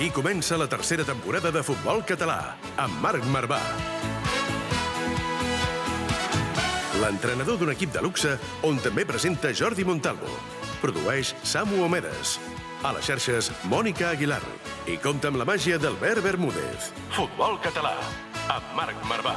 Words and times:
Aquí 0.00 0.08
comença 0.08 0.56
la 0.56 0.66
tercera 0.66 1.04
temporada 1.04 1.50
de 1.52 1.60
futbol 1.60 1.98
català, 2.08 2.54
amb 2.80 3.02
Marc 3.04 3.20
Marvà. 3.28 3.58
L'entrenador 7.02 7.58
d'un 7.60 7.68
equip 7.74 7.92
de 7.92 8.00
luxe 8.00 8.32
on 8.64 8.80
també 8.80 9.04
presenta 9.04 9.52
Jordi 9.52 9.84
Montalvo. 9.84 10.32
Produeix 10.80 11.34
Samu 11.44 11.82
Omedes. 11.84 12.38
A 12.80 12.94
les 12.96 13.10
xarxes, 13.12 13.52
Mònica 13.68 14.08
Aguilar. 14.14 14.40
I 14.88 14.96
compta 15.04 15.28
amb 15.28 15.36
la 15.36 15.44
màgia 15.44 15.76
d'Albert 15.76 16.24
Bermúdez. 16.24 16.94
Futbol 17.12 17.60
català, 17.60 17.92
amb 18.56 18.72
Marc 18.80 19.04
Marvà. 19.04 19.36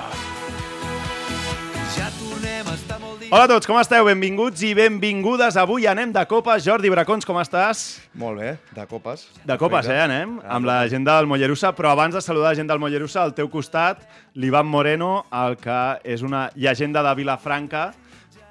Ja 1.97 2.07
tornem 2.21 2.71
a 2.71 2.77
estar 2.79 3.03
molt. 3.03 3.12
Hola 3.33 3.47
a 3.47 3.49
tots, 3.49 3.65
com 3.65 3.79
esteu? 3.81 4.05
Benvinguts 4.05 4.61
i 4.61 4.75
benvingudes. 4.77 5.55
Avui 5.57 5.87
anem 5.89 6.11
de 6.13 6.21
copes. 6.29 6.61
Jordi 6.67 6.91
Bracons, 6.93 7.25
com 7.25 7.39
estàs? 7.41 7.79
Molt 8.13 8.37
bé, 8.37 8.51
de 8.77 8.85
copes. 8.85 9.23
De 9.41 9.57
copes, 9.57 9.89
eh, 9.89 9.95
anem? 10.03 10.35
Amb 10.45 10.69
la 10.69 10.75
gent 10.91 11.01
del 11.07 11.25
Mollerussa, 11.25 11.71
però 11.73 11.95
abans 11.95 12.13
de 12.13 12.21
saludar 12.21 12.51
la 12.51 12.59
gent 12.61 12.69
del 12.69 12.77
Mollerussa, 12.77 13.23
al 13.23 13.33
teu 13.33 13.49
costat, 13.49 14.05
l'Ivan 14.35 14.69
Moreno, 14.69 15.25
el 15.33 15.57
que 15.57 15.79
és 16.05 16.21
una 16.21 16.51
llegenda 16.53 17.01
de 17.01 17.15
Vilafranca, 17.23 17.95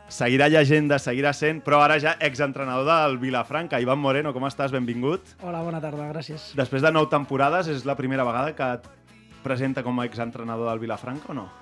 seguirà 0.09 0.51
llegenda, 0.51 0.98
seguirà 0.98 1.31
sent, 1.31 1.62
però 1.62 1.79
ara 1.87 2.01
ja 2.03 2.17
exentrenador 2.19 2.91
del 2.91 3.19
Vilafranca. 3.23 3.79
Ivan 3.79 4.03
Moreno, 4.03 4.35
com 4.35 4.51
estàs? 4.51 4.75
Benvingut. 4.75 5.37
Hola, 5.47 5.62
bona 5.62 5.79
tarda, 5.79 6.11
gràcies. 6.11 6.57
Després 6.59 6.83
de 6.83 6.91
nou 6.91 7.07
temporades, 7.07 7.70
és 7.70 7.87
la 7.87 7.95
primera 7.95 8.27
vegada 8.27 8.57
que 8.59 8.75
et 8.81 8.95
presenta 9.47 9.87
com 9.87 10.01
a 10.01 10.11
exentrenador 10.11 10.75
del 10.75 10.83
Vilafranca 10.83 11.31
o 11.31 11.39
no? 11.45 11.53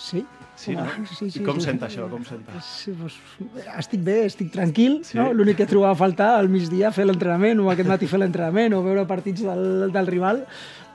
Sí? 0.00 0.24
Sí, 0.56 0.74
no? 0.76 0.84
Sí, 1.08 1.30
sí, 1.30 1.40
I 1.40 1.44
com 1.44 1.56
sí. 1.60 1.66
senta 1.68 1.86
això? 1.88 2.06
Com 2.10 2.24
senta? 2.28 2.58
Sí, 2.64 2.92
doncs, 2.96 3.16
estic 3.80 4.02
bé, 4.04 4.16
estic 4.28 4.50
tranquil. 4.52 4.98
Sí? 5.08 5.16
No? 5.16 5.30
L'únic 5.36 5.60
que 5.60 5.66
trobava 5.68 5.94
a 5.96 5.98
faltar 5.98 6.34
al 6.38 6.50
migdia 6.52 6.90
fer 6.92 7.06
l'entrenament, 7.08 7.60
o 7.64 7.70
aquest 7.72 7.88
matí 7.88 8.08
fer 8.10 8.20
l'entrenament, 8.20 8.76
o 8.76 8.82
veure 8.84 9.06
partits 9.08 9.44
del, 9.46 9.88
del 9.92 10.08
rival. 10.08 10.44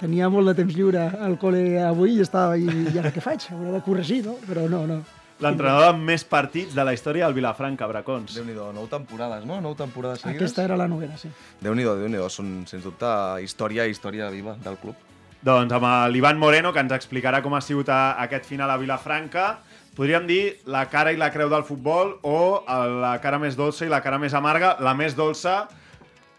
Tenia 0.02 0.30
molt 0.30 0.52
de 0.52 0.58
temps 0.60 0.76
lliure 0.76 1.08
al 1.26 1.38
col·le 1.42 1.80
avui 1.86 2.18
i 2.18 2.26
estava, 2.26 2.58
i, 2.58 2.66
i 2.66 3.02
ara 3.02 3.14
què 3.16 3.24
faig? 3.24 3.48
Hauré 3.56 3.74
de 3.78 3.82
corregir, 3.86 4.22
no? 4.28 4.38
Però 4.46 4.68
no, 4.70 4.84
no. 4.90 5.00
L'entrenador 5.44 5.90
amb 5.92 6.06
més 6.08 6.24
partits 6.24 6.78
de 6.78 6.84
la 6.88 6.94
història 6.96 7.26
del 7.26 7.36
Vilafranca, 7.36 7.88
Bracons. 7.92 8.38
Déu-n'hi-do, 8.38 8.70
nou 8.76 8.86
temporades, 8.92 9.44
no? 9.50 9.58
Nou 9.64 9.74
temporades 9.76 10.22
seguides. 10.24 10.40
Aquesta 10.40 10.64
era 10.64 10.78
la 10.80 10.88
novena, 10.88 11.18
sí. 11.20 11.32
Déu-n'hi-do, 11.64 11.98
Déu-n'hi-do. 12.00 12.30
Són, 12.32 12.62
sens 12.70 12.86
dubte, 12.88 13.10
història, 13.44 13.90
història 13.92 14.30
viva 14.32 14.56
del 14.64 14.80
club. 14.80 15.02
Doncs 15.46 15.76
amb 15.78 15.86
l'Ivan 16.10 16.40
Moreno, 16.42 16.72
que 16.74 16.82
ens 16.82 16.94
explicarà 16.96 17.44
com 17.46 17.54
ha 17.54 17.62
sigut 17.62 17.92
a, 17.94 18.16
aquest 18.24 18.48
final 18.50 18.72
a 18.74 18.80
Vilafranca, 18.82 19.60
podríem 19.94 20.26
dir 20.26 20.42
la 20.66 20.88
cara 20.90 21.14
i 21.14 21.20
la 21.22 21.30
creu 21.30 21.52
del 21.54 21.68
futbol 21.68 22.16
o 22.26 22.40
eh, 22.64 22.80
la 23.04 23.14
cara 23.22 23.38
més 23.42 23.54
dolça 23.60 23.86
i 23.86 23.92
la 23.92 24.02
cara 24.02 24.18
més 24.18 24.34
amarga. 24.34 24.74
La 24.82 24.96
més 24.98 25.14
dolça, 25.14 25.68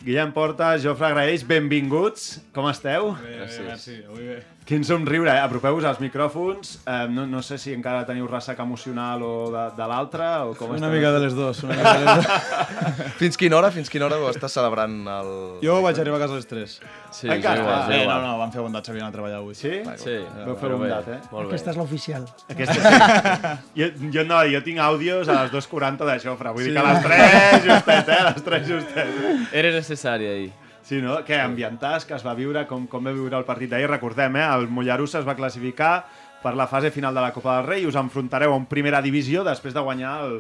Guillem 0.02 0.34
Porta, 0.34 0.74
Jofre 0.82 1.14
Graells, 1.14 1.46
benvinguts. 1.46 2.28
Com 2.56 2.66
esteu? 2.72 3.14
Bé, 3.22 3.38
bé, 3.46 3.64
merci, 3.70 4.00
avui 4.10 4.30
bé. 4.34 4.42
Quin 4.66 4.82
somriure, 4.82 5.30
eh? 5.30 5.38
Apropeu-vos 5.46 5.84
als 5.86 6.00
micròfons. 6.02 6.80
Eh, 6.90 6.94
no, 7.14 7.22
no 7.30 7.38
sé 7.46 7.54
si 7.62 7.70
encara 7.70 8.00
teniu 8.02 8.26
ressaca 8.26 8.64
emocional 8.66 9.22
o 9.22 9.46
de, 9.54 9.60
de 9.76 9.86
l'altre, 9.86 10.26
o 10.42 10.56
com 10.58 10.72
Una 10.74 10.88
mica 10.90 11.12
de 11.14 11.20
les 11.22 11.36
dues, 11.38 11.60
una 11.62 11.76
mica 11.78 11.92
de 11.94 12.00
les 12.08 12.16
dues. 12.16 13.14
Fins 13.20 13.38
quina 13.38 13.60
hora, 13.60 13.70
fins 13.70 13.86
quina 13.92 14.08
hora 14.08 14.18
ho 14.18 14.26
estàs 14.32 14.50
celebrant 14.58 14.96
el... 15.12 15.30
Jo 15.62 15.76
vaig 15.84 16.00
arribar 16.02 16.18
a 16.18 16.24
casa 16.24 16.34
a 16.34 16.40
les 16.40 16.50
3. 16.50 16.74
Sí, 17.14 17.30
Encara? 17.30 17.54
és 17.54 17.62
igual, 17.62 17.78
és 17.78 17.94
Eh, 17.94 18.02
igual. 18.02 18.10
no, 18.10 18.26
no, 18.26 18.34
van 18.42 18.52
fer 18.56 18.66
bondat, 18.66 18.90
s'havien 18.90 19.06
a 19.06 19.12
treballar 19.14 19.38
avui. 19.38 19.54
Sí? 19.54 19.72
Sí, 20.02 20.18
Vau 20.42 20.58
fer 20.58 20.72
bondat, 20.74 21.08
eh? 21.14 21.20
Molt 21.30 21.46
bé. 21.46 21.54
Aquesta 21.54 21.70
és 21.76 21.80
l'oficial. 21.84 22.26
Aquesta 22.50 22.82
sí. 22.82 23.56
jo, 23.84 23.90
jo, 24.18 24.26
no, 24.26 24.42
jo 24.50 24.64
tinc 24.66 24.82
àudios 24.82 25.30
a 25.30 25.44
les 25.44 25.54
2.40 25.54 26.10
de 26.10 26.18
Jofre. 26.26 26.56
Vull 26.58 26.66
dir 26.66 26.74
que 26.74 26.82
a 26.82 26.90
les 26.90 27.02
3 27.06 27.64
justet, 27.70 28.08
eh? 28.10 28.18
A 28.20 28.28
les 28.34 28.46
3 28.50 28.70
justet. 28.74 29.18
Era 29.62 29.70
necessari 29.78 30.32
ahir. 30.34 30.52
Sí, 30.86 31.00
no? 31.02 31.16
Què, 31.26 31.40
ambientàs, 31.42 32.04
que 32.06 32.14
es 32.14 32.22
va 32.22 32.36
viure, 32.38 32.62
com, 32.70 32.84
com 32.86 33.06
va 33.08 33.10
viure 33.14 33.34
el 33.40 33.46
partit 33.48 33.72
d'ahir? 33.72 33.88
Recordem, 33.90 34.36
eh? 34.38 34.44
El 34.54 34.68
Mollerussa 34.70 35.18
es 35.18 35.26
va 35.26 35.34
classificar 35.34 36.04
per 36.44 36.52
la 36.54 36.68
fase 36.70 36.92
final 36.94 37.16
de 37.16 37.24
la 37.24 37.32
Copa 37.34 37.56
del 37.56 37.66
Rei 37.66 37.82
i 37.82 37.88
us 37.90 37.96
enfrontareu 37.98 38.52
a 38.54 38.58
un 38.60 38.68
primera 38.70 39.00
divisió 39.02 39.42
després 39.42 39.74
de 39.74 39.82
guanyar 39.82 40.12
el, 40.28 40.36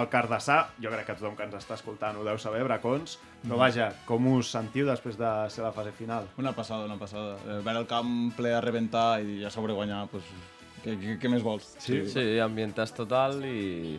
el 0.00 0.08
Cardassà. 0.08 0.62
Jo 0.80 0.88
crec 0.94 1.04
que 1.10 1.18
tothom 1.18 1.36
que 1.36 1.44
ens 1.44 1.58
està 1.58 1.76
escoltant 1.76 2.16
ho 2.16 2.24
deu 2.24 2.40
saber, 2.40 2.62
Bracons. 2.64 3.18
Però 3.42 3.58
vaja, 3.60 3.90
com 4.08 4.30
us 4.32 4.54
sentiu 4.56 4.88
després 4.88 5.20
de 5.20 5.34
ser 5.52 5.66
la 5.66 5.74
fase 5.76 5.92
final? 5.98 6.30
Una 6.40 6.54
passada, 6.56 6.88
una 6.88 6.96
passada. 6.96 7.36
Eh, 7.44 7.60
Veure 7.60 7.84
el 7.84 7.90
camp 7.90 8.32
ple 8.38 8.54
a 8.56 8.64
rebentar 8.64 9.20
i 9.20 9.44
a 9.44 9.52
sobre 9.52 9.76
guanyar, 9.76 10.06
pues, 10.08 10.24
què, 10.80 10.96
què, 10.96 11.18
què 11.20 11.34
més 11.36 11.44
vols? 11.44 11.74
Sí? 11.76 12.06
Sí, 12.08 12.24
ambientàs 12.40 12.96
total 12.96 13.44
i 13.44 13.98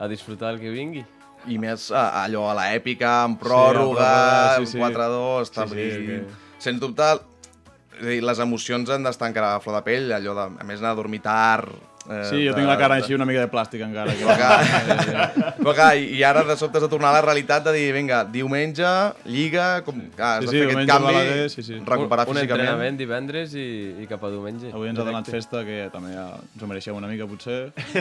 a 0.00 0.10
disfrutar 0.10 0.56
el 0.56 0.62
que 0.62 0.74
vingui. 0.74 1.06
I 1.48 1.56
més 1.58 1.90
a- 1.90 2.24
allò 2.24 2.48
a 2.50 2.54
l'èpica, 2.58 3.24
amb 3.24 3.40
pròrroga, 3.40 3.96
pròrroga, 3.96 4.56
amb 4.56 4.66
sí, 4.66 4.72
sí. 4.72 4.78
4-2, 4.78 5.44
Sí, 5.44 5.50
establir... 5.50 5.90
sí, 5.92 6.06
que- 6.06 6.48
Sens 6.60 6.80
dubte, 6.80 7.06
és 8.00 8.06
dir, 8.06 8.22
les 8.24 8.38
emocions 8.38 8.90
han 8.92 9.02
d'estar 9.04 9.28
encara 9.32 9.54
a 9.56 9.60
flor 9.60 9.76
de 9.80 9.82
pell, 9.86 10.10
allò 10.12 10.34
de, 10.36 10.48
a 10.60 10.64
més, 10.68 10.80
anar 10.84 10.92
a 10.92 10.98
dormir 10.98 11.22
tard... 11.24 11.70
Eh, 12.10 12.24
Sí, 12.24 12.38
jo 12.46 12.52
de- 12.52 12.56
tinc 12.56 12.66
la 12.66 12.76
cara 12.80 12.94
de- 12.96 13.02
així 13.02 13.12
una 13.14 13.26
mica 13.28 13.40
de 13.44 13.48
plàstic 13.52 13.82
encara. 13.84 14.12
Que 14.16 14.24
Però 14.24 14.36
clar, 14.36 15.54
però 15.60 15.74
clar, 15.76 15.90
i 16.00 16.22
ara 16.24 16.42
de 16.48 16.56
sobte 16.56 16.78
has 16.80 16.84
de 16.86 16.88
tornar 16.88 17.10
a 17.10 17.18
la 17.18 17.20
realitat 17.22 17.62
de 17.68 17.74
dir, 17.76 17.92
vinga, 17.92 18.22
diumenge, 18.24 18.88
lliga, 19.28 19.82
com, 19.84 20.00
clar, 20.16 20.38
has 20.40 20.46
Sí, 20.48 20.48
de 20.48 20.52
sí, 20.52 20.58
fer 20.64 20.70
aquest 20.78 20.88
canvi, 20.90 21.12
Balaguer, 21.12 21.50
sí, 21.52 21.62
sí. 21.62 21.76
recuperar 21.84 22.24
un, 22.26 22.32
un 22.32 22.40
físicament. 22.40 22.66
entrenament 22.68 22.98
divendres 22.98 23.54
i, 23.54 23.66
i 24.00 24.08
cap 24.10 24.24
a 24.24 24.30
diumenge. 24.32 24.72
Avui 24.72 24.88
ens 24.90 24.98
ha 24.98 25.04
donat 25.10 25.28
festa, 25.30 25.62
que 25.68 25.88
també 25.92 26.14
ja 26.16 26.26
ens 26.40 26.64
ho 26.64 26.66
mereixem 26.72 26.96
una 26.96 27.06
mica, 27.12 27.28
potser. 27.30 27.60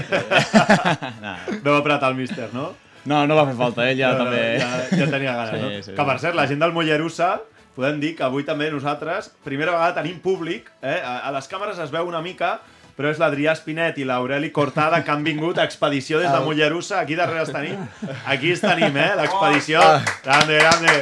nah. 1.24 1.38
Veu 1.62 1.76
apretar 1.76 2.10
el 2.12 2.16
míster, 2.20 2.50
no? 2.56 2.72
No, 3.10 3.24
no 3.30 3.36
va 3.40 3.46
fer 3.50 3.56
falta, 3.58 3.86
ell 3.90 3.98
ja 3.98 4.12
No, 4.14 4.24
no, 4.24 4.26
també... 4.30 4.42
ja, 4.62 4.72
ja 5.02 5.08
tenia 5.10 5.36
ganes, 5.38 5.54
Sí, 5.56 5.62
no? 5.62 5.70
sí, 5.88 5.94
que, 5.98 6.04
per 6.12 6.18
cert, 6.22 6.36
la 6.38 6.46
gent 6.50 6.62
del 6.62 6.74
Mollerussa, 6.76 7.30
podem 7.76 8.02
dir 8.02 8.16
que 8.18 8.26
avui 8.28 8.44
també 8.46 8.68
nosaltres, 8.74 9.32
primera 9.46 9.74
vegada 9.76 9.96
tenim 10.02 10.20
públic, 10.22 10.68
eh? 10.84 11.00
a, 11.00 11.20
a 11.30 11.32
les 11.34 11.48
càmeres 11.50 11.80
es 11.82 11.94
veu 11.94 12.10
una 12.12 12.22
mica, 12.22 12.58
però 13.00 13.08
és 13.14 13.20
l'Adrià 13.22 13.54
Espinet 13.56 13.98
i 13.98 14.04
l'Aureli 14.04 14.50
Cortada 14.52 15.00
que 15.08 15.12
han 15.14 15.24
vingut 15.24 15.58
a 15.58 15.64
expedició 15.64 16.20
des 16.20 16.28
de 16.36 16.42
Mollerussa. 16.44 17.00
Aquí 17.00 17.16
darrere 17.16 17.46
els 17.46 17.54
tenim. 17.56 17.80
Aquí 18.28 18.52
els 18.52 18.60
tenim, 18.60 18.98
eh? 19.00 19.14
L'expedició. 19.16 19.80
Grande, 20.26 20.60
grande. 20.60 20.98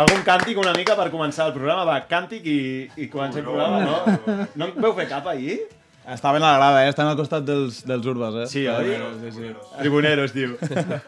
Algun 0.00 0.24
càntic 0.26 0.56
una 0.58 0.72
mica 0.74 0.96
per 0.98 1.10
començar 1.12 1.50
el 1.50 1.52
programa? 1.54 1.84
Va, 1.86 1.98
càntic 2.10 2.48
i, 2.48 2.58
i 2.96 3.10
comencem 3.12 3.44
el 3.44 3.50
programa, 3.52 3.82
no? 3.84 4.46
No 4.56 4.70
en 4.72 4.80
veu 4.80 4.96
fer 4.96 5.04
cap 5.12 5.28
ahir? 5.30 5.60
Estaven 6.06 6.42
a 6.42 6.52
la 6.52 6.56
grada, 6.58 6.84
eh? 6.84 6.90
Estan 6.92 7.08
al 7.08 7.16
costat 7.16 7.46
dels, 7.48 7.78
dels 7.88 8.06
urbes, 8.06 8.34
eh? 8.42 8.46
Sí, 8.50 8.66
oi? 8.68 8.96
Sí, 9.22 9.30
sí. 9.32 9.52
Tribuneros, 9.78 10.34
diu. 10.36 10.52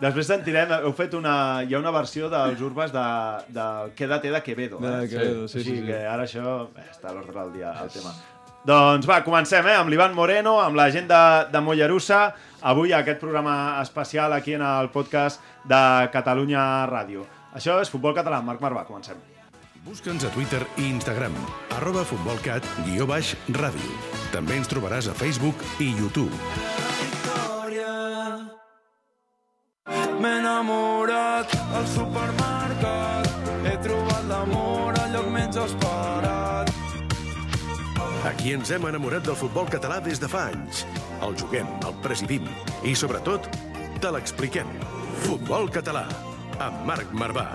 Després 0.00 0.30
sentirem, 0.30 0.72
heu 0.78 0.94
fet 0.96 1.12
una... 1.18 1.34
Hi 1.66 1.76
ha 1.76 1.80
una 1.82 1.92
versió 1.92 2.30
dels 2.32 2.62
urbes 2.64 2.94
de, 2.94 3.04
de 3.52 3.66
Quédate 3.98 4.32
de 4.32 4.40
Quevedo. 4.46 4.80
De 4.80 4.94
eh? 5.02 5.10
Quevedo, 5.12 5.44
sí, 5.52 5.60
Així 5.60 5.68
sí, 5.68 5.76
sí. 5.82 5.84
que 5.90 6.00
ara 6.08 6.24
això 6.24 6.56
eh, 6.70 6.88
està 6.88 7.12
a 7.12 7.14
l'ordre 7.18 7.36
del 7.42 7.52
dia, 7.58 7.74
el 7.84 7.92
tema. 7.92 8.14
Doncs 8.66 9.06
va, 9.06 9.20
comencem, 9.22 9.68
eh? 9.68 9.76
Amb 9.76 9.92
l'Ivan 9.92 10.16
Moreno, 10.16 10.56
amb 10.64 10.80
la 10.80 10.88
gent 10.90 11.12
de, 11.12 11.22
de 11.52 11.62
Mollerussa. 11.62 12.24
Avui 12.66 12.96
aquest 12.96 13.20
programa 13.20 13.76
especial 13.84 14.32
aquí 14.32 14.56
en 14.56 14.64
el 14.64 14.88
podcast 14.96 15.44
de 15.68 15.82
Catalunya 16.16 16.86
Ràdio. 16.88 17.28
Això 17.52 17.76
és 17.84 17.92
Futbol 17.92 18.16
Català. 18.16 18.40
Marc 18.42 18.64
Marvà, 18.64 18.88
comencem. 18.88 19.20
Busca'ns 19.86 20.24
a 20.26 20.32
Twitter 20.34 20.64
i 20.80 20.88
Instagram, 20.88 21.36
arroba 21.76 22.02
futbolcat, 22.02 22.64
guió 22.88 23.06
baix, 23.06 23.36
ràdio. 23.54 24.16
També 24.36 24.58
ens 24.60 24.69
trobaràs 24.69 25.06
a 25.09 25.15
Facebook 25.16 25.62
i 25.80 25.86
YouTube. 25.97 26.28
M'he 30.21 30.33
enamorat 30.42 31.54
al 31.78 31.86
supermercat, 31.88 33.30
he 33.65 33.72
trobat 33.86 34.27
l'amor 34.28 34.98
al 35.00 35.15
lloc 35.15 35.30
menys 35.33 35.56
esperat. 35.62 36.72
Aquí 38.28 38.53
ens 38.59 38.74
hem 38.77 38.84
enamorat 38.91 39.24
del 39.24 39.41
futbol 39.41 39.72
català 39.72 40.03
des 40.04 40.21
de 40.21 40.28
fa 40.28 40.50
anys. 40.50 40.84
El 41.24 41.33
juguem, 41.41 41.72
el 41.88 41.97
presidim 42.04 42.44
i, 42.84 42.92
sobretot, 42.92 43.48
te 44.04 44.12
l'expliquem. 44.12 44.68
Futbol 45.24 45.72
català, 45.72 46.04
amb 46.60 46.84
Marc 46.84 47.16
Marvà. 47.16 47.48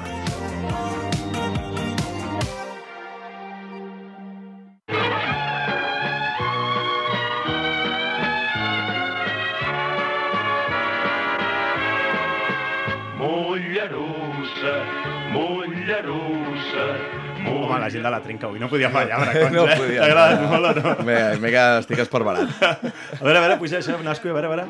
La 17.81 17.89
gent 17.93 18.05
de 18.05 18.11
la 18.13 18.19
trinca 18.23 18.47
avui 18.47 18.59
no 18.61 18.69
podia 18.71 18.89
fallar, 18.93 19.19
Bracons, 19.25 19.55
No 19.57 19.65
eh? 19.67 19.77
podia 19.77 20.01
T'ha 20.01 20.07
agradat 20.11 20.39
fallar. 20.39 20.51
molt 20.51 20.85
o 20.85 20.95
no? 21.01 21.05
Bé, 21.09 21.19
m'he 21.41 21.51
que 21.53 21.65
estic 21.81 21.99
esperbarat. 22.05 22.49
A 22.61 23.23
veure, 23.25 23.37
a 23.37 23.41
veure, 23.47 23.57
puja 23.61 23.79
això, 23.81 23.97
Nasco, 24.05 24.29
a 24.29 24.37
veure, 24.37 24.47
a 24.47 24.55
veure. 24.55 24.67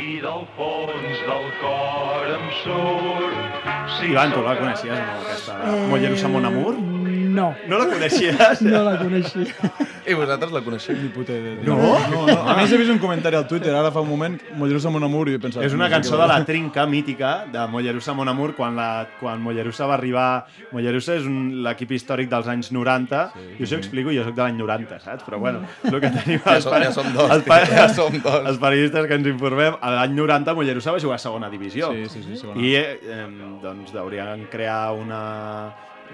I 0.00 0.20
del 0.22 0.44
fons 0.56 1.22
del 1.26 1.46
cor 1.60 2.28
em 2.34 2.44
surt. 2.62 3.66
Si 3.98 4.06
Ivan, 4.12 4.30
tu 4.32 4.42
la 4.46 4.54
coneixies 4.58 4.94
no, 4.96 5.16
aquesta 5.24 5.56
Mollerussa 5.90 6.28
Mon 6.30 6.46
Amour? 6.46 6.76
No, 7.30 7.54
No 7.70 7.78
la 7.78 7.86
coneixies? 7.92 8.60
no 8.66 8.82
la 8.86 8.96
coneixia. 8.98 9.46
I 10.10 10.14
vosaltres 10.16 10.50
la 10.50 10.62
coneixeu? 10.64 10.96
Ni 10.98 11.10
puta 11.14 11.34
idea. 11.36 11.58
No? 11.62 11.76
no, 12.10 12.22
no. 12.26 12.36
A 12.48 12.54
més, 12.58 12.72
he 12.72 12.78
vist 12.80 12.90
un 12.90 12.98
comentari 12.98 13.36
al 13.38 13.44
Twitter 13.46 13.70
ara 13.76 13.92
fa 13.94 14.00
un 14.02 14.08
moment, 14.08 14.38
Mollerussa 14.58 14.90
Mon 14.90 15.04
Amour, 15.06 15.28
i 15.30 15.36
he 15.36 15.40
pensat... 15.42 15.62
És 15.66 15.74
una 15.76 15.86
cançó 15.92 16.16
de 16.18 16.26
la 16.26 16.38
trinca 16.48 16.86
mítica 16.90 17.32
de 17.52 17.66
Mollerussa 17.70 18.14
Mon 18.16 18.28
Amour 18.32 18.54
quan, 18.56 18.74
la, 18.78 18.88
quan 19.20 19.42
Mollerussa 19.44 19.86
va 19.90 19.94
arribar... 19.98 20.26
Mollerussa 20.72 21.14
és 21.20 21.28
un- 21.28 21.60
l'equip 21.66 21.92
històric 21.94 22.30
dels 22.32 22.48
anys 22.50 22.72
90 22.74 23.20
sí, 23.36 23.46
i 23.60 23.66
us 23.68 23.74
ho 23.76 23.78
explico, 23.78 24.14
jo 24.16 24.24
sóc 24.26 24.34
de 24.38 24.42
l'any 24.46 24.58
90, 24.58 24.98
saps? 25.04 25.26
Però 25.28 25.38
bueno, 25.42 25.62
és 25.84 25.92
el 25.92 26.00
que 26.02 26.12
tenim... 26.16 26.42
Ja 26.48 26.56
som- 26.64 26.78
ja 26.82 26.90
som 26.96 27.12
dos, 27.14 27.30
els 27.36 27.70
ja 27.70 27.86
som 27.92 28.16
dos. 28.24 28.40
Els 28.50 28.58
periodistes 28.64 29.06
que 29.06 29.20
ens 29.20 29.30
informem, 29.30 29.76
a 29.78 29.94
l'any 30.00 30.16
90 30.18 30.56
Mollerussa 30.58 30.96
va 30.96 31.04
jugar 31.04 31.20
a 31.20 31.22
segona 31.22 31.52
divisió. 31.52 31.92
Sí, 31.94 32.08
sí, 32.16 32.24
sí, 32.26 32.40
segona. 32.40 32.58
I 32.64 32.74
eh, 32.80 33.28
doncs 33.62 33.94
haurien 34.00 34.48
crear 34.50 34.90
una, 34.96 35.22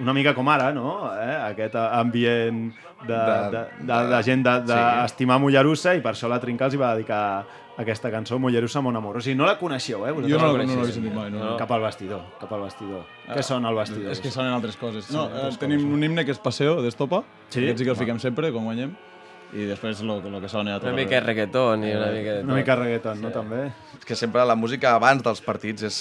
una 0.00 0.14
mica 0.16 0.34
com 0.34 0.48
ara, 0.48 0.72
no? 0.74 1.12
Eh? 1.12 1.36
Aquest 1.52 1.76
ambient 1.76 2.72
de, 3.06 3.12
de, 3.12 3.36
de, 3.52 3.62
de, 3.86 4.00
de 4.12 4.22
gent 4.26 4.42
d'estimar 4.46 4.66
de, 4.66 5.06
de 5.12 5.12
sí. 5.12 5.44
Mollerussa 5.44 5.94
i 5.96 6.02
per 6.04 6.14
això 6.14 6.30
la 6.30 6.40
Trinca 6.42 6.68
els 6.68 6.76
hi 6.76 6.80
va 6.80 6.94
dedicar 6.94 7.22
aquesta 7.76 8.10
cançó, 8.10 8.38
Mollerussa 8.40 8.80
Mon 8.80 8.96
Amor. 8.96 9.18
O 9.18 9.24
sigui, 9.24 9.36
no 9.36 9.46
la 9.48 9.58
coneixeu, 9.60 10.06
eh? 10.06 10.12
vosaltres? 10.12 10.32
Jo 10.32 10.40
no, 10.40 10.52
la 10.56 10.64
no, 10.64 10.78
no 10.78 10.86
l'he 10.86 10.94
sentit 10.94 11.12
mai. 11.14 11.28
No. 11.32 11.42
No. 11.44 11.56
Cap 11.60 11.72
al 11.76 11.84
vestidor, 11.84 12.22
cap 12.40 12.52
al 12.56 12.64
vestidor. 12.64 13.04
Què 13.28 13.44
sona 13.44 13.68
al 13.68 13.76
vestidor? 13.82 14.14
És 14.14 14.22
que 14.24 14.32
sonen 14.32 14.54
altres 14.56 14.78
coses. 14.80 15.10
No, 15.12 15.26
eh, 15.28 15.42
altres 15.42 15.60
tenim 15.60 15.84
un 15.92 16.06
himne 16.06 16.24
que 16.24 16.32
és 16.32 16.40
Paseo, 16.40 16.78
d'Estopa, 16.84 17.22
Sí? 17.50 17.60
sí? 17.60 17.66
aquest 17.66 17.82
sí 17.82 17.84
que 17.84 17.92
el 17.92 18.00
fiquem 18.00 18.22
sempre, 18.22 18.52
quan 18.54 18.64
guanyem, 18.64 18.96
i 19.54 19.66
després 19.68 20.00
lo, 20.02 20.18
lo 20.20 20.40
que 20.42 20.48
sona 20.50 20.78
Una 20.82 20.92
mica 20.96 21.20
reggaeton 21.20 21.84
i 21.86 21.92
una 21.94 22.10
mica 22.10 22.32
de 22.38 22.44
Una 22.44 22.56
mica 22.56 22.76
reggaeton, 22.76 23.20
no? 23.22 23.30
També. 23.30 23.66
És 23.98 24.04
que 24.08 24.16
sempre 24.18 24.44
la 24.44 24.56
música 24.58 24.94
abans 24.96 25.22
dels 25.22 25.40
partits 25.44 25.86
és 25.86 26.00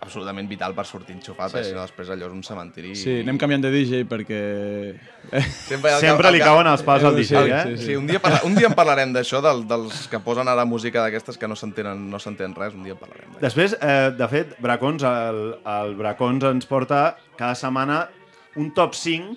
absolutament 0.00 0.48
vital 0.48 0.74
per 0.74 0.84
sortir 0.86 1.14
enxufat, 1.16 1.50
Sí. 1.52 1.58
sí. 1.58 1.70
si 1.70 1.74
no 1.76 1.82
després 1.82 2.10
allò 2.10 2.26
és 2.26 2.32
un 2.32 2.42
cementiri. 2.42 2.94
Sí, 2.96 3.20
anem 3.22 3.38
canviant 3.38 3.62
de 3.62 3.70
DJ 3.70 4.04
perquè... 4.10 4.40
Sempre, 5.66 5.92
el 5.94 6.00
Sempre 6.00 6.30
li 6.34 6.40
cauen 6.42 6.66
els 6.70 6.82
pals 6.86 7.04
al 7.04 7.16
Sí, 7.16 7.24
DJ, 7.34 7.46
eh? 7.50 7.76
sí, 7.76 7.86
Sí, 7.86 7.96
un 7.96 8.06
dia, 8.06 8.20
parla, 8.22 8.40
un 8.46 8.54
dia 8.54 8.68
en 8.70 8.74
parlarem 8.78 9.12
d'això, 9.14 9.40
del, 9.44 9.64
dels 9.68 10.06
que 10.12 10.20
posen 10.22 10.48
ara 10.48 10.64
música 10.68 11.02
d'aquestes 11.04 11.38
que 11.38 11.48
no 11.48 11.56
s'entenen 11.58 12.06
no 12.10 12.18
s'entén 12.22 12.54
res, 12.54 12.74
un 12.74 12.84
dia 12.84 12.94
en 12.94 13.00
parlarem. 13.00 13.34
Després, 13.40 13.76
eh, 13.80 14.10
de 14.16 14.28
fet, 14.28 14.54
Bracons, 14.62 15.02
el, 15.06 15.42
el 15.64 15.96
Bracons 15.98 16.44
ens 16.52 16.66
porta 16.66 17.16
cada 17.36 17.54
setmana 17.58 18.04
un 18.56 18.70
top 18.72 18.94
5 18.94 19.36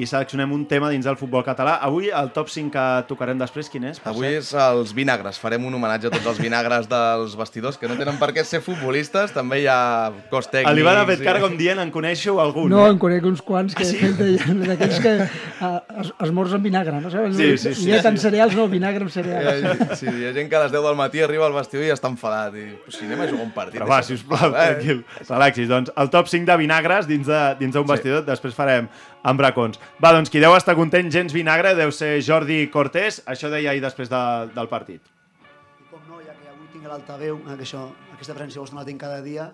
i 0.00 0.06
seleccionem 0.08 0.48
un 0.56 0.62
tema 0.64 0.88
dins 0.88 1.04
del 1.04 1.18
futbol 1.20 1.42
català. 1.44 1.74
Avui 1.84 2.06
el 2.08 2.30
top 2.32 2.48
5 2.48 2.70
que 2.72 2.84
tocarem 3.10 3.36
després, 3.36 3.68
quin 3.68 3.84
és? 3.90 3.98
Avui 4.08 4.24
cert? 4.24 4.38
és 4.38 4.52
els 4.56 4.94
vinagres, 4.96 5.36
farem 5.38 5.66
un 5.68 5.74
homenatge 5.76 6.08
a 6.08 6.12
tots 6.14 6.30
els 6.30 6.38
vinagres 6.40 6.88
dels 6.88 7.34
vestidors 7.36 7.76
que 7.76 7.90
no 7.90 7.98
tenen 8.00 8.16
per 8.16 8.30
què 8.32 8.40
ser 8.48 8.62
futbolistes, 8.64 9.34
també 9.36 9.60
hi 9.60 9.66
ha 9.68 10.10
cos 10.30 10.48
tècnics. 10.48 10.72
L'Ivan 10.78 10.96
ha 11.02 11.04
fet 11.10 11.20
i- 11.20 11.26
cara 11.28 11.42
com 11.44 11.58
dient, 11.60 11.78
en 11.84 11.90
coneixeu 11.92 12.40
algun? 12.40 12.70
No, 12.72 12.86
eh? 12.86 12.90
en 12.94 12.98
conec 13.02 13.26
uns 13.28 13.42
quants 13.44 13.74
que, 13.76 13.84
que 13.84 14.12
deien 14.22 14.62
d'aquells 14.64 14.98
que 15.04 15.12
es, 15.20 16.12
amb 16.56 16.64
vinagre, 16.64 16.96
no 17.00 17.10
sabes? 17.12 17.36
Sí, 17.36 17.50
sí, 17.58 17.74
sí, 17.74 17.90
Llet 17.90 18.00
sí. 18.00 18.08
amb 18.08 18.16
cereals, 18.24 18.56
no, 18.56 18.66
vinagre 18.72 19.04
amb 19.04 19.12
Hi 19.12 19.16
cereals. 19.20 19.64
ha, 19.92 19.96
sí, 20.00 20.06
hi 20.08 20.24
ha 20.26 20.32
gent 20.32 20.48
que 20.48 20.56
a 20.56 20.64
les 20.64 20.72
10 20.72 20.82
del 20.88 20.96
matí 20.96 21.20
arriba 21.20 21.46
al 21.46 21.52
vestidor 21.56 21.84
i 21.86 21.92
està 21.92 22.08
enfadat. 22.08 22.56
I, 22.56 22.66
pues, 22.86 22.96
si 22.96 23.04
anem 23.04 23.20
a 23.20 23.28
jugar 23.28 23.44
un 23.44 23.52
partit... 23.52 23.76
Però 23.80 23.88
va, 23.92 24.00
sisplau, 24.06 24.52
Eh, 24.52 24.66
tranquil, 24.72 25.04
relaxis. 25.28 25.68
Doncs 25.68 25.92
el 25.96 26.10
top 26.10 26.28
5 26.32 26.48
de 26.48 26.56
vinagres 26.64 27.06
dins 27.08 27.26
d'un 27.28 27.36
de, 27.36 27.42
dins 27.60 27.76
d'un 27.76 27.86
vestidor, 27.88 28.24
després 28.24 28.56
farem 28.56 28.88
amb 29.22 29.40
bracons. 29.40 29.80
Va, 30.02 30.12
doncs 30.14 30.30
qui 30.30 30.42
deu 30.42 30.54
estar 30.56 30.74
content, 30.78 31.10
gens 31.14 31.34
vinagre, 31.34 31.74
deu 31.78 31.92
ser 31.94 32.16
Jordi 32.26 32.66
Cortés. 32.72 33.22
Això 33.30 33.50
deia 33.52 33.72
ahir 33.72 33.82
després 33.84 34.10
de, 34.10 34.22
del 34.54 34.70
partit. 34.70 35.02
I 35.80 35.88
com 35.90 36.02
no, 36.08 36.20
ja 36.24 36.34
que 36.36 36.50
avui 36.50 36.70
tinc 36.74 36.88
l'altaveu, 36.90 37.38
eh, 37.46 37.56
que 37.58 37.66
això, 37.66 37.86
aquesta 38.16 38.36
presència 38.36 38.62
vostra 38.62 38.80
la 38.80 38.86
tinc 38.88 39.00
cada 39.02 39.22
dia, 39.24 39.50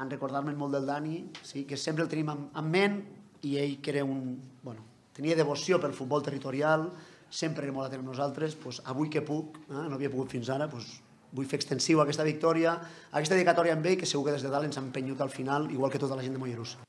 en 0.00 0.10
recordar-me 0.10 0.54
molt 0.56 0.74
del 0.74 0.88
Dani, 0.88 1.18
sí, 1.44 1.66
que 1.68 1.76
sempre 1.76 2.04
el 2.04 2.10
tenim 2.10 2.32
en, 2.32 2.46
en 2.56 2.70
ment, 2.72 3.00
i 3.42 3.56
ell 3.60 3.78
que 3.82 3.92
era 3.96 4.04
un... 4.06 4.36
Bueno, 4.62 4.84
tenia 5.16 5.36
devoció 5.36 5.80
pel 5.82 5.94
futbol 5.96 6.22
territorial, 6.24 6.88
sempre 7.32 7.66
era 7.66 7.74
molt 7.74 7.88
atent 7.88 8.02
amb 8.02 8.12
nosaltres, 8.12 8.56
doncs 8.60 8.82
avui 8.88 9.10
que 9.12 9.24
puc, 9.24 9.58
eh, 9.68 9.86
no 9.88 9.96
havia 9.98 10.12
pogut 10.12 10.32
fins 10.32 10.50
ara, 10.52 10.68
doncs 10.70 11.00
vull 11.32 11.48
fer 11.48 11.58
extensiu 11.60 12.00
aquesta 12.02 12.24
victòria, 12.28 12.76
aquesta 13.10 13.36
dedicatòria 13.36 13.76
amb 13.76 13.86
ell, 13.88 13.98
que 14.00 14.08
segur 14.08 14.26
que 14.28 14.36
des 14.36 14.44
de 14.44 14.52
dalt 14.52 14.68
ens 14.68 14.76
ha 14.76 14.84
empenyut 14.84 15.20
al 15.20 15.32
final, 15.32 15.70
igual 15.72 15.92
que 15.92 16.00
tota 16.00 16.16
la 16.16 16.24
gent 16.24 16.36
de 16.36 16.42
Mollerussa. 16.42 16.84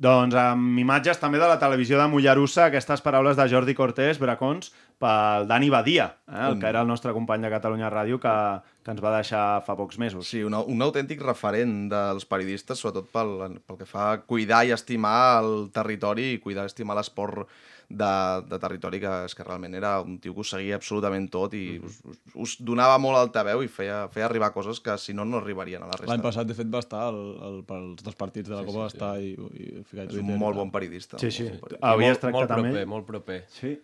Doncs 0.00 0.32
amb 0.40 0.78
imatges 0.80 1.18
també 1.20 1.36
de 1.36 1.44
la 1.44 1.58
televisió 1.60 1.98
de 2.00 2.06
Mollerussa, 2.08 2.70
aquestes 2.70 3.02
paraules 3.04 3.36
de 3.36 3.44
Jordi 3.52 3.74
Cortés, 3.76 4.16
Bracons, 4.16 4.70
pel 5.00 5.44
Dani 5.48 5.68
Badia, 5.72 6.06
eh, 6.24 6.46
el 6.46 6.56
que 6.60 6.70
era 6.70 6.80
el 6.80 6.88
nostre 6.88 7.12
company 7.12 7.44
de 7.44 7.50
Catalunya 7.52 7.90
Ràdio, 7.92 8.16
que, 8.22 8.32
que 8.80 8.94
ens 8.94 9.02
va 9.04 9.12
deixar 9.18 9.42
fa 9.66 9.76
pocs 9.76 10.00
mesos. 10.00 10.30
Sí, 10.32 10.40
un, 10.46 10.56
un 10.56 10.86
autèntic 10.86 11.20
referent 11.20 11.74
dels 11.92 12.24
periodistes, 12.24 12.80
sobretot 12.80 13.12
pel, 13.12 13.60
pel 13.60 13.80
que 13.82 13.88
fa 13.88 14.06
a 14.14 14.22
cuidar 14.24 14.62
i 14.64 14.72
estimar 14.72 15.18
el 15.42 15.68
territori 15.74 16.30
i 16.32 16.40
cuidar 16.40 16.64
i 16.64 16.72
estimar 16.72 16.96
l'esport 16.96 17.44
de, 17.90 18.12
de 18.46 18.58
territori, 18.62 19.00
que 19.02 19.12
és 19.26 19.34
que 19.34 19.44
realment 19.44 19.74
era 19.74 19.96
un 20.00 20.18
tio 20.22 20.32
que 20.36 20.44
ho 20.44 20.46
seguia 20.46 20.78
absolutament 20.78 21.26
tot 21.32 21.56
i 21.58 21.64
us, 21.82 21.98
us, 22.06 22.20
us 22.46 22.54
donava 22.62 23.00
molt 23.02 23.18
altaveu 23.18 23.64
i 23.66 23.68
feia, 23.68 24.04
feia 24.14 24.28
arribar 24.28 24.52
coses 24.54 24.78
que 24.84 24.94
si 25.02 25.14
no 25.16 25.26
no 25.26 25.40
arribarien 25.42 25.82
a 25.82 25.90
la 25.90 25.98
resta. 25.98 26.10
L'any 26.12 26.24
passat, 26.24 26.46
de 26.46 26.56
fet, 26.56 26.70
va 26.70 26.84
estar 26.84 27.08
el, 27.10 27.20
el, 27.48 27.60
pels 27.66 28.06
dos 28.06 28.18
partits 28.18 28.48
de 28.48 28.54
la 28.54 28.62
Copa, 28.66 28.86
va 28.86 28.90
estar 28.92 29.12
i, 29.18 29.34
i 29.34 29.84
ficar 29.90 30.06
És 30.06 30.20
un 30.22 30.30
molt 30.38 30.60
bon 30.60 30.70
periodista. 30.70 31.18
Sí, 31.18 31.32
sí. 31.34 31.48
Molt 31.50 31.58
bon 31.58 31.64
periodista. 31.66 31.88
I 31.88 31.92
Havies 31.92 32.14
molt, 32.14 32.22
tractat 32.26 32.38
molt 32.38 32.54
amb 32.54 32.68
proper, 32.68 32.84
ell? 32.84 32.92
molt 32.94 33.10
proper. 33.10 33.40
Sí. 33.58 33.74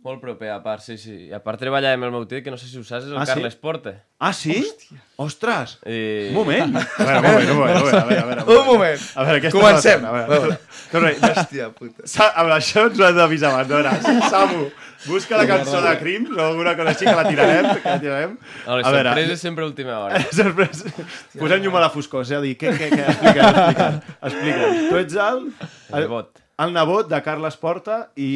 Molt 0.00 0.16
proper, 0.22 0.48
a 0.48 0.62
part, 0.64 0.80
sí, 0.80 0.94
sí. 0.96 1.12
I 1.28 1.32
a 1.36 1.42
part 1.44 1.60
treballa 1.60 1.90
amb 1.92 2.06
el 2.06 2.12
meu 2.14 2.22
tio, 2.24 2.38
que 2.40 2.48
no 2.48 2.56
sé 2.56 2.64
si 2.70 2.78
ho 2.80 2.84
saps, 2.88 3.04
és 3.04 3.10
el 3.12 3.18
Ah, 3.20 3.26
sí? 3.26 3.34
Carles 3.34 3.56
Porte. 3.60 3.90
Ah, 4.16 4.30
sí? 4.32 4.54
Hòstia. 4.56 5.00
Ostres! 5.20 5.74
I... 5.84 5.98
Un 6.30 6.38
moment. 6.38 6.72
A 6.80 7.04
veure, 7.04 7.42
un 7.52 7.58
moment, 7.58 7.76
un 7.76 7.84
moment. 7.84 7.98
A 7.98 8.06
veure, 8.08 8.20
a 8.22 8.28
veure, 8.30 8.44
Un 8.48 8.64
moment. 8.70 9.04
A 9.20 9.26
veure, 9.28 9.42
què 9.44 9.50
Comencem. 9.52 10.06
A 10.08 10.14
veure, 10.16 10.38
a 10.40 10.40
veure, 10.46 11.12
Hòstia 11.20 11.68
puta. 11.76 12.08
Sa- 12.08 12.30
amb 12.40 12.54
això 12.56 12.86
ens 12.88 12.96
ho 12.96 13.10
hem 13.10 13.20
d'avisar 13.20 13.52
abans. 13.52 13.68
A 13.68 13.76
veure, 13.76 14.24
Samu, 14.32 14.64
busca 15.04 15.36
la 15.36 15.46
cançó 15.52 15.84
de 15.84 15.92
Crims 16.00 16.32
o 16.32 16.40
alguna 16.48 16.72
cosa 16.80 16.94
així 16.96 17.04
que 17.04 17.16
la 17.20 17.28
tirarem. 17.28 17.70
Que 17.76 17.88
la 17.92 18.00
tirarem. 18.08 18.36
No, 18.40 18.80
les 18.80 18.88
a 18.88 18.96
veure, 18.96 19.12
sorpreses 19.12 19.44
sempre 19.44 19.68
a 19.68 19.68
última 19.68 19.98
hora. 20.00 20.24
Sorpresa. 20.40 20.96
Posem 21.36 21.60
llum 21.68 21.76
a 21.76 21.84
la 21.84 21.92
foscor, 21.92 22.24
és 22.24 22.32
a 22.32 22.40
dir, 22.40 22.56
què, 22.56 22.72
què, 22.72 22.88
què? 22.96 23.04
Explica'ns, 23.04 23.64
explica'ns. 23.68 24.14
Explica'ns. 24.32 24.86
Tu 24.88 25.02
ets 25.04 25.20
el... 25.28 25.44
El 25.92 26.06
nebot. 26.08 26.32
El 26.60 26.74
nebot 26.76 27.08
de 27.08 27.18
Carles 27.24 27.54
Porta, 27.56 27.94
i 28.20 28.26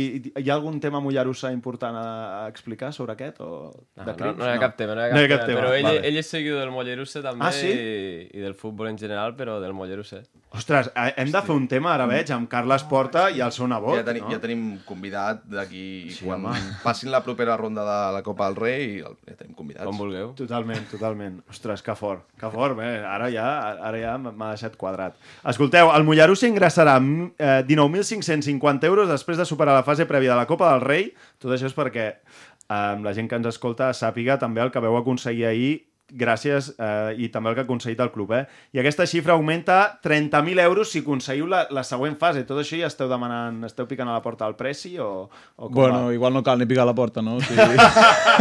hi 0.41 0.47
ha 0.49 0.55
algun 0.55 0.79
tema 0.81 1.01
mullarussa 1.05 1.51
important 1.53 1.97
a 2.01 2.47
explicar 2.49 2.89
sobre 2.97 3.13
aquest? 3.13 3.43
O 3.45 3.69
de 3.99 4.07
no, 4.07 4.15
no, 4.17 4.31
no 4.39 4.47
hi 4.47 4.55
ha 4.55 4.61
cap 4.63 4.79
tema, 4.79 4.95
no 4.97 5.03
hi 5.03 5.05
ha 5.05 5.11
cap, 5.11 5.17
no 5.19 5.21
hi 5.21 5.27
ha 5.27 5.33
cap 5.35 5.43
tema, 5.45 5.49
tema. 5.51 5.61
Però 5.61 5.75
ell, 5.77 5.89
vale. 5.91 6.05
ell 6.09 6.21
és 6.23 6.31
seguidor 6.33 6.63
del 6.63 6.73
mullarussa 6.73 7.21
també 7.27 7.45
ah, 7.45 7.53
sí? 7.53 7.69
i, 7.69 8.23
i 8.33 8.47
del 8.47 8.57
futbol 8.57 8.89
en 8.89 8.97
general, 9.01 9.37
però 9.37 9.59
del 9.61 9.77
mullarussa. 9.77 10.23
Ostres, 10.55 10.89
eh, 10.95 11.11
hem 11.21 11.33
de 11.35 11.43
fer 11.45 11.53
un 11.53 11.67
tema, 11.69 11.93
ara 11.99 12.07
veig, 12.09 12.33
amb 12.33 12.49
Carles 12.49 12.87
Porta 12.89 13.27
i 13.29 13.43
el 13.45 13.53
seu 13.53 13.69
nebot, 13.69 13.99
ja 13.99 14.07
teni, 14.07 14.23
no? 14.25 14.33
Ja 14.33 14.41
tenim 14.41 14.65
convidat 14.89 15.45
d'aquí, 15.51 15.85
sí, 16.15 16.25
quan 16.25 16.47
home. 16.49 16.65
passin 16.85 17.13
la 17.13 17.21
propera 17.27 17.59
ronda 17.61 17.85
de 17.85 17.99
la 18.17 18.25
Copa 18.25 18.49
del 18.49 18.57
Rei, 18.63 18.87
i 18.87 19.05
el, 19.05 19.19
ja 19.29 19.37
tenim 19.37 19.53
convidats. 19.59 19.85
Com 19.85 20.01
vulgueu. 20.01 20.33
Totalment, 20.39 20.89
totalment. 20.93 21.43
Ostres, 21.53 21.85
que 21.85 21.99
fort, 21.99 22.25
que 22.41 22.53
fort, 22.55 22.79
bé, 22.81 22.89
eh? 23.03 23.05
ara 23.05 23.29
ja, 23.35 23.49
ara 23.91 24.01
ja 24.01 24.17
m'ha 24.17 24.53
deixat 24.55 24.81
quadrat. 24.81 25.21
Escolteu, 25.53 25.93
el 25.93 26.09
mollerussa 26.09 26.49
ingressarà 26.49 26.97
mm, 27.03 27.33
eh, 27.37 27.61
19.500 27.69 28.14
1.550 28.21 28.91
euros 28.91 29.09
després 29.11 29.41
de 29.41 29.47
superar 29.49 29.75
la 29.75 29.87
fase 29.87 30.07
prèvia 30.07 30.35
de 30.35 30.39
la 30.43 30.47
Copa 30.51 30.71
del 30.73 30.85
Rei. 30.85 31.11
Tot 31.43 31.55
això 31.55 31.71
és 31.71 31.75
perquè 31.77 32.07
eh, 32.13 32.95
la 33.03 33.17
gent 33.17 33.31
que 33.31 33.41
ens 33.41 33.51
escolta 33.51 33.93
sàpiga 33.97 34.39
també 34.39 34.63
el 34.65 34.73
que 34.75 34.83
veu 34.85 34.97
aconseguir 35.01 35.49
ahir 35.51 35.75
gràcies 36.15 36.69
eh, 36.77 37.15
i 37.19 37.29
també 37.33 37.51
el 37.51 37.57
que 37.57 37.63
ha 37.63 37.67
aconseguit 37.67 38.01
el 38.05 38.11
club. 38.13 38.35
Eh? 38.37 38.43
I 38.77 38.81
aquesta 38.83 39.07
xifra 39.09 39.35
augmenta 39.35 39.99
30.000 40.05 40.63
euros 40.63 40.93
si 40.93 41.01
aconseguiu 41.03 41.49
la, 41.51 41.65
la 41.75 41.85
següent 41.87 42.17
fase. 42.21 42.45
Tot 42.49 42.61
això 42.61 42.79
ja 42.79 42.91
esteu 42.91 43.09
demanant, 43.11 43.63
esteu 43.67 43.89
picant 43.91 44.11
a 44.11 44.17
la 44.19 44.23
porta 44.25 44.47
al 44.47 44.57
pressi 44.59 44.95
o, 45.03 45.27
o 45.57 45.69
com 45.69 45.75
Bueno, 45.75 46.07
va? 46.09 46.15
igual 46.15 46.37
no 46.37 46.45
cal 46.47 46.61
ni 46.61 46.69
picar 46.71 46.85
a 46.85 46.91
la 46.93 46.97
porta, 46.97 47.25
no? 47.25 47.39
O 47.41 47.45
sigui... 47.45 47.79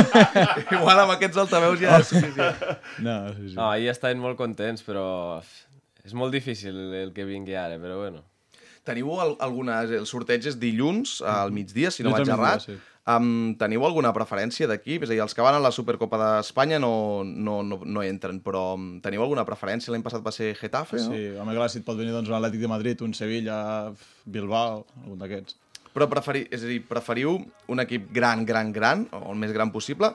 igual 0.78 1.06
amb 1.06 1.16
aquests 1.16 1.40
altaveus 1.46 1.80
ja 1.82 1.98
és 2.02 2.12
suficient. 2.12 2.62
No, 3.04 3.16
sí, 3.34 3.50
sí. 3.50 3.56
no, 3.56 3.70
ahir 3.72 3.90
estàvem 3.92 4.22
molt 4.22 4.38
contents, 4.38 4.84
però 4.86 5.06
és 6.04 6.14
molt 6.18 6.36
difícil 6.36 6.76
el 7.00 7.12
que 7.16 7.26
vingui 7.26 7.56
ara, 7.58 7.80
però 7.82 7.98
bueno. 8.04 8.22
Teniu 8.88 9.14
al, 9.20 9.38
alguna... 9.44 9.82
El 9.86 10.08
sorteig 10.10 10.50
és 10.50 10.58
dilluns 10.60 11.22
al 11.24 11.54
migdia, 11.56 11.92
si 11.92 12.04
no 12.04 12.16
vaig 12.16 12.28
errat. 12.28 12.68
sí. 12.68 12.80
Um, 13.04 13.58
teniu 13.60 13.84
alguna 13.84 14.14
preferència 14.16 14.64
d'equip? 14.70 15.04
És 15.04 15.10
a 15.10 15.12
dir, 15.12 15.20
els 15.20 15.34
que 15.36 15.44
van 15.44 15.58
a 15.58 15.60
la 15.60 15.74
Supercopa 15.76 16.16
d'Espanya 16.22 16.78
no, 16.80 16.94
no, 17.28 17.58
no, 17.68 17.82
no 17.84 18.04
entren, 18.06 18.38
però 18.46 18.78
um, 18.78 18.86
teniu 19.04 19.26
alguna 19.26 19.44
preferència? 19.44 19.92
L'any 19.92 20.06
passat 20.06 20.24
va 20.24 20.32
ser 20.32 20.54
Getafe, 20.56 21.02
no? 21.02 21.12
Sí, 21.12 21.26
home, 21.36 21.56
clar, 21.58 21.68
si 21.72 21.82
et 21.82 21.88
pot 21.88 22.00
venir 22.00 22.16
doncs, 22.16 22.32
un 22.32 22.38
Atlètic 22.40 22.64
de 22.64 22.70
Madrid, 22.72 23.04
un 23.04 23.12
Sevilla, 23.18 23.58
Bilbao, 24.24 24.86
algun 25.04 25.20
d'aquests. 25.20 25.60
Però 25.94 26.08
preferi... 26.10 26.46
és 26.48 26.64
a 26.64 26.72
dir, 26.72 26.80
preferiu 26.88 27.36
un 27.68 27.84
equip 27.84 28.08
gran, 28.16 28.48
gran, 28.48 28.72
gran, 28.72 29.04
o 29.12 29.26
el 29.34 29.42
més 29.42 29.52
gran 29.52 29.76
possible, 29.76 30.14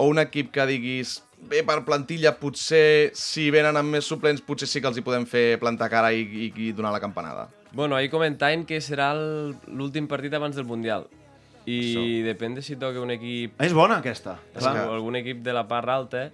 o 0.00 0.08
un 0.08 0.24
equip 0.24 0.48
que 0.54 0.64
diguis 0.70 1.18
bé 1.48 1.62
per 1.66 1.84
plantilla, 1.84 2.34
potser 2.38 3.10
si 3.14 3.48
venen 3.50 3.76
amb 3.76 3.94
més 3.96 4.04
suplents, 4.04 4.42
potser 4.42 4.68
sí 4.68 4.80
que 4.80 4.88
els 4.90 4.98
hi 5.00 5.04
podem 5.06 5.24
fer 5.26 5.58
plantar 5.60 5.88
cara 5.90 6.12
i, 6.12 6.20
i, 6.22 6.52
i 6.68 6.72
donar 6.72 6.92
la 6.92 7.00
campanada. 7.00 7.48
Bueno, 7.72 7.96
ahir 7.96 8.10
comentaven 8.10 8.64
que 8.66 8.80
serà 8.82 9.12
el- 9.14 9.56
l'últim 9.68 10.06
partit 10.10 10.34
abans 10.34 10.56
del 10.56 10.64
Mundial. 10.66 11.06
I 11.66 11.78
Això. 11.80 12.04
depèn 12.26 12.54
de 12.56 12.62
si 12.62 12.76
toca 12.76 13.00
un 13.00 13.10
equip... 13.14 13.60
És 13.62 13.72
bona, 13.76 13.98
aquesta. 14.00 14.38
És 14.56 14.64
que 14.64 14.78
algun 14.78 15.16
equip 15.16 15.42
de 15.44 15.52
la 15.52 15.66
part 15.68 15.88
alta, 15.92 16.30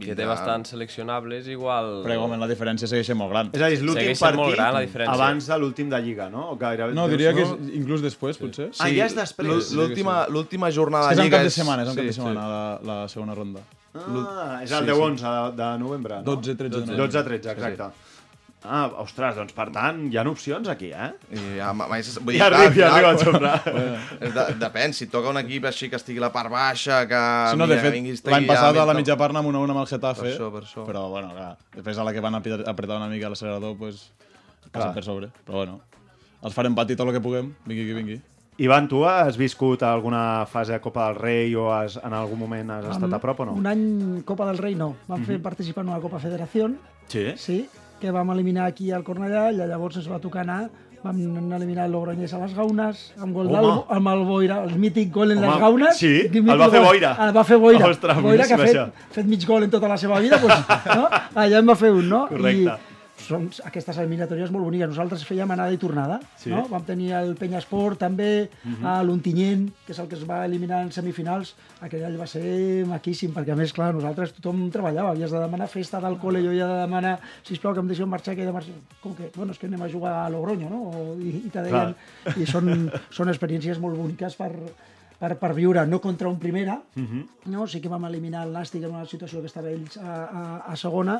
que 0.00 0.14
té 0.16 0.24
bastants 0.24 0.70
seleccionables, 0.72 1.48
igual... 1.48 2.02
Però 2.04 2.14
igualment 2.16 2.40
la 2.40 2.46
diferència 2.48 2.86
segueix 2.88 3.08
sent 3.08 3.18
molt 3.18 3.32
gran. 3.32 3.50
És 3.52 3.60
a 3.64 3.68
dir, 3.72 3.78
és 3.80 3.82
l'últim 3.84 4.12
sent 4.16 4.36
molt 4.36 4.52
partit 4.52 4.60
gran 4.60 4.74
la 4.76 4.82
diferència. 4.84 5.14
abans 5.16 5.48
de 5.50 5.58
l'últim 5.60 5.90
de 5.92 6.00
Lliga, 6.04 6.28
no? 6.32 6.50
O 6.52 6.56
gairebé, 6.60 6.94
No, 6.96 7.08
diria 7.08 7.32
que 7.36 7.42
és 7.44 7.52
inclús 7.76 8.00
després, 8.04 8.38
potser. 8.40 8.70
Ah, 8.80 8.88
ja 8.92 9.06
és 9.10 9.16
després. 9.16 9.48
l'ú- 9.48 9.60
Sí, 9.64 9.74
L'última 9.76 10.24
sí. 10.26 10.32
l'última 10.32 10.70
jornada 10.70 11.10
És 11.10 11.16
de 11.16 11.22
en 11.24 11.26
Lliga 11.28 11.38
cap 11.42 11.44
de 11.44 11.50
setmana, 11.56 11.82
és 11.82 11.88
en 11.88 11.96
cap 11.96 12.04
de 12.04 12.12
sí, 12.12 12.20
setmana 12.20 12.46
la, 12.48 12.62
la 12.84 13.08
segona 13.08 13.34
ronda. 13.34 13.60
Ah, 13.94 14.58
és 14.62 14.72
el 14.74 14.84
Sí, 14.88 14.90
10-11 14.90 15.22
de, 15.22 15.62
de 15.62 15.68
novembre, 15.78 16.16
no? 16.24 16.36
12-13 16.40 16.56
de 16.56 16.80
novembre. 16.86 17.06
12-13, 17.22 17.50
exacte. 17.52 17.92
Ah, 18.66 18.86
ostres, 19.02 19.34
doncs 19.36 19.52
per 19.52 19.66
tant, 19.74 19.98
hi 20.08 20.16
ha 20.16 20.22
opcions 20.24 20.66
aquí, 20.72 20.88
eh? 20.96 21.10
I 21.36 21.40
ja, 21.58 21.66
ma- 21.76 21.84
ma- 21.86 21.98
és- 22.00 22.16
vull 22.16 22.32
dir, 22.32 22.38
Ja 22.40 22.46
clar, 22.48 22.62
arriba, 22.62 22.74
ja 22.74 22.94
arriba 22.94 23.10
a 23.52 24.44
de, 24.48 24.54
depèn, 24.62 24.94
si 24.96 25.06
toca 25.12 25.28
un 25.28 25.36
equip 25.36 25.66
així 25.68 25.90
que 25.92 25.96
estigui 26.00 26.18
la 26.18 26.30
part 26.32 26.48
baixa, 26.50 27.02
que... 27.06 27.20
Sí, 27.52 27.58
no, 27.60 27.66
de 27.68 27.76
fet, 27.76 27.92
l'any 28.24 28.46
passat 28.48 28.74
a 28.80 28.86
la 28.88 28.94
mitja 28.96 29.18
part 29.20 29.34
anàvem 29.36 29.52
1-1 29.52 29.70
amb 29.76 29.80
el 29.84 29.86
Getafe, 29.92 30.22
Per 30.22 30.32
això, 30.32 30.48
per 30.50 30.62
això. 30.64 30.86
però 30.88 31.02
bueno, 31.12 31.34
clar, 31.36 31.50
després 31.76 31.98
a 32.00 32.04
la 32.08 32.12
que 32.16 32.20
van 32.24 32.34
apretar, 32.40 32.64
apretar 32.72 32.96
una 32.96 33.08
mica 33.12 33.28
l'accelerador, 33.28 33.76
pues, 33.76 34.10
passa 34.72 34.86
Clar. 34.88 34.94
per 34.94 35.04
sobre. 35.04 35.28
Però 35.44 35.60
bueno, 35.60 35.80
els 36.42 36.54
farem 36.56 36.74
patir 36.74 36.96
tot 36.96 37.06
el 37.06 37.12
que 37.12 37.20
puguem, 37.20 37.52
vingui 37.66 37.84
qui 37.84 37.92
vingui. 38.00 38.22
Ivan, 38.58 38.86
tu 38.86 39.02
has 39.04 39.36
viscut 39.36 39.82
alguna 39.82 40.46
fase 40.46 40.72
de 40.76 40.80
Copa 40.80 41.08
del 41.08 41.16
Rei 41.18 41.54
o 41.58 41.72
has, 41.74 41.96
en 41.98 42.12
algun 42.14 42.38
moment 42.38 42.70
has 42.70 42.84
estat 42.94 43.12
a 43.12 43.18
prop 43.18 43.40
o 43.42 43.46
no? 43.48 43.56
Un 43.58 43.66
any 43.66 44.22
Copa 44.24 44.46
del 44.46 44.58
Rei 44.62 44.76
no. 44.78 44.92
Vam 45.10 45.24
fer 45.26 45.40
participar 45.42 45.82
en 45.82 45.90
una 45.90 46.00
Copa 46.00 46.20
Federació, 46.22 46.70
Sí? 47.10 47.32
sí, 47.36 47.68
que 48.00 48.10
vam 48.14 48.30
eliminar 48.30 48.66
aquí 48.70 48.92
al 48.92 49.02
Cornellà 49.04 49.50
i 49.52 49.58
llavors 49.58 49.98
ens 50.00 50.06
va 50.10 50.20
tocar 50.22 50.42
anar 50.46 50.68
vam 51.04 51.18
eliminar 51.52 51.84
el 51.84 51.92
Logroñés 51.92 52.32
a 52.32 52.38
les 52.40 52.54
Gaunes 52.56 53.02
amb 53.20 53.34
gol 53.36 53.50
del, 53.52 53.66
amb 53.92 54.08
el 54.08 54.22
Boira, 54.24 54.62
el 54.64 54.78
mític 54.80 55.10
gol 55.12 55.34
en 55.34 55.42
Home, 55.42 55.50
les 55.50 55.60
Gaunes. 55.60 55.98
sí, 55.98 56.14
el 56.32 56.46
va 56.60 56.70
fer 56.72 56.80
Boira. 56.80 57.10
El 57.26 57.34
va 57.36 57.44
fer 57.44 57.58
Boira. 57.60 57.90
Ostres, 57.90 58.22
Boira 58.24 58.46
que 58.48 58.54
ha 58.54 58.58
fet, 58.62 58.70
això. 58.72 58.86
fet 59.12 59.26
mig 59.28 59.44
gol 59.44 59.66
en 59.66 59.70
tota 59.74 59.90
la 59.90 59.98
seva 60.00 60.18
vida, 60.24 60.38
doncs, 60.40 60.64
no? 60.96 61.08
allà 61.34 61.58
en 61.60 61.68
va 61.68 61.76
fer 61.76 61.90
un, 61.92 62.08
no? 62.08 62.22
Correcte. 62.30 62.78
I 62.78 62.93
són 63.24 63.48
aquestes 63.64 63.96
eliminatòries 64.02 64.50
molt 64.54 64.66
boniques. 64.68 64.88
Nosaltres 64.92 65.24
fèiem 65.26 65.50
anada 65.54 65.72
i 65.72 65.78
tornada, 65.80 66.20
Sí. 66.40 66.50
no? 66.50 66.66
Vam 66.70 66.84
tenir 66.84 67.12
el 67.16 67.34
Penyesport 67.40 67.98
també, 67.98 68.48
a 68.84 69.02
l'Ontinyent, 69.02 69.70
que 69.86 69.92
és 69.92 69.98
el 69.98 70.08
que 70.08 70.16
es 70.18 70.24
va 70.28 70.44
eliminar 70.46 70.82
en 70.84 70.92
semifinals. 70.92 71.54
Aquell 71.80 72.04
any 72.04 72.16
va 72.20 72.26
ser 72.26 72.84
maquíssim, 72.86 73.32
perquè 73.34 73.52
a 73.52 73.56
més, 73.56 73.72
clar, 73.72 73.92
nosaltres 73.94 74.32
tothom 74.36 74.68
treballava, 74.70 75.10
havies 75.14 75.30
de 75.32 75.40
demanar 75.40 75.68
festa 75.68 76.00
del 76.00 76.18
col·le, 76.20 76.42
jo 76.44 76.50
havia 76.52 76.66
de 76.68 76.80
demanar, 76.84 77.18
sisplau, 77.42 77.74
que 77.74 77.80
em 77.80 77.88
deixeu 77.88 78.06
marxar, 78.06 78.34
que 78.36 78.42
he 78.42 78.46
de 78.46 78.52
marxar. 78.52 78.74
Com 79.00 79.14
que? 79.14 79.30
Bueno, 79.36 79.52
és 79.52 79.58
que 79.58 79.66
anem 79.66 79.82
a 79.82 79.88
jugar 79.88 80.14
a 80.24 80.28
Logroño, 80.30 80.68
no? 80.70 80.82
O, 80.90 81.16
I, 81.20 81.46
i 81.46 81.50
te 81.50 81.62
deien... 81.64 81.94
I 82.36 82.46
són, 82.46 82.90
són 83.10 83.28
experiències 83.32 83.78
molt 83.80 83.96
boniques 83.96 84.36
per, 84.36 84.52
per, 85.24 85.32
per 85.40 85.50
viure, 85.56 85.86
no 85.88 85.98
contra 86.04 86.28
un 86.28 86.38
primera, 86.42 86.76
no? 87.48 87.66
sí 87.66 87.80
que 87.80 87.88
vam 87.88 88.04
eliminar 88.10 88.44
el 88.46 88.52
Nàstic 88.54 88.84
en 88.84 88.92
una 88.94 89.06
situació 89.08 89.40
que 89.40 89.48
estava 89.50 89.72
ells 89.72 89.96
a, 89.96 90.14
a, 90.24 90.44
a 90.72 90.76
segona, 90.76 91.18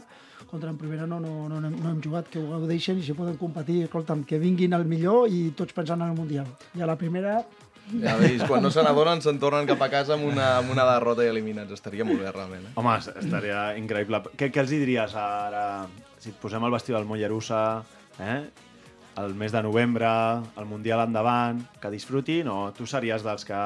contra 0.50 0.68
en 0.70 0.76
primera 0.78 1.06
no, 1.08 1.18
no, 1.24 1.48
no, 1.48 1.60
hem- 1.64 1.76
no 1.82 1.90
hem 1.94 2.00
jugat, 2.04 2.28
que 2.28 2.38
ho 2.42 2.50
gaudeixen 2.58 3.00
i 3.00 3.02
si 3.06 3.16
poden 3.16 3.38
competir, 3.40 3.82
escolta'm, 3.88 4.22
que 4.28 4.38
vinguin 4.42 4.74
al 4.76 4.84
millor 4.84 5.28
i 5.32 5.46
tots 5.56 5.72
pensant 5.72 6.02
en 6.04 6.12
el 6.12 6.18
Mundial. 6.18 6.46
I 6.76 6.84
a 6.84 6.90
la 6.92 6.96
primera, 7.00 7.38
Ja 8.00 8.14
veus, 8.16 8.40
quan 8.48 8.62
no 8.64 8.70
se 8.72 8.80
n'adonen, 8.80 9.20
se'n 9.20 9.36
tornen 9.38 9.66
cap 9.68 9.82
a 9.84 9.90
casa 9.92 10.14
amb 10.14 10.24
una, 10.24 10.54
amb 10.62 10.70
una 10.72 10.86
derrota 10.88 11.20
i 11.26 11.28
eliminats. 11.28 11.74
Estaria 11.76 12.04
molt 12.08 12.22
bé, 12.22 12.30
realment. 12.32 12.62
Eh? 12.70 12.72
Home, 12.80 12.94
est- 12.96 13.12
estaria 13.20 13.58
increïble. 13.76 14.22
Què, 14.40 14.48
què 14.54 14.62
els 14.62 14.70
diries 14.72 15.12
ara, 15.20 15.64
si 16.16 16.30
et 16.32 16.38
posem 16.40 16.64
el 16.64 16.72
vestit 16.72 16.94
del 16.96 17.04
Mollerussa, 17.04 17.60
eh? 18.24 18.38
El 19.16 19.34
mes 19.34 19.52
de 19.52 19.62
novembre, 19.62 20.06
el 20.58 20.64
Mundial 20.66 21.00
endavant, 21.06 21.60
que 21.80 21.90
disfrutin, 21.90 22.48
o 22.48 22.72
tu 22.72 22.86
series 22.86 23.22
dels 23.22 23.44
que 23.44 23.60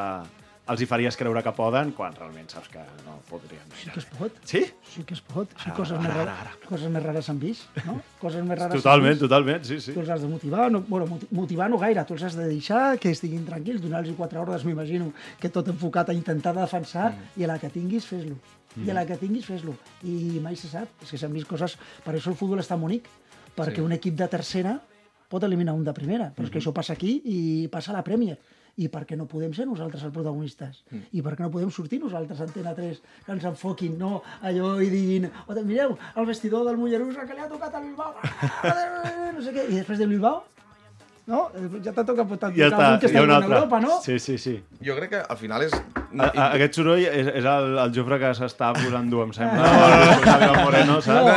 els 0.68 0.82
hi 0.82 0.84
faries 0.84 1.16
creure 1.16 1.40
que 1.42 1.52
poden, 1.56 1.94
quan 1.96 2.12
realment 2.12 2.50
saps 2.52 2.68
que 2.68 2.82
no 3.06 3.14
podrien. 3.30 3.62
sí 3.72 3.88
que 3.88 4.00
es 4.00 4.04
pot. 4.04 4.32
Sí? 4.44 4.60
Sí 4.84 5.02
que 5.08 5.14
es 5.14 5.22
pot. 5.22 5.48
Sí, 5.64 5.70
coses, 5.72 5.94
ara, 5.96 6.02
més 6.02 6.10
ara, 6.12 6.24
rares, 6.26 6.58
coses 6.68 6.90
més 6.92 7.02
rares 7.02 7.24
s'han 7.24 7.38
vist, 7.40 7.70
no? 7.86 7.94
Coses 8.20 8.44
més 8.44 8.58
rares 8.58 8.76
Totalment, 8.82 9.14
vist. 9.14 9.22
totalment, 9.22 9.64
sí, 9.64 9.80
sí. 9.80 9.94
Tu 9.94 10.00
els 10.02 10.10
has 10.12 10.20
de 10.20 10.28
motivar, 10.28 10.66
no, 10.70 10.82
bueno, 10.82 11.06
moti- 11.08 11.28
motivar 11.30 11.70
no 11.72 11.78
gaire, 11.80 12.04
tu 12.04 12.12
els 12.18 12.22
has 12.28 12.36
de 12.36 12.44
deixar 12.50 12.98
que 13.00 13.08
estiguin 13.16 13.46
tranquils, 13.46 13.80
donar-los 13.80 14.14
quatre 14.14 14.38
hores, 14.38 14.66
m'imagino, 14.68 15.14
que 15.40 15.48
tot 15.48 15.68
enfocat 15.72 16.10
a 16.10 16.12
intentar 16.12 16.52
defensar, 16.54 17.12
Mm. 17.14 17.40
i 17.40 17.44
a 17.44 17.46
la 17.54 17.58
que 17.58 17.70
tinguis, 17.70 18.04
fes-lo. 18.04 18.36
I 18.84 18.90
a 18.90 18.94
la 18.94 19.06
que 19.06 19.16
tinguis, 19.16 19.46
fes-lo. 19.46 19.72
I 20.04 20.38
mai 20.44 20.54
se 20.54 20.68
sap, 20.68 20.86
és 21.02 21.10
que 21.10 21.16
s'han 21.16 21.32
vist 21.32 21.48
coses... 21.48 21.78
Per 22.04 22.12
això 22.14 22.28
el 22.28 22.36
futbol 22.36 22.60
és 22.60 22.68
tan 22.68 22.78
bonic, 22.80 23.08
perquè 23.56 23.76
Sí. 23.76 23.80
un 23.80 23.92
equip 23.96 24.14
de 24.14 24.28
tercera 24.28 24.76
pot 25.28 25.44
eliminar 25.44 25.75
un 25.76 25.85
de 25.85 25.92
primera, 25.97 26.30
però 26.35 26.47
és 26.49 26.52
que 26.52 26.58
això 26.62 26.73
passa 26.73 26.94
aquí 26.97 27.18
i 27.25 27.68
passa 27.73 27.92
a 27.92 27.99
la 27.99 28.04
Premier. 28.06 28.38
I 28.78 28.87
per 28.87 29.00
què 29.08 29.16
no 29.18 29.25
podem 29.26 29.50
ser 29.56 29.64
nosaltres 29.66 30.04
els 30.06 30.12
protagonistes? 30.14 30.85
Mm. 30.92 31.00
I 31.18 31.23
per 31.26 31.32
què 31.35 31.42
no 31.42 31.50
podem 31.50 31.70
sortir 31.75 31.99
nosaltres 31.99 32.38
a 32.38 32.44
Antena 32.47 32.76
3, 32.76 33.00
que 33.26 33.32
ens 33.35 33.47
enfoquin, 33.50 33.97
no? 33.99 34.20
Allò 34.40 34.76
i 34.80 34.87
diguin, 34.92 35.26
"Ota, 35.49 35.64
mireu, 35.66 35.97
el 36.14 36.26
vestidor 36.26 36.64
del 36.64 36.78
Mollerussa 36.78 37.26
que 37.26 37.35
li 37.35 37.40
ha 37.42 37.49
tocat 37.50 37.75
a 37.75 37.80
Bilbao, 37.80 38.14
no 39.35 39.42
sé 39.42 39.52
què, 39.52 39.66
i 39.68 39.80
després 39.80 39.99
de 39.99 40.06
Bilbao, 40.06 40.44
no? 41.26 41.50
Eh, 41.58 41.80
Ja 41.85 41.92
t'ha 41.92 42.04
tocat 42.06 42.28
tocar 42.30 42.52
Ja 42.56 42.70
està, 42.70 42.78
algun 42.87 43.00
que 43.02 43.11
està 43.11 43.23
un 43.23 43.30
en. 43.35 43.42
Europa, 43.50 43.80
no? 43.80 43.99
Sí, 44.04 44.18
sí, 44.18 44.38
sí. 44.38 44.54
Jo 44.80 44.94
crec 44.97 45.11
que 45.11 45.23
al 45.28 45.37
final 45.37 45.62
és... 45.66 45.75
A, 45.75 46.25
a, 46.30 46.47
aquest 46.56 46.78
soroll 46.78 47.02
és, 47.04 47.26
és 47.35 47.44
el, 47.44 47.78
el 47.82 47.92
Jofre 47.94 48.18
que 48.23 48.30
s'està 48.38 48.73
posant 48.78 49.11
dur, 49.11 49.26
em 49.26 49.32
sembla. 49.37 49.73
No, 50.28 50.38
no, 50.47 50.64
Moreno, 50.64 51.00
saps? 51.02 51.28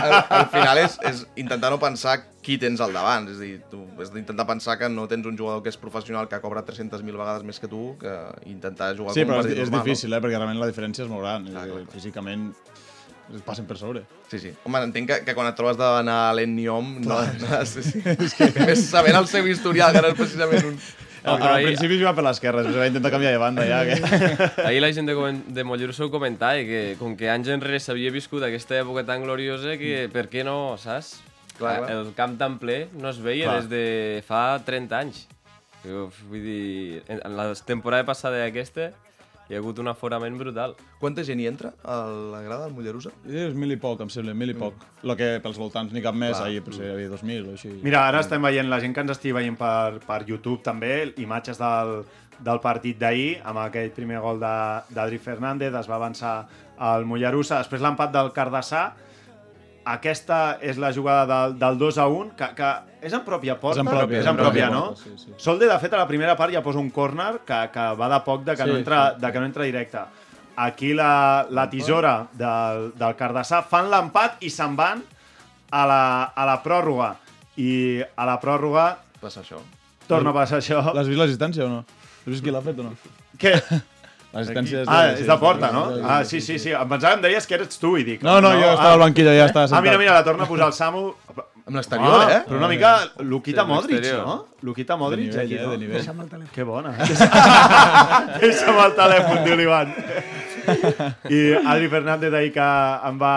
al, 0.00 0.14
al 0.40 0.46
final 0.48 0.78
és, 0.78 0.98
és 1.12 1.26
intentar 1.36 1.70
no 1.70 1.78
pensar 1.78 2.22
qui 2.44 2.58
tens 2.60 2.82
al 2.84 2.92
davant. 2.92 3.26
És 3.32 3.40
a 3.40 3.44
dir, 3.46 3.58
tu 3.72 3.80
has 4.00 4.12
d'intentar 4.12 4.46
pensar 4.46 4.76
que 4.80 4.90
no 4.92 5.08
tens 5.10 5.26
un 5.26 5.36
jugador 5.38 5.62
que 5.64 5.72
és 5.72 5.78
professional 5.80 6.28
que 6.28 6.40
cobra 6.44 6.62
300.000 6.66 7.16
vegades 7.16 7.44
més 7.48 7.58
que 7.62 7.70
tu, 7.72 7.94
que 8.00 8.12
intentar 8.52 8.92
jugar 8.98 9.16
Sí, 9.16 9.24
com 9.24 9.32
un 9.32 9.34
però 9.34 9.40
és, 9.40 9.46
partit 9.48 9.62
és 9.64 9.70
normal, 9.70 9.86
difícil, 9.88 10.12
eh? 10.12 10.20
perquè 10.24 10.36
realment 10.38 10.60
la 10.60 10.68
diferència 10.70 11.06
és 11.06 11.10
molt 11.10 11.24
gran. 11.24 11.48
Clar, 11.48 11.64
eh, 11.64 11.72
clar, 11.72 11.84
clar. 11.88 11.94
Físicament 11.96 12.50
es 13.34 13.40
passen 13.46 13.64
per 13.64 13.78
sobre. 13.80 14.04
No? 14.04 14.20
Sí, 14.28 14.38
sí. 14.42 14.52
Home, 14.68 14.82
entenc 14.90 15.08
que, 15.08 15.18
que 15.24 15.34
quan 15.36 15.48
et 15.48 15.56
trobes 15.56 15.78
davant 15.80 16.08
a 16.12 16.18
l'Enniom, 16.36 16.98
no, 17.08 17.22
no, 17.40 17.64
sí, 17.64 17.80
sí. 17.86 18.04
és 18.28 18.36
que 18.36 18.50
més 18.68 18.84
sabent 18.90 19.16
el 19.16 19.26
seu 19.30 19.48
historial, 19.48 19.96
que 19.96 20.04
no 20.04 20.12
és 20.12 20.18
precisament 20.20 20.68
un... 20.74 20.78
Al, 21.24 21.38
però 21.40 21.54
al 21.54 21.62
ahir- 21.62 21.70
principi 21.70 21.96
jugava 21.96 22.18
per 22.18 22.24
l'esquerra, 22.26 22.60
després 22.60 22.82
va 22.82 22.88
intentar 22.90 23.08
canviar 23.14 23.30
de 23.32 23.38
banda 23.40 23.64
ja. 23.64 23.78
Que... 23.88 23.94
Ahir 24.68 24.82
la 24.84 24.90
gent 24.92 25.08
de, 25.08 25.14
de 25.56 25.64
Mollerussa 25.64 26.04
ho 26.04 26.10
comentava, 26.12 26.60
que 26.68 26.98
com 27.00 27.14
que 27.16 27.30
anys 27.32 27.48
enrere 27.54 27.80
s'havia 27.80 28.12
viscut 28.12 28.44
aquesta 28.44 28.76
època 28.82 29.06
tan 29.08 29.24
gloriosa, 29.24 29.78
que 29.80 30.02
per 30.12 30.26
què 30.28 30.44
no, 30.44 30.74
saps? 30.76 31.14
Clar, 31.58 31.76
clar. 31.84 31.90
El 31.94 32.12
camp 32.16 32.36
tan 32.40 32.58
ple 32.58 32.88
no 32.98 33.08
es 33.12 33.20
veia 33.22 33.46
Clar. 33.50 33.60
des 33.62 33.68
de 33.70 34.22
fa 34.26 34.58
30 34.66 34.98
anys. 34.98 35.24
Jo, 35.84 36.08
vull 36.30 36.40
dir, 36.42 37.02
en 37.08 37.20
la 37.36 37.50
temporada 37.66 38.04
passada 38.08 38.40
i 38.40 38.48
aquesta 38.48 38.90
hi 39.44 39.52
ha 39.52 39.58
hagut 39.60 39.78
un 39.78 39.90
aforament 39.92 40.38
brutal. 40.40 40.72
Quanta 40.98 41.20
gent 41.22 41.38
hi 41.42 41.46
entra 41.50 41.74
a 41.84 41.98
la 42.32 42.40
grada 42.40 42.64
del 42.64 42.72
Mollerussa? 42.72 43.10
És 43.28 43.52
mil 43.54 43.74
i 43.74 43.76
poc, 43.76 44.00
em 44.00 44.08
sembla, 44.08 44.32
mil 44.34 44.54
i 44.54 44.56
poc. 44.56 44.78
Mm. 44.80 45.06
Lo 45.10 45.16
que 45.20 45.28
pels 45.44 45.58
voltants 45.60 45.92
ni 45.92 46.00
cap 46.02 46.16
més, 46.16 46.32
Clar. 46.38 46.46
ahir 46.48 46.62
potser 46.64 46.86
hi 46.88 46.92
havia 46.94 47.10
2.000 47.12 47.50
o 47.50 47.52
així. 47.52 47.72
Mira, 47.84 48.06
ara 48.08 48.22
estem 48.24 48.40
veient, 48.42 48.70
la 48.72 48.80
gent 48.80 48.94
que 48.96 49.04
ens 49.04 49.12
estigui 49.12 49.36
veient 49.36 49.58
per, 49.60 50.00
per 50.06 50.22
YouTube 50.26 50.62
també, 50.64 50.94
imatges 51.20 51.60
del, 51.60 51.98
del 52.40 52.60
partit 52.64 52.96
d'ahir, 52.98 53.42
amb 53.44 53.60
aquell 53.66 53.92
primer 53.92 54.22
gol 54.24 54.40
de- 54.40 54.94
d'Adri 54.96 55.20
Fernández, 55.20 55.76
es 55.76 55.90
va 55.92 56.00
avançar 56.00 56.38
al 56.80 57.04
Mollerussa, 57.04 57.60
després 57.60 57.84
l'empat 57.84 58.16
del 58.16 58.32
Cardassà, 58.32 58.94
aquesta 59.84 60.58
és 60.64 60.78
la 60.80 60.90
jugada 60.96 61.24
del, 61.28 61.58
del 61.60 61.78
2 61.78 61.98
a 62.00 62.06
1, 62.08 62.30
que, 62.38 62.48
que 62.56 62.68
és 63.04 63.12
en 63.12 63.20
pròpia 63.26 63.58
porta, 63.60 63.80
És 63.80 63.84
en 63.84 63.90
pròpia, 63.92 64.20
és 64.22 64.28
en 64.30 64.38
pròpia, 64.38 64.68
no? 64.72 64.82
porta, 64.94 65.02
sí, 65.04 65.12
sí. 65.26 65.34
Solde, 65.36 65.68
de 65.68 65.78
fet, 65.82 65.92
a 65.92 66.00
la 66.00 66.06
primera 66.08 66.36
part 66.40 66.54
ja 66.54 66.62
posa 66.64 66.80
un 66.80 66.88
córner 66.90 67.40
que, 67.44 67.58
que 67.74 67.86
va 68.00 68.08
de 68.12 68.20
poc 68.24 68.44
de 68.46 68.56
que, 68.56 68.64
Sí, 68.64 68.70
no, 68.70 68.78
entra, 68.80 69.00
de 69.20 69.32
que 69.32 69.40
no 69.42 69.48
entra 69.50 69.64
directe. 69.68 70.04
Aquí 70.56 70.92
la, 70.94 71.46
la 71.50 71.68
tisora 71.68 72.14
del, 72.32 72.92
del 72.96 73.16
Cardassà 73.18 73.60
fan 73.66 73.88
l'empat 73.92 74.40
i 74.46 74.50
se'n 74.54 74.76
van 74.78 75.02
a 75.74 75.84
la, 75.90 76.02
a 76.32 76.44
la 76.46 76.60
pròrroga. 76.62 77.14
I 77.60 78.00
a 78.16 78.24
la 78.26 78.38
pròrroga 78.42 78.86
Passa 79.20 79.42
això. 79.42 79.58
torna 80.08 80.30
a 80.30 80.36
passar 80.40 80.58
això. 80.62 80.80
L'has 80.94 81.10
vist 81.10 81.18
l'assistència 81.20 81.66
o 81.66 81.68
no? 81.72 81.82
Has 82.24 82.30
vist 82.32 82.42
qui 82.44 82.50
l'ha 82.54 82.62
fet 82.64 82.78
o 82.80 82.86
no? 82.86 82.94
Què? 83.38 83.54
L'assistència 84.34 84.82
Ah, 84.90 85.12
és 85.14 85.26
de 85.26 85.36
porta, 85.38 85.70
no? 85.72 85.84
sí, 85.88 85.94
sí, 86.00 86.04
Ah, 86.08 86.24
sí, 86.24 86.40
sí, 86.40 86.58
sí. 86.58 86.70
Em 86.74 86.88
pensava 86.88 87.14
que 87.14 87.20
em 87.20 87.22
deies 87.28 87.46
que 87.46 87.54
eres 87.54 87.78
tu 87.78 87.96
i 87.96 88.04
dic... 88.04 88.22
No, 88.26 88.40
no, 88.42 88.50
jo 88.58 88.70
estava 88.74 88.92
al 88.98 89.02
banquillo, 89.06 89.30
ja 89.36 89.46
estava 89.46 89.64
Ah, 89.70 89.80
mira, 89.80 89.92
sentat. 89.94 89.98
mira, 90.00 90.14
la 90.14 90.24
torna 90.24 90.44
a 90.44 90.48
posar 90.48 90.66
el 90.66 90.72
Samu. 90.74 91.04
Amb 91.66 91.76
l'exterior, 91.78 92.20
Ah, 92.20 92.32
eh? 92.32 92.40
Però 92.46 92.58
una 92.58 92.68
mica 92.68 92.90
Luquita 93.20 93.62
Sí, 93.62 93.68
Modric, 93.68 94.04
no? 94.18 94.34
Luquita 94.62 94.96
Modric, 95.00 95.30
nivell, 95.30 95.46
aquí, 95.46 95.54
eh, 95.54 95.62
no? 95.62 95.70
de 95.70 95.78
nivell. 95.78 95.96
Deixa'm 95.96 96.20
el 96.20 96.28
telèfon. 96.28 96.50
Que 96.52 96.62
bona. 96.62 96.90
Deixa'm 98.42 98.80
el 98.84 98.92
telèfon, 98.98 99.38
diu 99.46 99.56
l'Ivan. 99.56 99.94
I 101.30 101.40
Adri 101.64 101.88
Fernández 101.92 102.32
ahir 102.34 102.52
que 102.52 102.66
em 103.08 103.18
va, 103.20 103.32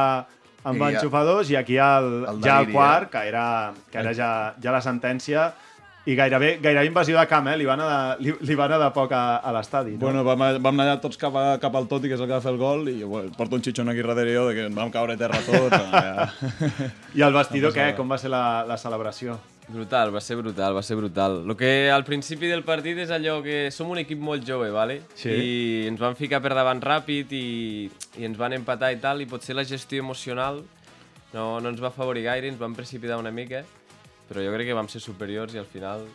em 0.68 0.82
va 0.82 0.90
enxufar 0.92 1.24
dos 1.28 1.50
i 1.52 1.56
aquí 1.60 1.78
el, 1.78 2.10
el 2.28 2.42
ja 2.44 2.60
el 2.60 2.66
deliri, 2.68 2.74
quart, 2.74 3.08
eh? 3.08 3.12
que 3.14 3.24
era, 3.30 3.46
que 3.92 3.98
era 4.04 4.14
ja, 4.16 4.30
ja 4.64 4.72
la 4.76 4.82
sentència. 4.84 5.48
I 6.08 6.16
gairebé, 6.16 6.54
gairebé 6.64 6.88
invasió 6.88 7.18
de 7.20 7.26
camp, 7.28 7.50
eh? 7.52 7.58
Li 7.60 7.66
va 7.68 7.74
anar 7.76 7.88
de, 7.90 8.24
li, 8.24 8.34
li 8.48 8.56
va 8.56 8.68
anar 8.70 8.78
de 8.80 8.88
poc 8.96 9.12
a, 9.12 9.24
a 9.44 9.52
l'estadi, 9.52 9.98
no? 9.98 10.06
Bueno, 10.06 10.24
vam, 10.24 10.46
vam 10.64 10.72
anar 10.72 10.86
allà 10.86 11.02
tots 11.04 11.20
cap, 11.20 11.36
a, 11.36 11.58
cap 11.60 11.76
al 11.76 11.90
Toti, 11.92 12.08
que 12.08 12.16
és 12.16 12.24
el 12.24 12.30
que 12.30 12.38
va 12.38 12.44
fer 12.44 12.54
el 12.54 12.62
gol, 12.62 12.88
i 12.88 13.02
bueno, 13.04 13.34
porto 13.36 13.60
un 13.60 13.66
xitxon 13.66 13.92
aquí 13.92 14.06
darrere 14.06 14.38
jo, 14.38 14.46
de 14.48 14.56
que 14.56 14.66
ens 14.70 14.78
vam 14.78 14.94
caure 14.94 15.18
a 15.18 15.20
terra 15.20 15.42
tots. 15.44 15.76
ja. 15.92 16.30
I 17.18 17.28
el 17.28 17.36
vestidor, 17.36 17.76
què? 17.76 17.92
Com 17.98 18.08
va 18.08 18.20
ser 18.22 18.32
la, 18.32 18.64
la 18.70 18.80
celebració? 18.80 19.36
Brutal, 19.68 20.14
va 20.16 20.22
ser 20.24 20.38
brutal, 20.40 20.78
va 20.78 20.86
ser 20.86 20.96
brutal. 20.96 21.42
El 21.44 21.58
que 21.60 21.72
al 21.92 22.08
principi 22.08 22.48
del 22.48 22.64
partit 22.64 23.04
és 23.04 23.12
allò 23.12 23.42
que 23.44 23.66
som 23.76 23.92
un 23.92 24.00
equip 24.00 24.24
molt 24.24 24.48
jove, 24.48 24.72
vale? 24.72 25.02
Sí. 25.20 25.34
I 25.36 25.52
ens 25.90 26.00
van 26.00 26.16
ficar 26.16 26.40
per 26.40 26.54
davant 26.56 26.80
ràpid 26.80 27.36
i, 27.36 27.48
i 28.16 28.30
ens 28.30 28.40
van 28.40 28.56
empatar 28.56 28.94
i 28.96 29.02
tal, 29.04 29.20
i 29.20 29.28
potser 29.28 29.60
la 29.60 29.68
gestió 29.68 30.00
emocional 30.06 30.64
no, 31.34 31.60
no 31.60 31.70
ens 31.70 31.82
va 31.84 31.92
afavorir 31.92 32.24
gaire, 32.26 32.48
ens 32.48 32.60
van 32.60 32.76
precipitar 32.76 33.20
una 33.20 33.32
mica, 33.32 33.64
però 34.30 34.44
jo 34.46 34.56
crec 34.56 34.70
que 34.70 34.78
vam 34.78 34.90
ser 34.92 35.04
superiors 35.04 35.56
i 35.56 35.62
al 35.62 35.70
final 35.70 36.06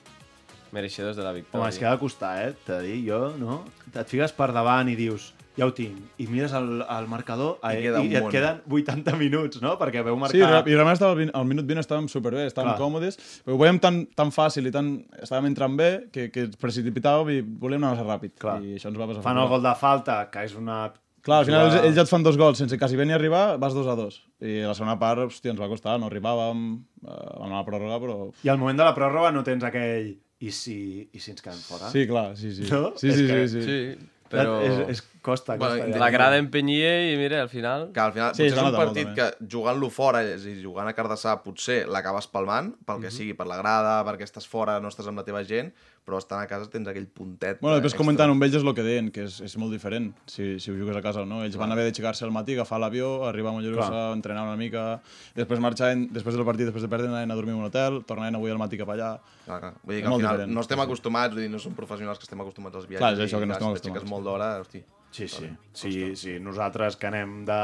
mereixedors 0.72 1.18
de 1.18 1.24
la 1.24 1.34
victòria. 1.36 1.60
Home, 1.60 1.70
és 1.72 1.78
que 1.78 1.86
ha 1.86 1.94
de 1.94 2.00
costar, 2.00 2.32
eh? 2.46 2.52
T'he 2.64 2.80
de 2.80 2.88
dir, 2.88 2.98
jo, 3.10 3.22
no? 3.40 3.62
Et 3.92 4.08
fiques 4.08 4.32
per 4.36 4.50
davant 4.56 4.88
i 4.88 4.96
dius, 4.96 5.32
ja 5.52 5.66
ho 5.68 5.72
tinc, 5.76 5.98
i 6.22 6.26
mires 6.32 6.54
el, 6.56 6.80
el 6.80 7.08
marcador 7.12 7.58
I 7.60 7.76
i, 7.76 7.82
queda 7.84 8.00
i, 8.00 8.08
un 8.08 8.14
et 8.22 8.28
queden 8.32 8.62
80 8.78 9.16
minuts, 9.20 9.60
no? 9.64 9.74
Perquè 9.80 10.00
veu 10.06 10.16
marcar... 10.16 10.38
Sí, 10.38 10.40
i 10.40 10.76
realment 10.78 10.96
estava 10.96 11.12
al, 11.12 11.28
al 11.42 11.48
minut 11.48 11.68
20 11.68 11.84
estàvem 11.84 12.08
superbé, 12.12 12.46
estàvem 12.48 12.72
Clar. 12.72 12.80
còmodes, 12.80 13.20
però 13.44 13.58
ho 13.58 13.60
veiem 13.60 13.80
tan, 13.82 14.00
tan 14.16 14.32
fàcil 14.32 14.70
i 14.70 14.72
tan, 14.74 14.94
estàvem 15.20 15.50
entrant 15.52 15.76
bé 15.76 15.90
que, 16.14 16.30
que 16.32 16.46
ens 16.48 16.56
precipitàvem 16.60 17.34
i 17.36 17.44
volíem 17.44 17.84
anar 17.84 17.98
massa 17.98 18.08
ràpid. 18.08 18.38
Clar. 18.40 18.58
I 18.64 18.78
això 18.78 18.88
ens 18.88 19.00
va 19.00 19.10
passar. 19.10 19.26
Fan 19.28 19.42
el 19.44 19.52
gol 19.52 19.68
de 19.68 19.76
falta, 19.82 20.18
que 20.32 20.48
és 20.48 20.56
una... 20.56 20.86
Clar, 21.22 21.38
al 21.42 21.46
final 21.46 21.68
ells, 21.68 21.76
ells 21.86 21.94
ja 21.96 22.02
et 22.02 22.10
fan 22.10 22.24
dos 22.26 22.36
gols, 22.40 22.58
sense 22.58 22.74
quasi 22.80 22.96
bé 22.98 23.04
ni 23.06 23.14
arribar, 23.14 23.56
vas 23.62 23.74
dos 23.76 23.86
a 23.86 23.94
dos. 23.98 24.16
I 24.42 24.60
la 24.66 24.74
segona 24.74 24.96
part, 24.98 25.22
hòstia, 25.28 25.52
ens 25.54 25.60
va 25.62 25.68
costar, 25.70 25.94
no 26.02 26.08
arribàvem, 26.10 26.64
eh, 27.04 27.08
vam 27.12 27.46
anar 27.46 27.60
a 27.60 27.62
la 27.62 27.66
pròrroga, 27.68 28.00
però... 28.02 28.16
I 28.42 28.50
al 28.50 28.58
moment 28.58 28.80
de 28.82 28.88
la 28.88 28.94
pròrroga 28.96 29.30
no 29.34 29.44
tens 29.46 29.62
aquell... 29.68 30.16
I 30.42 30.50
si, 30.50 30.74
i 31.14 31.20
si 31.22 31.30
ens 31.30 31.38
quedem 31.44 31.60
fora? 31.62 31.86
Sí, 31.92 32.02
clar, 32.10 32.32
sí, 32.34 32.50
sí. 32.56 32.66
No? 32.66 32.88
Sí, 32.98 33.12
sí, 33.14 33.28
que- 33.28 33.44
sí, 33.46 33.60
sí. 33.62 33.68
Sí, 33.68 34.08
però... 34.32 34.56
És, 34.66 34.80
és, 34.96 35.02
costa, 35.22 35.54
Bueno, 35.54 35.76
costa. 35.76 35.92
ja. 35.92 36.00
La 36.02 36.08
grada 36.10 36.40
empenyia 36.42 36.90
i 37.12 37.14
mira, 37.20 37.44
al 37.44 37.48
final... 37.52 37.84
Que 37.94 38.00
al 38.02 38.10
final, 38.16 38.32
Sí, 38.34 38.42
potser 38.42 38.48
es 38.48 38.56
és 38.56 38.58
un 38.58 38.66
molt, 38.66 38.80
partit 38.80 39.12
que 39.14 39.28
jugant-lo 39.54 39.92
fora, 39.94 40.24
és 40.26 40.42
a 40.42 40.48
dir, 40.48 40.56
jugant 40.64 40.90
a 40.90 40.96
Cardassà, 40.98 41.36
potser 41.44 41.84
l'acabes 41.86 42.26
palmant, 42.34 42.72
pel 42.88 43.04
que 43.04 43.12
sigui, 43.14 43.36
per 43.38 43.46
la 43.46 43.60
grada, 43.62 44.00
perquè 44.10 44.26
estàs 44.26 44.48
fora, 44.50 44.80
no 44.82 44.90
estàs 44.90 45.06
amb 45.12 45.22
la 45.22 45.26
teva 45.30 45.44
gent, 45.46 45.70
però 46.02 46.18
estant 46.18 46.40
a 46.42 46.48
casa 46.50 46.66
tens 46.70 46.88
aquell 46.90 47.06
puntet 47.06 47.60
Bueno, 47.60 47.76
després 47.76 47.92
extra. 47.92 48.02
comentant 48.02 48.30
amb 48.32 48.42
ells 48.42 48.56
és 48.58 48.64
el 48.66 48.74
que 48.74 48.82
deien, 48.82 49.10
que 49.14 49.22
és, 49.28 49.36
és 49.46 49.56
molt 49.56 49.70
diferent 49.70 50.08
si, 50.26 50.58
si 50.58 50.72
ho 50.72 50.74
jugues 50.74 50.96
a 50.98 51.02
casa 51.04 51.22
o 51.22 51.26
no. 51.26 51.44
Ells 51.46 51.54
van 51.60 51.70
haver 51.70 51.84
d'aixecar-se 51.86 52.24
al 52.26 52.32
matí, 52.34 52.56
agafar 52.56 52.80
l'avió, 52.82 53.24
arribar 53.28 53.52
a 53.52 53.56
Mollerussa, 53.58 53.88
Clar. 53.88 54.12
entrenar 54.16 54.42
una 54.48 54.56
mica, 54.58 55.00
després 55.38 55.62
marxar, 55.62 55.92
després 56.10 56.34
del 56.34 56.44
partit, 56.48 56.66
després 56.66 56.82
de 56.82 56.90
perdre, 56.90 57.06
anaven 57.12 57.30
a 57.30 57.36
dormir 57.38 57.54
en 57.54 57.60
un 57.60 57.68
hotel, 57.70 58.00
tornaven 58.08 58.34
avui 58.40 58.50
al 58.50 58.58
matí 58.58 58.80
cap 58.80 58.90
allà. 58.96 59.12
Clar, 59.44 59.60
clar. 59.60 59.74
Vull 59.84 59.94
dir 59.94 60.02
que 60.02 60.08
al 60.10 60.16
final 60.18 60.32
diferent, 60.36 60.54
no 60.58 60.64
estem 60.66 60.80
acostumats, 60.82 61.34
vull 61.36 61.46
dir, 61.46 61.50
no 61.54 61.58
som 61.62 61.74
professionals 61.78 62.18
que 62.18 62.26
estem 62.26 62.40
acostumats 62.42 62.76
als 62.82 62.88
viatges. 62.90 63.04
Clar, 63.06 63.12
és 63.14 63.22
això, 63.28 63.38
i, 63.38 63.46
que 63.46 63.46
no 63.46 63.54
clar, 63.54 63.60
estem 63.60 63.76
si 63.76 63.82
t'aixeques 63.86 64.02
acostumats. 64.02 64.10
molt 64.16 64.24
d'hora, 64.26 64.50
hosti. 64.64 64.82
Sí, 65.12 65.28
sí. 65.28 65.48
Sí, 65.76 66.16
sí. 66.16 66.38
Nosaltres 66.40 66.96
que 66.96 67.06
anem 67.06 67.44
de... 67.46 67.60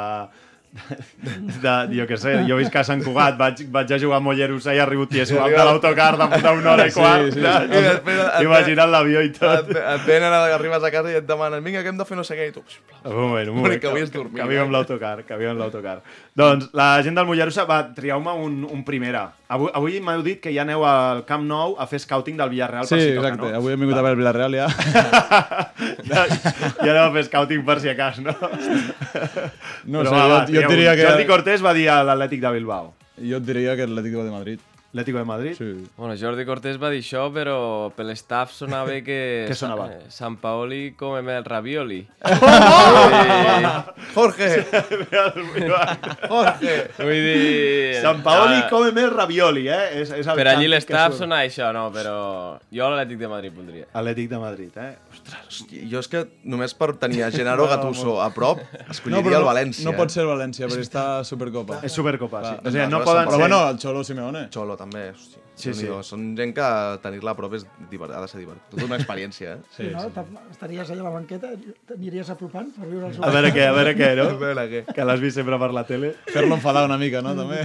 de, 1.63 1.75
jo 1.97 2.05
què 2.09 2.17
sé, 2.21 2.35
jo 2.49 2.57
visc 2.59 2.75
a 2.77 2.83
Sant 2.87 3.01
Cugat, 3.03 3.39
vaig, 3.41 3.63
vaig 3.73 3.93
a 3.95 3.99
jugar 3.99 4.19
a 4.21 4.23
Mollerussa 4.25 4.75
i 4.77 4.81
arribo 4.83 5.07
tieso 5.11 5.39
amb 5.41 5.55
de 5.57 5.65
l'autocar 5.65 6.11
de 6.19 6.53
una 6.53 6.73
hora 6.75 6.87
i 6.87 6.93
Sí, 6.93 7.01
quart. 7.01 7.25
sí, 7.33 7.41
sí. 7.41 7.41
I 7.41 7.83
després 7.89 8.19
et- 8.27 8.43
Imagina't 8.45 8.91
l'avió 8.93 9.23
i 9.25 9.31
Et, 9.33 9.39
tot. 9.39 9.71
et 9.71 10.07
venen, 10.07 10.33
arribes 10.33 10.85
a 10.85 10.91
casa 10.93 11.11
i 11.11 11.17
et 11.23 11.27
demanen 11.27 11.65
vinga, 11.65 11.83
que 11.83 11.89
hem 11.89 11.99
de 11.99 12.05
fer 12.05 12.17
no 12.17 12.25
sé 12.25 12.37
què, 12.37 12.49
i 12.51 12.53
tu... 12.53 12.63
Un 13.05 13.15
moment, 13.15 13.49
un 13.49 13.57
moment. 13.57 13.81
que 13.81 13.87
avui 13.89 14.03
és 14.03 14.13
dormir, 14.13 14.43
Que 14.43 14.49
viu 14.49 14.59
eh? 14.59 14.63
amb 14.67 14.73
l'autocar, 14.75 15.25
que 15.25 15.37
viu 15.41 15.51
amb 15.51 15.61
l'autocar. 15.61 16.01
Doncs 16.37 16.69
la 16.77 16.91
gent 17.03 17.17
del 17.17 17.27
Mollerussa 17.27 17.65
va 17.65 17.81
triar-me 17.95 18.33
un, 18.37 18.65
un 18.69 18.85
primera. 18.85 19.31
Avui, 19.49 19.71
avui 19.73 20.01
m'heu 20.05 20.21
dit 20.23 20.41
que 20.43 20.53
ja 20.53 20.63
aneu 20.67 20.85
al 20.85 21.25
Camp 21.25 21.47
Nou 21.49 21.75
a 21.81 21.87
fer 21.89 21.99
scouting 22.03 22.37
del 22.37 22.51
Villarreal 22.53 22.85
Sí, 22.85 22.95
per 22.97 23.01
si 23.01 23.15
toca, 23.17 23.29
exacte. 23.33 23.51
no? 23.53 23.57
Avui 23.63 23.73
hem 23.73 23.81
vingut 23.81 23.97
a 23.97 24.03
veure 24.05 24.13
el 24.13 24.19
Villarreal 24.21 24.55
ja. 24.59 24.67
Ja, 26.05 26.27
ja 26.85 26.91
aneu 26.93 27.05
a 27.07 27.13
fer 27.15 27.25
scouting 27.31 27.65
per 27.65 27.79
si 27.81 27.89
acas, 27.89 28.19
no? 28.21 28.35
No 29.89 30.03
Però 30.03 30.11
sé, 30.11 30.17
va, 30.17 30.21
jo, 30.21 30.29
va, 30.35 30.43
jo 30.63 30.71
et 30.71 30.75
diria 30.77 30.97
que... 30.97 31.07
Jordi 31.07 31.29
Cortés 31.29 31.65
va 31.65 31.75
dir 31.77 31.89
a 31.93 32.01
l'Atlètic 32.07 32.43
de 32.45 32.53
Bilbao. 32.57 32.93
Jo 33.19 33.41
et 33.41 33.47
diria 33.47 33.77
que 33.77 33.87
l'Atlético 33.87 34.25
de 34.25 34.35
Madrid. 34.35 34.61
Atlético 34.89 35.19
de 35.19 35.25
Madrid? 35.25 35.55
Sí. 35.59 35.87
Bueno, 35.99 36.15
Jordi 36.17 36.47
Cortés 36.49 36.79
va 36.81 36.89
dir 36.89 37.03
això, 37.03 37.27
però 37.29 37.91
per 37.93 38.07
l'estaff 38.09 38.55
sonava 38.57 38.95
que... 39.05 39.19
Què 39.51 39.57
sonava? 39.59 39.91
eh, 39.93 40.07
Sant 40.09 40.39
Paoli 40.41 40.95
come 40.97 41.21
el 41.37 41.45
ravioli. 41.45 41.99
Jorge! 44.15 44.49
Jorge! 46.25 46.75
Vull 46.97 47.21
dir... 47.27 48.01
Sant 48.01 48.23
Paoli 48.25 48.63
ah, 48.63 48.69
come 48.71 48.95
més 48.97 49.11
ravioli, 49.13 49.67
eh? 49.69 50.01
És, 50.01 50.15
és 50.23 50.27
el 50.27 50.41
Per 50.41 50.47
allí 50.55 50.71
surt. 50.81 51.19
sona 51.21 51.43
això, 51.45 51.69
no, 51.77 51.85
però 51.93 52.17
jo 52.73 52.87
a 52.87 52.91
l'Atlètic 52.95 53.21
de 53.21 53.29
Madrid 53.29 53.53
voldria. 53.61 53.91
Atlètic 53.93 54.33
de 54.33 54.41
Madrid, 54.41 54.81
eh? 54.81 54.97
Hòstia, 55.29 55.85
jo 55.91 56.01
és 56.01 56.09
que 56.09 56.25
només 56.49 56.73
per 56.79 56.95
tenir 56.97 57.27
a 57.27 57.31
Genaro 57.35 57.69
Gattuso 57.75 58.17
a 58.25 58.31
prop, 58.33 58.65
escolliria 58.89 59.27
però 59.27 59.43
el 59.43 59.49
València. 59.51 59.85
No 59.85 59.93
eh? 59.93 60.01
pot 60.01 60.15
ser 60.15 60.25
el 60.25 60.33
València, 60.33 60.65
perquè 60.71 60.87
està 60.89 61.05
a 61.19 61.23
Supercopa. 61.29 61.83
És 61.85 61.93
Supercopa, 61.93 62.41
sí. 62.47 62.57
O 62.65 62.73
sigui, 62.73 62.89
no 62.89 63.03
Aleshores 63.03 63.09
poden 63.13 63.19
Sant 63.19 63.29
Però 63.29 63.37
ser... 63.37 63.45
bueno, 63.45 63.61
el 63.69 63.81
Xolo 63.85 64.05
Simeone. 64.09 64.47
Xolo, 64.55 64.78
també. 64.79 65.11
Hòstia, 65.13 65.45
Sí, 65.59 65.73
sí. 65.75 65.89
Són 66.07 66.37
gent 66.39 66.53
que 66.55 66.67
tenir-la 67.03 67.33
a 67.33 67.35
prop 67.35 67.55
és 67.59 67.65
divert, 67.91 68.13
ha 68.15 68.21
de 68.23 68.29
ser 68.31 68.39
divertit. 68.39 68.63
Tota 68.71 68.85
una 68.87 68.95
experiència, 69.01 69.57
eh? 69.57 69.63
Sí, 69.77 69.89
no? 69.91 70.05
Te- 70.15 70.23
Estaries 70.53 70.93
allà 70.95 71.03
a 71.03 71.09
la 71.09 71.15
banqueta, 71.17 71.51
t'aniries 71.89 72.31
apropant 72.31 72.69
per 72.77 72.87
viure 72.87 73.09
el 73.09 73.15
seu... 73.17 73.25
A 73.27 73.31
veure 73.35 73.51
què, 73.57 73.65
a 73.67 73.73
veure 73.75 73.97
què, 73.99 74.13
no? 74.21 74.29
A 74.37 74.39
veure 74.39 74.69
què. 74.71 74.85
Que 74.95 75.05
l'has 75.09 75.19
vist 75.25 75.41
sempre 75.41 75.59
per 75.59 75.73
la 75.75 75.83
tele. 75.89 76.13
Fer-lo 76.31 76.55
enfadar 76.55 76.85
una 76.87 76.97
mica, 77.01 77.23
no? 77.27 77.35
També. 77.35 77.65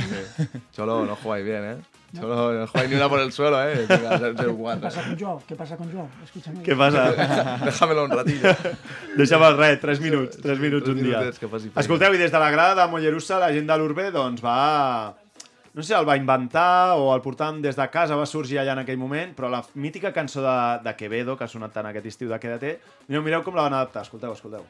Cholo, 0.73 1.03
no 1.05 1.15
jugáis 1.21 1.45
bien, 1.45 1.63
¿eh? 1.69 1.77
Cholo, 2.17 2.51
no 2.57 2.65
jugáis 2.67 2.89
ni 2.89 2.95
una 2.97 3.09
por 3.09 3.19
el 3.21 3.31
suelo, 3.31 3.61
¿eh? 3.61 3.85
¿Qué 3.87 3.93
0-4. 3.95 4.79
pasa 4.81 5.01
con 5.03 5.19
Joao? 5.19 5.43
¿Qué 5.47 5.55
pasa 5.55 5.77
con 5.77 5.93
Joao? 5.93 6.09
Escúchame. 6.25 6.63
Què 6.65 6.75
passa? 6.77 7.07
Déjamelo 7.65 8.05
un 8.09 8.17
ratillo. 8.17 8.57
Deixa'm 9.17 9.45
el 9.53 9.57
res, 9.61 9.79
3 9.85 10.01
minuts, 10.01 10.41
3 10.41 10.59
minuts 10.65 10.89
un 10.89 10.97
dia. 10.97 11.19
minutets 11.21 11.37
que 11.41 11.47
faci 11.49 11.69
feina. 11.69 11.81
Escolteu, 11.85 12.13
i 12.17 12.21
des 12.25 12.33
de 12.33 12.41
la 12.41 12.49
grada 12.53 12.73
de 12.81 12.89
Mollerussa, 12.91 13.37
la 13.41 13.53
gent 13.53 13.69
de 13.69 13.77
l'Urbe, 13.81 14.09
doncs 14.13 14.41
va... 14.45 15.13
No 15.73 15.81
sé 15.81 15.87
si 15.89 15.93
el 15.97 16.05
va 16.05 16.19
inventar 16.19 16.99
o 17.01 17.07
el 17.15 17.23
portàvem 17.25 17.63
des 17.63 17.77
de 17.79 17.87
casa, 17.89 18.17
va 18.19 18.27
sorgir 18.29 18.59
allà 18.61 18.75
en 18.77 18.83
aquell 18.83 18.99
moment, 19.01 19.33
però 19.33 19.49
la 19.49 19.63
mítica 19.73 20.13
cançó 20.13 20.43
de, 20.45 20.57
de 20.85 20.93
Quevedo, 20.99 21.33
que 21.39 21.47
ha 21.47 21.49
sonat 21.49 21.73
tant 21.73 21.89
aquest 21.89 22.11
estiu 22.13 22.29
de 22.29 22.37
Quédate, 22.39 22.75
mireu, 23.07 23.25
mireu 23.25 23.41
com 23.41 23.57
la 23.57 23.65
van 23.65 23.79
adaptar, 23.79 24.05
escolteu, 24.05 24.37
escolteu. 24.37 24.69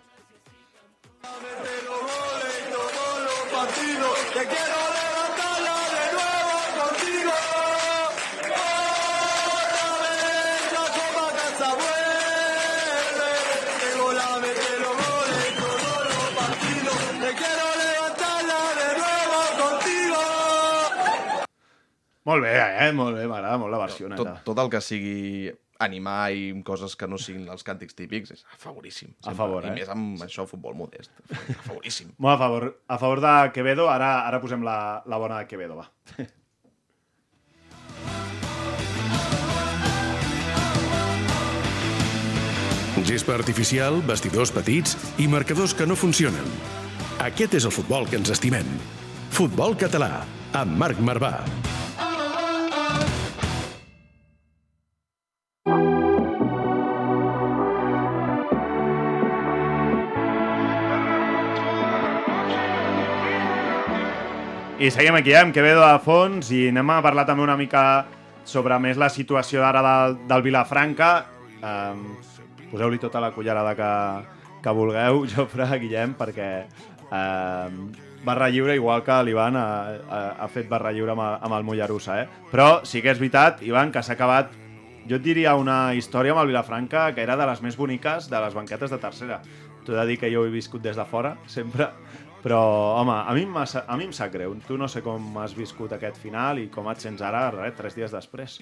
Molt 22.30 22.46
bé, 22.46 22.54
eh? 22.56 22.92
Molt 22.96 23.18
bé, 23.18 23.26
m'agrada 23.28 23.58
molt 23.60 23.74
la 23.74 23.80
versió, 23.82 24.08
Tot, 24.14 24.28
neta. 24.28 24.42
tot 24.48 24.60
el 24.64 24.70
que 24.72 24.80
sigui 24.82 25.52
animar 25.84 26.32
i 26.32 26.46
coses 26.64 26.96
que 26.96 27.08
no 27.12 27.18
siguin 27.20 27.50
els 27.52 27.66
càntics 27.68 27.98
típics 27.98 28.32
és 28.32 28.46
a 28.48 28.60
favoríssim. 28.62 29.12
A 29.28 29.34
favor, 29.36 29.66
eh? 29.66 29.74
I 29.74 29.82
més 29.82 29.90
amb 29.92 30.22
això, 30.24 30.46
futbol 30.48 30.78
modest. 30.80 31.12
A 31.34 31.58
favoríssim. 31.66 32.14
Molt 32.24 32.38
a 32.38 32.40
favor, 32.46 32.70
a 32.88 33.00
favor 33.02 33.24
de 33.26 33.34
Quevedo, 33.58 33.90
ara, 33.92 34.14
ara 34.30 34.40
posem 34.44 34.64
la, 34.64 34.78
la 35.06 35.20
bona 35.20 35.42
de 35.42 35.50
Quevedo, 35.52 35.82
va. 35.82 35.90
Gespa 43.04 43.34
artificial, 43.36 44.00
vestidors 44.08 44.52
petits 44.54 44.96
i 45.20 45.28
marcadors 45.28 45.74
que 45.76 45.88
no 45.90 45.98
funcionen. 46.00 46.46
Aquest 47.24 47.58
és 47.60 47.68
el 47.68 47.74
futbol 47.76 48.08
que 48.10 48.16
ens 48.20 48.32
estimem. 48.34 48.70
Futbol 49.34 49.76
català, 49.80 50.24
amb 50.56 50.78
Marc 50.80 51.02
Marvà. 51.04 51.34
I 64.84 64.89
seguim 64.91 65.15
aquí, 65.15 65.32
eh, 65.32 65.39
amb 65.39 65.54
Quevedo 65.56 65.80
a 65.80 65.96
fons 66.04 66.50
i 66.52 66.65
anem 66.67 66.89
a 66.91 66.98
parlar 67.00 67.24
també 67.24 67.46
una 67.46 67.54
mica 67.56 68.04
sobre 68.43 68.76
més 68.84 68.98
la 69.00 69.08
situació 69.08 69.62
d'ara 69.63 69.80
del, 69.86 70.17
del 70.28 70.43
Vilafranca. 70.43 71.12
Um, 71.63 72.02
Poseu-li 72.67 73.00
tota 73.00 73.22
la 73.24 73.30
cullerada 73.32 73.72
que, 73.80 73.91
que 74.60 74.74
vulgueu, 74.76 75.22
Jofre, 75.32 75.69
Guillem, 75.80 76.17
perquè 76.19 76.50
um, 77.06 77.78
barra 78.28 78.50
lliure, 78.52 78.76
igual 78.76 79.06
que 79.08 79.22
l'Ivan 79.24 79.56
ha, 79.56 79.69
ha, 80.04 80.22
ha 80.43 80.52
fet 80.52 80.67
barra 80.67 80.91
lliure 80.91 81.15
amb, 81.15 81.30
amb 81.32 81.56
el 81.62 81.63
Mollerussa, 81.63 82.19
eh? 82.19 82.43
Però 82.52 82.82
sí 82.84 83.00
que 83.00 83.15
és 83.15 83.24
veritat, 83.24 83.63
Ivan, 83.63 83.96
que 83.96 84.04
s'ha 84.04 84.17
acabat, 84.17 84.52
jo 85.08 85.15
et 85.15 85.24
diria 85.24 85.56
una 85.56 85.93
història 85.96 86.36
amb 86.36 86.43
el 86.43 86.52
Vilafranca 86.52 87.13
que 87.15 87.24
era 87.24 87.39
de 87.39 87.48
les 87.48 87.63
més 87.63 87.80
boniques 87.80 88.28
de 88.28 88.43
les 88.43 88.60
banquetes 88.60 88.91
de 88.91 89.00
tercera. 89.00 89.39
T'ho 89.84 89.96
he 89.96 90.00
de 90.00 90.06
dir 90.12 90.19
que 90.19 90.32
jo 90.32 90.43
ho 90.43 90.48
he 90.48 90.52
viscut 90.52 90.84
des 90.84 91.00
de 91.00 91.08
fora, 91.08 91.38
sempre, 91.48 91.88
però, 92.44 92.60
home, 93.00 93.16
a 93.16 93.34
mi, 93.36 93.46
a 93.48 93.98
mi 93.98 94.10
em 94.10 94.16
sap 94.16 94.34
greu. 94.34 94.56
Tu 94.68 94.78
no 94.80 94.90
sé 94.92 95.02
com 95.06 95.40
has 95.40 95.56
viscut 95.56 95.96
aquest 95.96 96.20
final 96.22 96.60
i 96.60 96.68
com 96.74 96.90
et 96.92 97.04
sents 97.04 97.24
ara, 97.24 97.48
res, 97.56 97.78
tres 97.80 97.96
dies 97.96 98.12
després. 98.12 98.60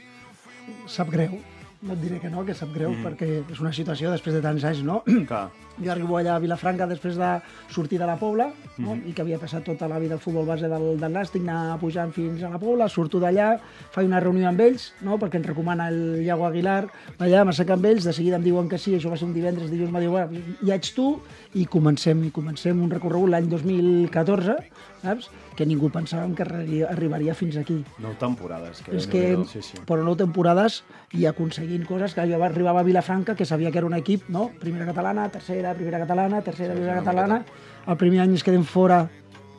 sap 0.88 1.10
greu. 1.10 1.42
No 1.82 1.96
et 1.96 2.02
diré 2.04 2.20
que 2.22 2.30
no, 2.30 2.44
que 2.46 2.54
sap 2.54 2.70
greu, 2.76 2.92
mm. 2.94 3.02
perquè 3.02 3.28
és 3.42 3.60
una 3.64 3.72
situació 3.74 4.12
després 4.14 4.36
de 4.38 4.42
tants 4.44 4.66
anys, 4.70 4.84
no? 4.86 5.00
Clar. 5.30 5.48
Jo 5.82 5.90
arribo 5.94 6.18
allà 6.20 6.36
a 6.36 6.42
Vilafranca 6.44 6.86
després 6.86 7.16
de 7.18 7.30
sortir 7.74 7.98
de 7.98 8.06
la 8.06 8.18
Pobla, 8.20 8.50
no? 8.84 8.98
i 9.08 9.14
que 9.16 9.24
havia 9.24 9.40
passat 9.42 9.64
tota 9.66 9.88
la 9.90 9.98
vida 10.04 10.14
al 10.14 10.22
futbol 10.22 10.46
base 10.46 10.70
del, 10.70 10.86
del 11.02 11.16
Nàstic, 11.16 11.42
anar 11.48 11.80
pujant 11.82 12.12
fins 12.14 12.44
a 12.44 12.52
la 12.54 12.60
Pobla, 12.62 12.90
surto 12.92 13.22
d'allà, 13.24 13.56
faig 13.96 14.10
una 14.12 14.20
reunió 14.22 14.50
amb 14.52 14.62
ells, 14.62 14.92
no? 15.02 15.18
perquè 15.18 15.40
ens 15.40 15.50
recomana 15.50 15.88
el 15.90 16.22
Iago 16.22 16.46
Aguilar, 16.46 16.84
allà 17.18 17.46
m'asseca 17.48 17.80
amb 17.80 17.88
ells, 17.90 18.06
de 18.06 18.14
seguida 18.14 18.38
em 18.38 18.46
diuen 18.46 18.70
que 18.70 18.78
sí, 18.78 18.94
això 19.00 19.10
va 19.10 19.18
ser 19.18 19.30
un 19.32 19.34
divendres, 19.34 19.72
dilluns 19.74 19.96
me 19.96 20.04
diu, 20.04 20.14
bueno, 20.14 20.46
ja 20.62 20.78
ets 20.78 20.94
tu, 20.94 21.16
i 21.58 21.66
comencem, 21.66 22.22
i 22.28 22.34
comencem 22.36 22.84
un 22.84 22.94
recorregut 22.94 23.34
l'any 23.34 23.50
2014, 23.50 24.60
saps? 25.02 25.30
que 25.56 25.66
ningú 25.66 25.90
pensàvem 25.92 26.34
que 26.34 26.44
arri- 26.46 26.84
arribaria 26.88 27.34
fins 27.36 27.58
aquí. 27.58 27.84
Nou 28.00 28.14
temporades. 28.18 28.82
Que 28.82 28.96
És 28.96 29.06
que, 29.08 29.38
sí, 29.50 29.62
sí. 29.62 29.78
però 29.86 30.02
nou 30.06 30.16
temporades 30.16 30.84
i 31.14 31.26
aconseguint 31.28 31.84
coses 31.86 32.14
que 32.16 32.24
jo 32.30 32.40
arribava 32.44 32.80
a 32.80 32.84
Vilafranca, 32.88 33.36
que 33.36 33.46
sabia 33.46 33.70
que 33.72 33.78
era 33.78 33.88
un 33.88 33.94
equip, 33.94 34.30
no? 34.30 34.50
Primera 34.60 34.86
catalana, 34.86 35.28
tercera, 35.30 35.74
primera 35.74 36.00
catalana, 36.00 36.42
tercera, 36.42 36.74
primera 36.74 36.96
catalana. 37.02 37.44
El 37.88 37.98
primer 37.98 38.22
any 38.22 38.32
ens 38.38 38.44
quedem 38.46 38.64
fora 38.64 39.10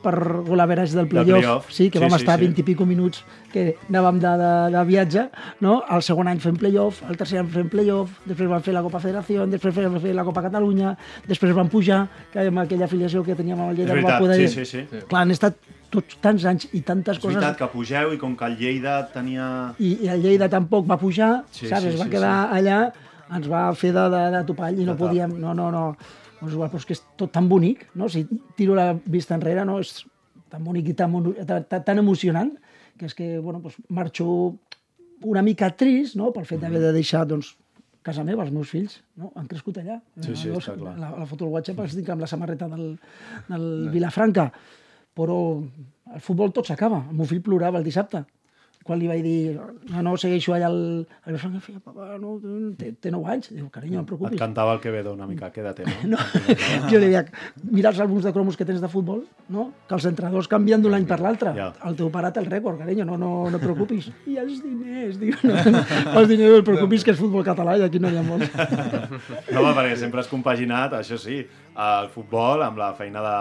per 0.02 0.14
golaveratge 0.46 0.96
del 0.98 1.06
playoff, 1.08 1.38
playoff. 1.40 1.70
sí, 1.72 1.88
que 1.90 1.98
Sí, 1.98 2.04
vam 2.04 2.10
sí, 2.16 2.22
estar 2.24 2.38
sí. 2.38 2.46
20 2.46 2.60
i 2.60 2.64
pico 2.66 2.86
minuts 2.86 3.22
que 3.52 3.76
anàvem 3.88 4.18
de, 4.22 4.32
de, 4.40 4.50
de 4.76 4.84
viatge, 4.88 5.24
no? 5.60 5.82
El 5.90 6.02
segon 6.02 6.28
any 6.28 6.40
fem 6.40 6.56
playoff, 6.56 7.02
el 7.08 7.16
tercer 7.20 7.38
any 7.42 7.48
fem 7.52 7.68
playoff, 7.72 8.14
després 8.26 8.48
vam 8.50 8.62
fer 8.64 8.74
la 8.74 8.82
Copa 8.82 9.00
Federació, 9.02 9.46
després 9.46 9.74
vam 9.76 9.98
fer 10.00 10.14
la 10.16 10.24
Copa 10.24 10.42
Catalunya, 10.48 10.94
després 11.28 11.54
vam 11.54 11.68
pujar, 11.72 12.06
que 12.32 12.46
amb 12.48 12.64
aquella 12.64 12.86
afiliació 12.88 13.22
que 13.26 13.36
teníem 13.38 13.60
amb 13.60 13.70
el 13.72 13.78
És 13.78 13.86
Lleida 13.86 13.94
no 14.00 14.08
va 14.08 14.18
veritat, 14.18 14.20
poder... 14.20 14.48
sí, 14.48 14.64
sí, 14.64 14.86
sí. 14.90 15.04
Clar, 15.08 15.22
han 15.26 15.30
estat 15.36 15.54
tots 15.92 16.16
tants 16.24 16.44
anys 16.48 16.68
i 16.72 16.80
tantes 16.80 17.18
És 17.18 17.22
coses 17.22 17.36
veritat 17.36 17.58
que 17.58 17.68
pugeu 17.74 18.14
i 18.14 18.18
com 18.18 18.34
que 18.36 18.46
el 18.48 18.56
Lleida 18.56 18.98
tenia... 19.12 19.74
i, 19.78 19.98
i 20.06 20.08
el 20.08 20.22
Lleida 20.24 20.48
tampoc 20.48 20.88
va 20.90 20.96
pujar, 20.96 21.42
Sí, 21.50 21.66
sí, 21.66 21.68
saps? 21.68 21.82
sí, 21.82 21.88
es 21.92 22.00
va 22.00 22.04
sí, 22.08 22.10
quedar 22.16 22.34
sí. 22.48 22.58
allà, 22.62 22.78
ens 23.36 23.46
va 23.52 23.66
fer 23.76 23.92
de, 23.92 24.08
de, 24.12 24.22
de 24.38 24.42
topall 24.48 24.80
i 24.80 24.84
no 24.88 24.96
podíem... 24.96 25.36
No, 25.40 25.52
no, 25.54 25.70
no. 25.72 25.84
Igual, 26.42 26.70
però 26.72 26.80
és 26.80 26.86
que 26.88 26.96
és 26.96 27.02
tot 27.18 27.30
tan 27.34 27.48
bonic, 27.48 27.86
no? 27.98 28.08
Si 28.10 28.24
tiro 28.58 28.74
la 28.74 28.90
vista 28.94 29.36
enrere, 29.38 29.64
no? 29.68 29.78
És 29.82 30.02
tan 30.50 30.64
bonic 30.64 30.90
i 30.90 30.94
tan, 30.98 31.14
tan, 31.46 31.66
tan, 31.70 32.00
emocionant 32.02 32.50
que 32.98 33.06
és 33.08 33.14
que, 33.16 33.28
bueno, 33.38 33.62
doncs 33.62 33.78
marxo 33.88 34.26
una 35.22 35.42
mica 35.42 35.70
trist, 35.78 36.16
no?, 36.18 36.32
pel 36.34 36.48
fet 36.48 36.60
d'haver 36.60 36.82
de 36.82 36.92
deixar, 36.96 37.22
doncs, 37.30 37.54
casa 38.02 38.24
meva, 38.26 38.42
els 38.42 38.50
meus 38.50 38.70
fills, 38.74 38.98
no? 39.14 39.30
han 39.38 39.46
crescut 39.46 39.78
allà. 39.78 40.00
Sí, 40.18 40.34
sí, 40.34 40.50
Eh, 40.50 40.58
està 40.58 40.74
clar. 40.74 40.96
La, 40.98 41.12
la 41.22 41.26
foto 41.30 41.44
del 41.44 41.54
WhatsApp 41.54 41.84
estic 41.86 42.10
amb 42.10 42.24
la 42.24 42.28
samarreta 42.30 42.66
del, 42.68 42.96
del 43.46 43.66
Vilafranca, 43.94 44.48
però 45.14 45.38
el 46.12 46.24
futbol 46.24 46.50
tot 46.52 46.66
s'acaba. 46.66 47.04
El 47.10 47.20
meu 47.20 47.28
fill 47.30 47.44
plorava 47.46 47.78
el 47.78 47.86
dissabte 47.86 48.24
quan 48.84 48.98
li 48.98 49.08
vaig 49.10 49.22
dir, 49.22 49.54
no, 49.90 50.02
no, 50.02 50.12
segueixo 50.20 50.54
allà 50.56 50.66
al, 50.68 50.78
al 51.22 51.32
Vilafranca, 51.32 51.60
feia, 51.64 51.80
papa, 51.84 52.16
no, 52.20 52.36
té, 52.78 52.92
té 53.00 53.12
9 53.14 53.30
anys. 53.34 53.50
Diu, 53.54 53.68
carinyo, 53.72 54.00
no 54.00 54.02
et 54.02 54.06
Et 54.06 54.10
preocupis. 54.12 54.40
cantava 54.40 54.74
el 54.74 54.80
Quevedo 54.82 55.12
una 55.14 55.26
mica, 55.26 55.50
quédate, 55.54 55.84
no? 55.86 55.92
No. 56.12 56.88
jo 56.90 56.98
li 56.98 57.06
deia, 57.08 57.24
mira 57.70 57.90
els 57.92 58.00
àlbums 58.02 58.24
de 58.26 58.32
cromos 58.34 58.56
que 58.58 58.66
tens 58.68 58.80
de 58.82 58.88
futbol, 58.92 59.22
no? 59.48 59.68
que 59.88 59.94
els 59.94 60.06
entrenadors 60.10 60.48
canvien 60.50 60.82
d'un 60.82 60.94
any 60.94 61.06
per 61.06 61.20
l'altre. 61.22 61.54
Ja. 61.56 61.70
El 61.88 61.96
teu 61.96 62.10
pare 62.12 62.32
té 62.32 62.40
el 62.42 62.50
rècord, 62.50 62.78
carinyo, 62.82 63.06
no, 63.08 63.16
no, 63.16 63.32
no 63.50 63.56
et 63.60 63.62
preocupis. 63.64 64.10
I 64.32 64.38
els 64.42 64.62
diners, 64.62 65.18
diu, 65.20 65.36
no, 65.46 65.56
els 66.18 66.28
diners 66.28 66.50
no 66.50 66.60
et 66.60 66.68
preocupis, 66.68 67.04
que 67.06 67.14
és 67.14 67.20
futbol 67.20 67.44
català 67.46 67.78
i 67.78 67.86
aquí 67.86 68.02
no 68.02 68.10
n'hi 68.10 68.20
ha 68.20 68.26
molts. 68.26 68.50
No, 69.52 69.62
perquè 69.76 69.96
sempre 70.00 70.20
has 70.22 70.28
compaginat, 70.30 70.94
això 70.98 71.16
sí, 71.20 71.42
el 71.72 72.08
futbol 72.12 72.62
amb 72.64 72.78
la 72.80 72.92
feina 72.98 73.22
de, 73.24 73.36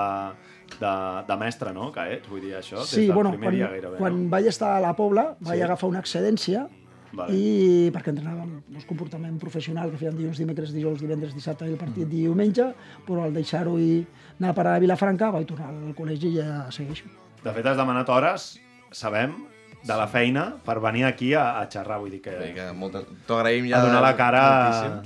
de, 0.80 1.24
de 1.28 1.38
mestre, 1.38 1.74
no?, 1.74 1.92
que 1.92 2.06
ets, 2.14 2.28
vull 2.30 2.42
dir, 2.42 2.54
això, 2.58 2.78
des 2.80 2.90
Sí, 2.90 3.06
del 3.08 3.14
bueno, 3.16 3.32
primer 3.32 3.48
quan, 3.50 3.56
dia 3.56 3.68
gairebé, 3.70 3.98
quan 3.98 4.24
no? 4.24 4.30
vaig 4.30 4.48
estar 4.48 4.78
a 4.78 4.80
la 4.82 4.94
Pobla 4.96 5.36
vaig 5.40 5.58
Sí. 5.60 5.64
agafar 5.64 5.90
una 5.90 6.00
excedència 6.00 6.68
Vale. 7.14 7.34
i 7.36 7.92
perquè 7.92 8.14
entrenàvem 8.14 8.62
doncs, 8.70 8.86
comportament 8.88 9.38
professional 9.40 9.92
que 9.92 9.98
fèiem 9.98 10.16
dilluns, 10.16 10.38
dimecres, 10.40 10.72
dijous, 10.74 11.02
divendres, 11.02 11.34
dissabte 11.36 11.66
i 11.68 11.72
el 11.74 11.78
partit 11.78 12.06
Mm. 12.08 12.10
diumenge, 12.10 12.74
però 13.06 13.24
al 13.26 13.34
deixar-ho 13.34 13.78
i 13.80 14.06
anar 14.40 14.52
a 14.52 14.54
parar 14.54 14.76
a 14.76 14.80
Vilafranca 14.80 15.30
vaig 15.32 15.46
tornar 15.48 15.68
al 15.70 15.94
col·legi 15.96 16.32
i 16.32 16.38
ja 16.38 16.72
segueixo. 16.72 17.06
De 17.44 17.52
fet, 17.52 17.66
has 17.66 17.78
demanat 17.78 18.08
hores, 18.10 18.60
sabem, 18.92 19.34
de 19.82 19.96
la 19.98 20.06
feina 20.08 20.44
per 20.66 20.76
venir 20.80 21.04
aquí 21.08 21.32
a, 21.34 21.58
a 21.60 21.64
xerrar, 21.72 21.98
vull 22.00 22.12
dir 22.14 22.20
que... 22.22 22.32
Sí, 22.38 22.52
que 22.54 22.68
molta... 22.78 23.02
T'ho 23.28 23.38
agraïm 23.40 23.66
ja. 23.70 23.80
A 23.80 23.86
donar 23.88 24.02
la 24.04 24.12
cara... 24.20 24.42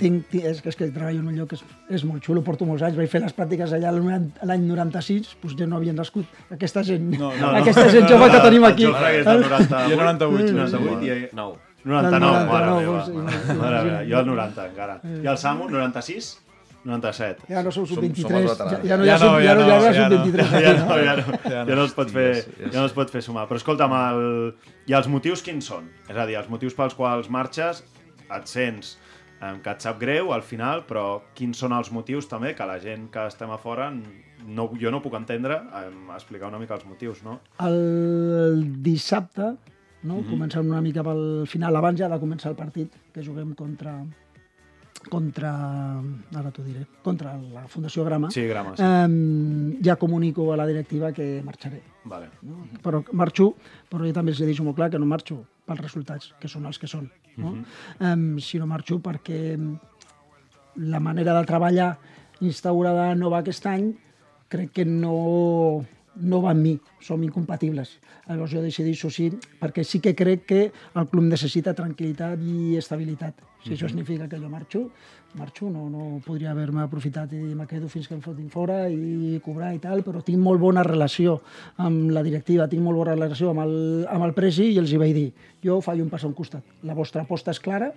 Tinc, 0.00 0.26
tinc, 0.30 0.44
és, 0.50 0.60
que, 0.60 0.68
és 0.68 0.76
que 0.76 0.88
treballo 0.92 1.22
en 1.22 1.30
un 1.32 1.36
lloc 1.38 1.48
que 1.54 1.56
és, 1.56 1.64
és 1.96 2.04
molt 2.04 2.24
xulo, 2.26 2.42
porto 2.44 2.68
molts 2.68 2.84
anys, 2.84 2.98
vaig 3.00 3.08
fer 3.12 3.22
les 3.24 3.32
pràctiques 3.36 3.72
allà 3.72 3.94
l'any 3.96 4.66
96, 4.68 5.36
doncs 5.42 5.56
ja 5.58 5.66
no 5.70 5.78
havien 5.80 5.96
nascut 5.96 6.26
aquesta 6.52 6.84
gent, 6.84 7.08
No, 7.16 7.30
no, 7.40 7.52
no. 7.52 7.54
aquesta 7.62 7.88
gent 7.94 8.08
jove 8.10 8.28
que 8.34 8.42
tenim 8.44 8.64
aquí. 8.68 8.84
El 8.90 8.98
que 9.00 9.14
és 9.22 9.26
del 9.26 9.46
98. 9.48 9.88
Jo 9.88 10.00
98, 10.02 10.56
98 10.60 11.06
i... 11.16 11.28
9. 11.32 11.62
99, 11.86 12.36
Del 12.36 12.48
mare 12.50 12.66
99, 12.66 12.86
meva. 12.86 13.04
sí, 13.06 13.58
Mare 13.60 13.82
meva, 13.86 14.00
jo 14.10 14.18
el 14.20 14.26
90 14.26 14.64
encara. 14.72 14.96
I 15.22 15.28
el 15.30 15.38
Samu, 15.38 15.68
96? 15.70 16.32
97. 16.86 17.48
Ja 17.50 17.62
no 17.66 17.72
sou 17.74 17.84
Som- 17.86 17.98
sub-23, 17.98 18.22
som 18.22 18.36
els 18.38 18.58
ja, 18.58 18.78
ja, 18.86 18.96
no, 18.96 19.04
Ja 19.04 19.12
ja, 19.12 19.18
som, 19.18 19.32
no, 19.34 19.40
ja, 19.40 19.50
ja 19.50 19.54
no, 19.54 19.64
no, 19.66 19.68
ja 19.68 19.78
no, 19.78 19.94
ja 19.96 20.08
no. 20.08 20.20
sub-23. 20.22 20.52
Ja 20.62 20.72
no, 20.78 20.98
ja 21.02 21.16
no, 21.18 21.38
Ja 21.50 21.64
no. 21.66 21.74
no 21.80 21.84
es 21.88 21.94
pot 21.98 22.10
fer, 22.14 22.30
ja 22.70 22.78
no 22.80 22.86
es 22.86 22.94
pot 22.96 23.10
fer 23.10 23.22
sumar. 23.26 23.46
Però 23.50 23.58
escolta'm, 23.60 23.92
el... 23.98 24.54
i 24.86 24.94
els 24.96 25.08
motius 25.12 25.42
quins 25.42 25.66
són? 25.72 25.90
És 26.08 26.16
a 26.16 26.26
dir, 26.30 26.38
els 26.40 26.48
motius 26.52 26.74
pels 26.78 26.94
quals 26.94 27.28
marxes, 27.32 27.82
et 28.26 28.46
sents 28.50 28.96
em, 29.42 29.58
que 29.62 29.70
et 29.74 29.82
sap 29.84 29.98
greu 30.00 30.32
al 30.32 30.42
final, 30.46 30.84
però 30.88 31.20
quins 31.36 31.58
són 31.58 31.74
els 31.76 31.90
motius 31.92 32.26
també 32.30 32.54
que 32.56 32.66
la 32.66 32.78
gent 32.82 33.10
que 33.12 33.26
estem 33.28 33.50
a 33.52 33.58
fora 33.60 33.90
no, 33.92 34.68
jo 34.80 34.90
no 34.94 35.02
puc 35.04 35.14
entendre 35.18 35.58
em, 35.82 36.06
explicar 36.14 36.48
una 36.48 36.58
mica 36.62 36.74
els 36.78 36.86
motius, 36.88 37.20
no? 37.26 37.40
El 37.66 38.62
dissabte, 38.82 39.52
no? 40.06 40.20
començant 40.30 40.66
una 40.70 40.80
mica 40.84 41.02
pel 41.06 41.44
final, 41.50 41.76
abans 41.76 41.98
ja 42.00 42.08
de 42.08 42.18
començar 42.22 42.52
el 42.52 42.56
partit, 42.58 42.94
que 43.12 43.24
juguem 43.26 43.54
contra 43.58 43.98
contra, 45.08 45.50
ara 46.34 46.50
t'ho 46.52 46.62
diré, 46.64 46.84
contra 47.02 47.36
la 47.36 47.66
Fundació 47.68 48.04
Grama, 48.04 48.30
Sí, 48.30 48.44
Grama, 48.46 48.74
sí. 48.76 48.82
eh, 48.82 49.78
ja 49.84 49.96
comunico 49.96 50.52
a 50.52 50.56
la 50.56 50.66
directiva 50.66 51.12
que 51.12 51.42
marxaré. 51.44 51.82
Vale. 52.04 52.28
No? 52.42 52.66
Però 52.82 53.02
marxo, 53.12 53.54
però 53.90 54.06
jo 54.06 54.12
també 54.12 54.32
els 54.32 54.40
he 54.40 54.46
dit 54.46 54.60
molt 54.60 54.76
clar 54.76 54.90
que 54.90 54.98
no 54.98 55.06
marxo 55.06 55.40
pels 55.66 55.80
resultats, 55.80 56.34
que 56.40 56.48
són 56.48 56.66
els 56.66 56.78
que 56.78 56.86
són. 56.86 57.10
No? 57.36 57.54
eh, 58.00 58.40
sinó 58.40 58.66
marxo 58.66 58.98
perquè 59.04 59.56
la 60.76 61.00
manera 61.00 61.34
de 61.38 61.44
treballar 61.46 61.98
instaurada 62.40 63.14
nova 63.14 63.38
aquest 63.40 63.66
any 63.66 63.90
crec 64.48 64.70
que 64.72 64.84
no, 64.84 65.84
no 66.20 66.40
va 66.44 66.52
amb 66.52 66.62
mi, 66.62 66.74
som 67.02 67.22
incompatibles. 67.22 67.96
Llavors 68.28 68.54
jo 68.56 68.62
decideixo 68.64 69.10
sí, 69.12 69.28
perquè 69.60 69.84
sí 69.84 70.00
que 70.02 70.14
crec 70.16 70.46
que 70.46 70.62
el 70.68 71.10
club 71.10 71.28
necessita 71.28 71.74
tranquil·litat 71.76 72.40
i 72.42 72.76
estabilitat. 72.80 73.44
Si 73.66 73.74
això 73.74 73.88
significa 73.90 74.28
que 74.30 74.38
jo 74.38 74.48
marxo, 74.48 74.84
marxo, 75.36 75.68
no, 75.70 75.88
no 75.90 76.20
podria 76.24 76.52
haver-me 76.52 76.84
aprofitat 76.84 77.32
i 77.34 77.54
me 77.58 77.66
quedo 77.66 77.88
fins 77.90 78.06
que 78.06 78.14
em 78.14 78.22
fotin 78.22 78.48
fora 78.50 78.84
i 78.88 79.40
cobrar 79.44 79.72
i 79.74 79.80
tal, 79.82 80.04
però 80.06 80.22
tinc 80.24 80.38
molt 80.42 80.62
bona 80.62 80.84
relació 80.86 81.40
amb 81.82 82.12
la 82.14 82.22
directiva, 82.26 82.68
tinc 82.70 82.84
molt 82.86 83.02
bona 83.02 83.16
relació 83.16 83.50
amb 83.50 83.64
el, 83.66 83.74
amb 84.10 84.28
el 84.28 84.36
presi 84.38 84.70
i 84.72 84.78
els 84.82 84.92
hi 84.92 85.00
vaig 85.02 85.16
dir, 85.16 85.30
jo 85.66 85.80
faig 85.82 86.04
un 86.04 86.12
pas 86.12 86.22
a 86.22 86.30
un 86.30 86.36
costat. 86.38 86.62
La 86.86 86.94
vostra 86.94 87.26
aposta 87.26 87.54
és 87.54 87.62
clara, 87.62 87.90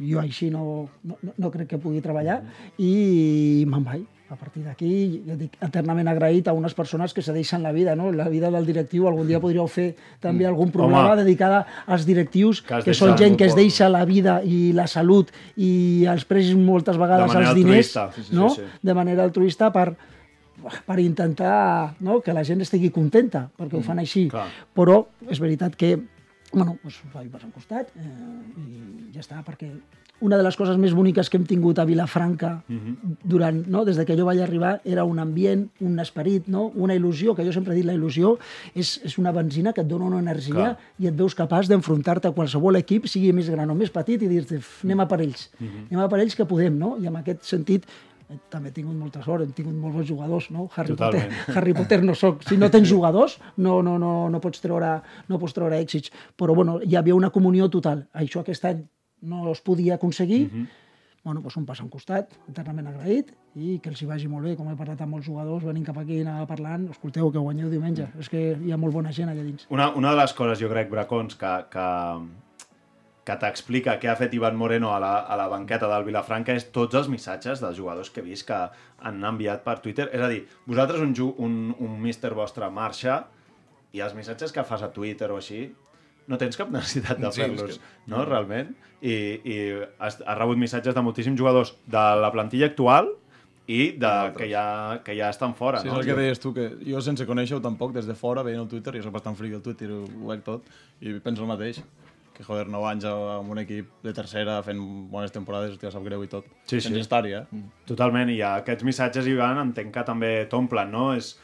jo 0.00 0.18
així 0.20 0.50
no, 0.50 0.88
no, 1.04 1.16
no- 1.36 1.50
crec 1.52 1.68
que 1.68 1.78
pugui 1.78 2.00
treballar 2.00 2.40
i 2.78 3.64
me'n 3.68 3.84
vaig. 3.84 4.08
A 4.30 4.36
partir 4.38 4.62
d'aquí, 4.62 5.24
ja 5.26 5.34
dic, 5.34 5.56
eternament 5.58 6.06
agraït 6.06 6.46
a 6.46 6.52
unes 6.54 6.70
persones 6.78 7.10
que 7.12 7.20
se 7.20 7.32
deixen 7.34 7.64
la 7.64 7.72
vida, 7.74 7.96
no? 7.98 8.12
La 8.14 8.28
vida 8.30 8.46
del 8.54 8.62
directiu, 8.64 9.08
algun 9.08 9.26
dia 9.26 9.40
podríeu 9.42 9.66
fer 9.66 9.96
també 10.22 10.46
algun 10.46 10.70
programa 10.70 11.16
Home. 11.16 11.24
dedicada 11.24 11.64
als 11.90 12.06
directius, 12.06 12.60
Que 12.62 12.78
que, 12.84 12.94
són 12.94 13.16
gent 13.18 13.34
que 13.36 13.48
es 13.48 13.56
deixa 13.58 13.88
la 13.90 14.04
vida 14.06 14.36
i 14.46 14.70
la 14.72 14.86
salut 14.86 15.32
i 15.56 16.06
els 16.06 16.24
precis 16.24 16.54
moltes 16.54 16.96
vegades 16.96 17.34
els 17.34 17.54
diners, 17.58 17.90
altruista. 17.96 18.12
Sí, 18.14 18.22
sí, 18.28 18.36
no? 18.36 18.48
sí, 18.54 18.62
sí. 18.62 18.78
de 18.86 18.94
manera 18.94 19.24
altruista 19.26 19.72
per, 19.74 19.96
per 20.86 21.00
intentar 21.00 21.96
no? 21.98 22.20
que 22.20 22.32
la 22.32 22.44
gent 22.44 22.60
estigui 22.62 22.90
contenta, 22.94 23.48
perquè 23.58 23.80
ho 23.80 23.82
fan 23.82 23.98
així. 23.98 24.28
clar. 24.30 24.46
Però 24.78 25.06
és 25.28 25.40
veritat 25.42 25.74
que 25.74 25.96
bueno, 26.52 26.76
doncs 26.82 27.00
vaig 27.14 27.30
passar 27.30 27.48
al 27.48 27.54
costat 27.54 27.90
eh, 27.96 28.04
i 28.58 29.12
ja 29.14 29.22
està, 29.22 29.40
perquè 29.46 29.70
una 30.20 30.36
de 30.36 30.44
les 30.44 30.56
coses 30.56 30.76
més 30.76 30.92
boniques 30.92 31.30
que 31.30 31.38
hem 31.38 31.46
tingut 31.48 31.78
a 31.80 31.86
Vilafranca 31.88 32.50
durant, 33.24 33.62
no, 33.72 33.86
des 33.88 33.96
de 33.96 34.04
que 34.04 34.16
jo 34.18 34.26
vaig 34.28 34.42
arribar 34.44 34.74
era 34.84 35.04
un 35.08 35.18
ambient, 35.18 35.62
un 35.80 35.98
esperit, 35.98 36.48
no? 36.52 36.66
una 36.74 36.94
il·lusió, 36.94 37.34
que 37.34 37.46
jo 37.46 37.54
sempre 37.56 37.72
he 37.72 37.78
dit 37.78 37.86
la 37.88 37.94
il·lusió 37.96 38.34
és, 38.74 38.98
és 39.06 39.16
una 39.18 39.32
benzina 39.32 39.72
que 39.72 39.80
et 39.80 39.88
dona 39.88 40.10
una 40.10 40.20
energia 40.20 40.54
Clar. 40.54 40.76
i 41.00 41.08
et 41.08 41.16
veus 41.16 41.34
capaç 41.34 41.70
d'enfrontar-te 41.72 42.28
a 42.28 42.36
qualsevol 42.36 42.76
equip, 42.76 43.08
sigui 43.08 43.32
més 43.32 43.48
gran 43.48 43.70
o 43.70 43.74
més 43.74 43.90
petit, 43.90 44.20
i 44.20 44.28
dir-te, 44.28 44.60
"F, 44.60 44.84
anem 44.84 45.00
a 45.00 45.08
per 45.08 45.22
ells, 45.22 45.48
anem 45.60 46.04
a 46.04 46.08
per 46.08 46.20
ells 46.20 46.36
que 46.36 46.44
podem, 46.44 46.76
no? 46.78 46.96
I 47.00 47.06
en 47.06 47.16
aquest 47.16 47.42
sentit 47.48 47.88
també 48.52 48.70
he 48.70 48.74
tingut 48.74 48.96
molta 48.96 49.22
sort, 49.24 49.42
hem 49.44 49.54
tingut 49.56 49.74
molts 49.74 49.96
bons 49.98 50.08
jugadors, 50.08 50.50
no? 50.54 50.68
Harry 50.76 50.94
Totalment. 50.94 51.32
Potter, 51.32 51.54
Harry 51.56 51.74
Potter 51.74 52.00
no 52.04 52.14
sóc. 52.18 52.44
Si 52.46 52.58
no 52.60 52.70
tens 52.70 52.88
jugadors, 52.90 53.38
no, 53.56 53.80
no, 53.86 53.96
no, 53.98 54.12
no, 54.30 54.40
pots 54.42 54.62
treure, 54.62 54.96
no 55.28 55.40
pots 55.42 55.56
treure 55.56 55.78
èxits. 55.80 56.12
Però 56.38 56.54
bueno, 56.54 56.78
hi 56.84 56.96
havia 56.98 57.16
una 57.16 57.32
comunió 57.34 57.70
total. 57.72 58.06
Això 58.14 58.44
aquest 58.44 58.68
any 58.70 58.84
no 59.22 59.50
es 59.50 59.60
podia 59.60 59.96
aconseguir. 59.98 60.46
bueno, 61.22 61.42
doncs 61.44 61.56
un 61.60 61.66
pas 61.68 61.80
a 61.80 61.84
un 61.84 61.90
costat, 61.92 62.30
eternament 62.48 62.86
agraït, 62.88 63.34
i 63.60 63.78
que 63.82 63.90
els 63.90 64.00
hi 64.00 64.06
vagi 64.08 64.28
molt 64.30 64.46
bé, 64.46 64.54
com 64.56 64.70
he 64.70 64.76
parlat 64.78 65.02
amb 65.04 65.12
molts 65.12 65.26
jugadors, 65.26 65.66
venint 65.68 65.84
cap 65.84 65.98
aquí 66.00 66.22
anar 66.22 66.46
parlant, 66.48 66.86
escolteu, 66.94 67.28
que 67.34 67.42
guanyeu 67.42 67.68
diumenge. 67.68 68.06
És 68.18 68.30
que 68.32 68.54
hi 68.56 68.72
ha 68.72 68.78
molt 68.80 68.94
bona 68.94 69.12
gent 69.12 69.28
allà 69.28 69.44
dins. 69.44 69.66
Una, 69.68 69.90
una 70.00 70.14
de 70.14 70.20
les 70.22 70.32
coses, 70.38 70.62
jo 70.62 70.70
crec, 70.72 70.88
Bracons, 70.88 71.36
que, 71.36 71.52
que, 71.72 71.88
que 73.30 73.36
t'explica 73.38 73.94
què 74.02 74.10
ha 74.10 74.16
fet 74.18 74.32
Ivan 74.34 74.56
Moreno 74.58 74.90
a 74.90 74.98
la, 74.98 75.12
a 75.22 75.36
la 75.38 75.46
banqueta 75.52 75.86
del 75.86 76.02
Vilafranca 76.08 76.54
és 76.58 76.64
tots 76.74 76.98
els 76.98 77.06
missatges 77.12 77.60
dels 77.62 77.76
jugadors 77.78 78.10
que 78.10 78.18
he 78.24 78.26
vist 78.26 78.48
que 78.48 78.56
han 79.06 79.22
enviat 79.24 79.62
per 79.62 79.76
Twitter. 79.84 80.08
És 80.10 80.20
a 80.20 80.28
dir, 80.32 80.40
vosaltres 80.66 81.00
un, 81.04 81.14
un, 81.38 81.54
un 81.78 81.94
míster 82.02 82.32
vostre 82.34 82.66
marxa 82.74 83.20
i 83.94 84.02
els 84.02 84.16
missatges 84.18 84.50
que 84.54 84.64
fas 84.66 84.82
a 84.82 84.90
Twitter 84.94 85.30
o 85.30 85.38
així 85.38 85.68
no 86.30 86.36
tens 86.38 86.58
cap 86.58 86.68
necessitat 86.74 87.18
de 87.22 87.30
Sí, 87.36 87.40
fer-los, 87.44 87.70
és 87.76 87.78
que- 87.78 88.10
no, 88.12 88.24
realment? 88.26 88.74
I, 89.00 89.14
i 89.46 89.56
has, 90.02 90.18
has 90.20 90.36
rebut 90.38 90.58
missatges 90.60 90.94
de 90.94 91.02
moltíssims 91.06 91.38
jugadors 91.40 91.72
de 91.90 92.04
la 92.20 92.28
plantilla 92.34 92.66
actual 92.68 93.08
i 93.70 93.92
de, 94.02 94.10
que, 94.36 94.48
ja, 94.50 94.64
que 95.06 95.14
ja 95.16 95.28
estan 95.30 95.54
fora, 95.54 95.80
Sí, 95.80 95.86
no? 95.88 95.94
és 95.94 96.02
el 96.02 96.08
que 96.10 96.18
deies 96.18 96.40
tu, 96.42 96.50
que 96.56 96.68
jo 96.82 97.00
sense 97.06 97.22
conèixer-ho 97.28 97.62
tampoc, 97.62 97.92
des 97.94 98.06
de 98.10 98.16
fora, 98.18 98.42
veient 98.42 98.60
el 98.64 98.68
Twitter, 98.70 98.96
jo 98.98 99.04
soc 99.06 99.14
bastant 99.14 99.38
fric 99.38 99.52
del 99.54 99.62
Twitter, 99.62 99.88
ho 99.94 100.26
veig 100.26 100.42
tot, 100.46 100.66
i 101.06 101.12
penso 101.22 101.44
el 101.46 101.50
mateix, 101.52 101.78
que 102.40 102.46
joder, 102.46 102.66
9 102.72 102.88
anys 102.88 103.06
amb 103.10 103.52
un 103.52 103.60
equip 103.60 103.90
de 104.06 104.14
tercera 104.16 104.56
fent 104.64 104.80
bones 105.12 105.34
temporades, 105.34 105.74
hòstia, 105.76 105.92
sap 105.92 106.06
greu 106.08 106.24
i 106.24 106.30
tot. 106.32 106.48
Sí, 106.64 106.78
sí. 106.78 106.86
Sense 106.88 107.04
estar-hi, 107.04 107.36
eh? 107.36 107.62
Totalment, 107.90 108.32
i 108.32 108.40
aquests 108.46 108.86
missatges, 108.88 109.28
Ivan, 109.28 109.60
entenc 109.66 109.92
que 109.94 110.04
també 110.08 110.32
t'omplen, 110.50 110.92
no? 110.94 111.10
És, 111.18 111.34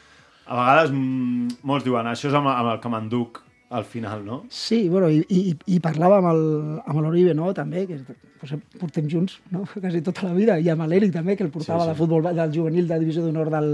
a 0.47 0.57
vegades 0.57 0.93
mm, 0.95 1.59
molts 1.69 1.85
diuen, 1.85 2.09
això 2.09 2.31
és 2.31 2.37
amb, 2.39 2.49
amb 2.49 2.73
el 2.73 2.81
que 2.81 2.91
m'enduc 2.91 3.43
al 3.69 3.83
final, 3.83 4.23
no? 4.25 4.45
Sí, 4.49 4.87
bueno, 4.87 5.09
i, 5.11 5.25
i, 5.27 5.55
i 5.75 5.79
parlava 5.83 6.21
amb 6.23 7.01
l'Oribe, 7.03 7.33
no?, 7.35 7.49
també, 7.53 7.81
que 7.89 7.97
pues, 8.39 8.53
portem 8.79 9.09
junts, 9.11 9.39
no?, 9.51 9.65
quasi 9.81 9.99
tota 10.05 10.23
la 10.29 10.33
vida, 10.37 10.55
i 10.63 10.69
amb 10.71 10.85
l'Eric 10.87 11.11
també, 11.11 11.35
que 11.35 11.43
el 11.43 11.49
portava 11.51 11.81
Sí, 11.83 11.89
sí. 11.89 11.91
de 11.91 11.97
futbol 11.99 12.23
del 12.29 12.53
juvenil 12.55 12.87
de 12.87 12.99
divisió 13.01 13.25
d'honor 13.25 13.51
del, 13.51 13.69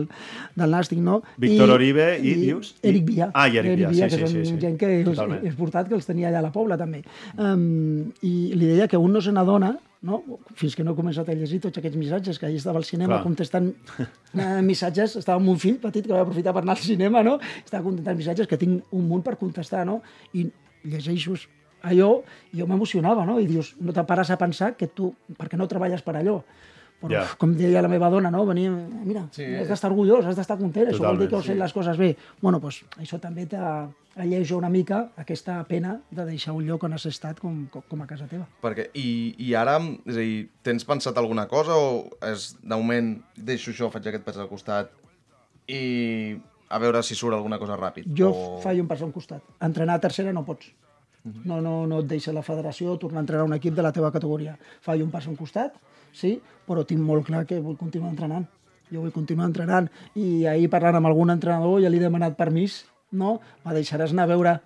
del 0.56 0.74
Nàstic, 0.74 0.98
no? 1.04 1.20
Víctor 1.38 1.76
Oribe 1.76 2.08
i, 2.20 2.34
dius? 2.42 2.74
I- 2.82 2.90
Eric 2.90 3.06
Villa. 3.12 3.30
Ah, 3.36 3.48
i 3.50 3.58
Eric 3.62 3.84
Villa 3.92 4.10
sí, 4.10 4.16
que 4.18 4.22
sí, 4.28 4.34
són 4.34 4.34
sí, 4.34 4.50
sí. 4.56 4.60
gent 4.66 4.78
que 4.82 4.92
Totalment. 5.06 5.46
és 5.46 5.54
portat, 5.62 5.88
que 5.92 6.00
els 6.00 6.10
tenia 6.10 6.32
allà 6.32 6.42
a 6.42 6.48
la 6.50 6.52
Pobla, 6.56 6.78
també. 6.82 7.04
Um, 7.38 8.10
I 8.26 8.34
li 8.58 8.66
deia 8.74 8.88
que 8.90 8.98
un 8.98 9.14
no 9.14 9.22
se 9.22 9.32
n'adona, 9.36 9.76
no? 10.04 10.20
fins 10.60 10.76
que 10.76 10.84
no 10.86 10.94
he 10.94 10.98
començat 10.98 11.30
a 11.32 11.36
llegir 11.38 11.62
tots 11.64 11.80
aquests 11.80 11.98
missatges, 12.00 12.40
que 12.40 12.48
ahir 12.50 12.60
estava 12.60 12.82
al 12.82 12.88
cinema 12.88 13.16
Clar. 13.16 13.24
contestant 13.26 13.72
eh, 14.04 14.62
missatges, 14.66 15.18
estava 15.22 15.40
amb 15.42 15.54
un 15.56 15.60
fill 15.62 15.80
petit 15.82 16.06
que 16.08 16.14
va 16.14 16.22
aprofitar 16.26 16.54
per 16.56 16.66
anar 16.66 16.76
al 16.78 16.84
cinema, 16.84 17.24
no? 17.26 17.40
estava 17.64 17.86
contestant 17.88 18.20
missatges 18.20 18.50
que 18.52 18.60
tinc 18.62 18.94
un 18.96 19.08
munt 19.10 19.24
per 19.26 19.38
contestar, 19.42 19.86
no? 19.90 20.02
i 20.36 20.46
llegeixo 20.84 21.38
allò, 21.88 22.12
i 22.52 22.62
jo 22.62 22.68
m'emocionava, 22.68 23.26
no? 23.28 23.40
i 23.40 23.48
dius, 23.48 23.74
no 23.84 23.96
te 23.96 24.04
pares 24.08 24.32
a 24.32 24.40
pensar 24.40 24.74
que 24.80 24.92
tu, 24.92 25.14
perquè 25.40 25.60
no 25.60 25.68
treballes 25.72 26.04
per 26.04 26.18
allò, 26.20 26.42
però, 27.04 27.12
Ja. 27.12 27.24
com 27.38 27.52
deia 27.60 27.82
la 27.84 27.90
meva 27.92 28.10
dona, 28.10 28.32
no? 28.32 28.46
Venia, 28.48 28.72
mira, 28.72 29.26
sí. 29.36 29.44
has 29.44 29.68
d'estar 29.68 29.92
orgullós, 29.92 30.26
has 30.26 30.38
d'estar 30.40 30.56
content, 30.58 30.88
això 30.88 31.04
vol 31.04 31.20
dir 31.20 31.28
que 31.28 31.36
Totalment, 31.36 31.44
heu 31.44 31.50
fet 31.52 31.60
les 31.60 31.74
coses 31.76 31.98
bé. 32.00 32.16
Bueno, 32.42 32.62
doncs, 32.64 32.86
això 32.98 33.20
també 33.20 33.44
t'alleuja 33.46 34.56
una 34.56 34.70
mica 34.72 35.10
aquesta 35.20 35.58
pena 35.68 35.98
de 36.10 36.26
deixar 36.30 36.56
un 36.56 36.64
lloc 36.66 36.86
on 36.88 36.96
has 36.96 37.06
estat 37.12 37.42
com, 37.44 37.66
com, 37.74 38.02
a 38.02 38.08
casa 38.08 38.30
teva. 38.32 38.48
Perquè, 38.64 38.88
i, 38.96 39.36
I 39.38 39.54
ara, 39.60 39.76
és 40.06 40.16
a 40.16 40.20
dir, 40.20 40.48
tens 40.64 40.88
pensat 40.88 41.20
alguna 41.20 41.48
cosa 41.52 41.76
o 41.76 42.08
és, 42.22 42.54
de 42.64 42.76
moment, 42.76 43.18
deixo 43.36 43.76
això, 43.76 43.92
faig 43.92 44.08
aquest 44.08 44.24
pas 44.24 44.40
al 44.40 44.48
costat 44.48 44.96
i 45.68 46.40
a 46.70 46.80
veure 46.80 47.04
si 47.04 47.20
surt 47.20 47.36
alguna 47.36 47.60
cosa 47.60 47.76
ràpid? 47.76 48.08
Jo 48.16 48.32
o... 48.32 48.56
faig 48.64 48.80
un 48.80 48.88
pas 48.88 49.02
a 49.04 49.06
un 49.06 49.12
costat. 49.12 49.44
Entrenar 49.62 50.00
a 50.00 50.04
tercera 50.08 50.32
no 50.32 50.46
pots. 50.48 50.72
No, 51.24 51.62
no, 51.64 51.86
no 51.88 52.02
et 52.04 52.08
deixa 52.10 52.34
la 52.36 52.44
federació 52.44 52.98
tornar 53.00 53.22
a 53.22 53.24
entrenar 53.24 53.46
un 53.48 53.56
equip 53.56 53.76
de 53.78 53.84
la 53.86 53.94
teva 53.96 54.12
categoria. 54.12 54.58
Faig 54.84 55.04
un 55.06 55.12
pas 55.12 55.28
a 55.28 55.32
un 55.32 55.38
costat, 55.40 55.78
sí, 56.14 56.38
però 56.68 56.86
tinc 56.88 57.02
molt 57.04 57.28
clar 57.28 57.46
que 57.50 57.60
vull 57.62 57.80
continuar 57.80 58.14
entrenant. 58.14 58.46
Jo 58.94 59.02
vull 59.02 59.14
continuar 59.16 59.50
entrenant. 59.50 59.90
I 60.16 60.46
ahir 60.50 60.70
parlant 60.72 61.00
amb 61.00 61.10
algun 61.10 61.34
entrenador 61.34 61.82
ja 61.82 61.90
li 61.92 62.00
he 62.00 62.04
demanat 62.04 62.38
permís, 62.38 62.84
no? 63.12 63.40
Me 63.66 63.74
deixaràs 63.76 64.14
anar 64.14 64.28
a 64.28 64.34
veure 64.34 64.60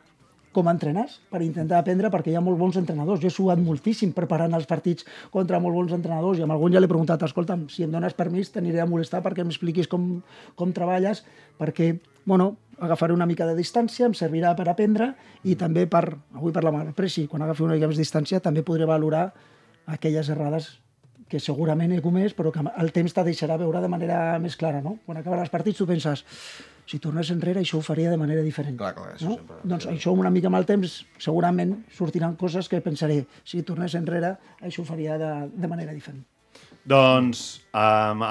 com 0.57 0.69
entrenes 0.71 1.19
per 1.29 1.43
intentar 1.45 1.77
aprendre, 1.77 2.09
perquè 2.09 2.31
hi 2.31 2.37
ha 2.39 2.41
molt 2.41 2.57
bons 2.57 2.79
entrenadors. 2.79 3.21
Jo 3.21 3.29
he 3.29 3.33
suat 3.33 3.59
moltíssim 3.61 4.13
preparant 4.17 4.55
els 4.57 4.65
partits 4.69 5.05
contra 5.33 5.59
molt 5.61 5.77
bons 5.77 5.93
entrenadors 5.93 6.39
i 6.39 6.45
amb 6.45 6.55
algun 6.55 6.73
ja 6.73 6.81
l'he 6.81 6.89
preguntat, 6.89 7.23
escolta'm, 7.27 7.67
si 7.69 7.85
em 7.85 7.93
dones 7.93 8.17
permís 8.17 8.49
t'aniré 8.53 8.81
a 8.81 8.87
molestar 8.89 9.21
perquè 9.25 9.45
m'expliquis 9.45 9.89
com, 9.91 10.07
com 10.57 10.73
treballes, 10.73 11.21
perquè, 11.61 11.91
bueno, 12.25 12.55
agafaré 12.79 13.13
una 13.13 13.29
mica 13.29 13.45
de 13.45 13.53
distància, 13.57 14.09
em 14.09 14.17
servirà 14.17 14.55
per 14.57 14.65
aprendre 14.71 15.11
i 15.45 15.55
també 15.59 15.85
per, 15.89 16.07
avui 16.33 16.55
parlàvem 16.55 16.81
amb 16.81 16.93
el 16.93 16.97
Presi, 16.97 17.27
quan 17.29 17.45
agafi 17.45 17.65
una 17.67 17.77
mica 17.77 17.91
més 17.91 18.01
distància 18.01 18.41
també 18.41 18.65
podré 18.65 18.89
valorar 18.89 19.29
aquelles 19.85 20.33
errades 20.33 20.73
que 21.27 21.39
segurament 21.43 21.91
he 21.91 22.01
comès, 22.01 22.33
però 22.37 22.51
que 22.55 22.61
el 22.81 22.91
temps 22.95 23.13
te 23.13 23.23
deixarà 23.27 23.57
veure 23.59 23.81
de 23.83 23.89
manera 23.91 24.37
més 24.39 24.55
clara, 24.55 24.81
no? 24.81 24.97
Quan 25.05 25.17
acaben 25.19 25.39
els 25.43 25.49
partits 25.51 25.77
tu 25.81 25.87
penses, 25.89 26.23
si 26.87 26.99
tornés 27.03 27.29
enrere 27.33 27.59
això 27.59 27.81
ho 27.81 27.83
faria 27.83 28.09
de 28.13 28.17
manera 28.17 28.41
diferent. 28.45 28.77
Clar, 28.79 28.93
clar, 28.95 29.09
això 29.17 29.27
no? 29.27 29.35
sempre- 29.41 29.57
Doncs 29.63 29.87
això 29.91 30.13
una 30.15 30.29
mica 30.31 30.47
amb 30.47 30.55
el 30.61 30.65
temps 30.65 31.05
segurament 31.19 31.75
sortiran 31.91 32.35
coses 32.39 32.69
que 32.71 32.79
pensaré, 32.81 33.25
si 33.43 33.61
tornés 33.63 33.95
enrere 33.99 34.37
això 34.61 34.81
ho 34.81 34.87
faria 34.87 35.17
de, 35.19 35.31
de 35.53 35.67
manera 35.67 35.91
diferent. 35.91 36.23
Doncs 36.87 37.41
um, 37.75 38.21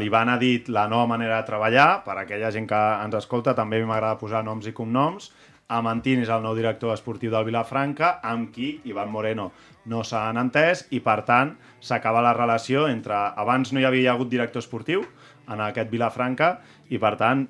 l'Ivan 0.00 0.30
ha 0.32 0.38
dit 0.40 0.68
la 0.72 0.86
nova 0.88 1.06
manera 1.10 1.36
de 1.42 1.46
treballar, 1.46 2.02
per 2.06 2.14
a 2.16 2.22
aquella 2.22 2.48
gent 2.54 2.64
que 2.70 2.78
ens 3.04 3.14
escolta 3.18 3.52
també 3.54 3.82
m'agrada 3.84 4.16
posar 4.18 4.40
noms 4.46 4.66
i 4.66 4.72
cognoms. 4.72 5.28
Amantín 5.68 6.20
és 6.22 6.28
el 6.30 6.44
nou 6.44 6.54
director 6.54 6.92
esportiu 6.94 7.32
del 7.32 7.46
Vilafranca, 7.48 8.20
amb 8.22 8.52
qui 8.54 8.76
Ivan 8.86 9.10
Moreno 9.10 9.48
no 9.90 10.04
s'han 10.06 10.38
entès 10.38 10.84
i, 10.94 11.00
per 11.02 11.24
tant, 11.26 11.56
s'acaba 11.82 12.22
la 12.22 12.34
relació 12.36 12.86
entre... 12.86 13.16
Abans 13.34 13.72
no 13.72 13.82
hi 13.82 13.86
havia 13.88 14.12
hagut 14.14 14.30
director 14.30 14.62
esportiu 14.62 15.02
en 15.50 15.62
aquest 15.64 15.90
Vilafranca 15.90 16.52
i, 16.88 17.00
per 17.02 17.16
tant, 17.18 17.48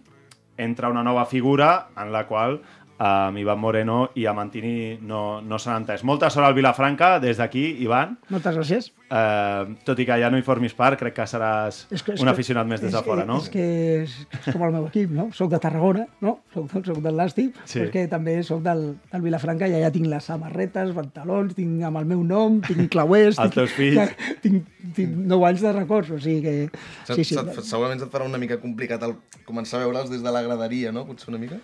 entra 0.56 0.88
una 0.88 1.04
nova 1.04 1.26
figura 1.28 1.88
en 2.00 2.12
la 2.12 2.24
qual 2.24 2.62
um, 2.98 3.36
Ivan 3.38 3.58
Moreno 3.60 4.10
i 4.14 4.26
Amantini 4.26 4.98
no, 5.02 5.40
no 5.42 5.58
s'han 5.58 5.82
entès. 5.82 6.04
Molta 6.04 6.30
sort 6.30 6.46
al 6.46 6.54
Vilafranca, 6.54 7.18
des 7.20 7.36
d'aquí, 7.38 7.76
Ivan. 7.84 8.18
Moltes 8.30 8.56
gràcies. 8.56 8.92
Eh, 9.06 9.74
tot 9.86 9.98
i 10.02 10.04
que 10.08 10.16
ja 10.18 10.28
no 10.32 10.38
hi 10.38 10.42
formis 10.42 10.72
part, 10.74 10.98
crec 10.98 11.14
que 11.14 11.22
seràs 11.30 11.84
És 11.94 12.02
que- 12.02 12.14
és 12.16 12.20
un 12.20 12.26
que- 12.26 12.32
aficionat 12.32 12.66
més 12.66 12.80
des 12.80 12.90
de 12.90 12.96
és 12.98 13.02
que- 13.04 13.08
fora, 13.08 13.24
no? 13.24 13.36
És 13.38 13.48
que 13.48 14.02
és, 14.02 14.16
és 14.46 14.52
com 14.52 14.64
el 14.66 14.72
meu 14.72 14.86
equip, 14.88 15.10
no? 15.10 15.28
Soc 15.32 15.50
de 15.52 15.60
Tarragona, 15.62 16.06
no? 16.20 16.40
Soc, 16.52 16.72
soc 16.84 16.98
del 16.98 17.14
Nàstic, 17.14 17.54
Sí. 17.64 17.78
sí. 17.78 17.78
perquè 17.84 18.08
també 18.10 18.42
soc 18.42 18.62
del, 18.62 18.96
del 19.12 19.22
Vilafranca 19.22 19.68
i 19.68 19.72
allà 19.78 19.92
tinc 19.92 20.06
les 20.10 20.24
samarretes, 20.24 20.90
pantalons, 20.92 21.54
tinc 21.54 21.84
amb 21.84 21.98
el 21.98 22.04
meu 22.06 22.24
nom, 22.24 22.60
tinc 22.60 22.90
clauers... 22.90 23.38
Els 23.46 23.54
teus 23.54 23.70
fills. 23.70 24.10
Tinc, 24.42 24.64
tinc 24.96 25.14
9 25.16 25.46
anys 25.52 25.60
de 25.62 25.72
records, 25.72 26.10
o 26.10 26.18
sigui 26.18 26.42
que... 26.42 26.70
Sí, 27.06 27.14
Sí, 27.22 27.24
sí. 27.24 27.34
sí. 27.36 27.62
Segurament 27.62 28.00
se't 28.00 28.10
farà 28.10 28.26
una 28.26 28.38
mica 28.38 28.58
complicat 28.58 29.02
el 29.06 29.14
començar 29.46 29.78
a 29.80 29.86
veure'ls 29.86 30.10
des 30.10 30.22
de 30.22 30.32
la 30.32 30.42
graderia, 30.42 30.90
no? 30.90 31.06
Potser 31.06 31.28
una 31.30 31.38
mica? 31.38 31.60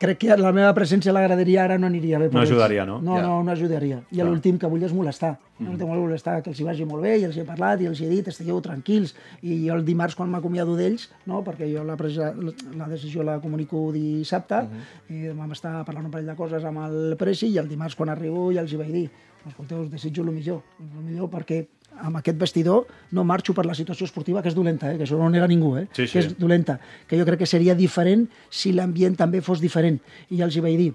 Crec 0.00 0.16
que 0.22 0.36
la 0.40 0.48
meva 0.56 0.70
presència 0.72 1.12
a 1.12 1.14
la 1.14 1.20
graderia 1.26 1.66
ara 1.66 1.76
no 1.76 1.84
aniria 1.90 2.18
bé. 2.18 2.30
No 2.32 2.40
ells. 2.40 2.48
ajudaria, 2.48 2.86
no? 2.88 3.02
No, 3.04 3.18
Ja. 3.18 3.22
no, 3.26 3.42
no 3.44 3.52
ajudaria. 3.52 3.98
I 4.10 4.22
l'últim 4.24 4.56
que 4.58 4.66
vull 4.66 4.82
és 4.82 4.94
molestar. 4.96 5.34
Mm. 5.58 5.66
L'últim 5.66 5.86
que 5.86 5.92
vull 5.92 6.06
molestar, 6.06 6.42
que 6.42 6.48
els 6.48 6.60
hi 6.60 6.64
vagi 6.64 6.86
molt 6.88 7.02
bé, 7.04 7.18
i 7.18 7.24
els 7.24 7.36
hi 7.36 7.40
he 7.40 7.44
parlat, 7.44 7.82
i 7.82 7.86
els 7.90 8.00
hi 8.00 8.06
he 8.06 8.08
dit, 8.08 8.28
estigueu 8.32 8.62
tranquils. 8.64 9.14
I 9.42 9.66
jo 9.66 9.74
el 9.74 9.84
dimarts, 9.84 10.16
quan 10.16 10.30
m'acomiado 10.32 10.74
d'ells, 10.74 11.10
no? 11.26 11.42
perquè 11.44 11.68
jo 11.68 11.84
la, 11.84 11.98
presa, 12.00 12.32
la 12.32 12.88
decisió 12.88 13.22
la 13.22 13.40
comunico 13.40 13.92
dissabte, 13.92 14.62
mm 14.62 14.68
-hmm. 14.70 15.16
i 15.16 15.36
vam 15.36 15.52
estar 15.52 15.84
parlant 15.84 16.06
un 16.06 16.10
parell 16.10 16.28
de 16.28 16.36
coses 16.36 16.64
amb 16.64 16.78
el 16.78 17.16
Presi, 17.18 17.48
i 17.48 17.58
el 17.58 17.68
dimarts, 17.68 17.94
quan 17.94 18.08
arribo, 18.08 18.50
ja 18.54 18.62
els 18.62 18.72
hi 18.72 18.76
vaig 18.76 18.92
dir, 18.92 19.10
escolteu, 19.46 19.82
us 19.82 19.90
desitjo 19.90 20.22
el 20.22 20.32
millor, 20.32 20.62
el 20.80 21.04
millor 21.04 21.28
perquè 21.28 21.66
amb 22.00 22.16
aquest 22.16 22.38
vestidor 22.40 22.86
no 23.12 23.24
marxo 23.24 23.52
per 23.54 23.66
la 23.66 23.74
situació 23.74 24.06
esportiva, 24.08 24.40
que 24.42 24.48
és 24.48 24.54
dolenta, 24.56 24.92
eh? 24.92 24.96
que 24.96 25.04
això 25.04 25.18
no 25.18 25.26
ho 25.26 25.30
nega 25.32 25.48
ningú, 25.50 25.74
eh? 25.76 25.86
Sí, 25.92 26.06
sí. 26.06 26.12
que 26.12 26.18
és 26.24 26.38
dolenta, 26.38 26.78
que 27.06 27.18
jo 27.18 27.26
crec 27.28 27.38
que 27.42 27.46
seria 27.50 27.74
diferent 27.74 28.28
si 28.48 28.72
l'ambient 28.72 29.16
també 29.18 29.42
fos 29.42 29.60
diferent. 29.60 30.00
I 30.30 30.38
ja 30.40 30.46
els 30.48 30.56
hi 30.56 30.62
vaig 30.64 30.78
dir, 30.80 30.92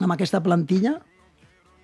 amb 0.00 0.12
aquesta 0.14 0.40
plantilla, 0.42 1.00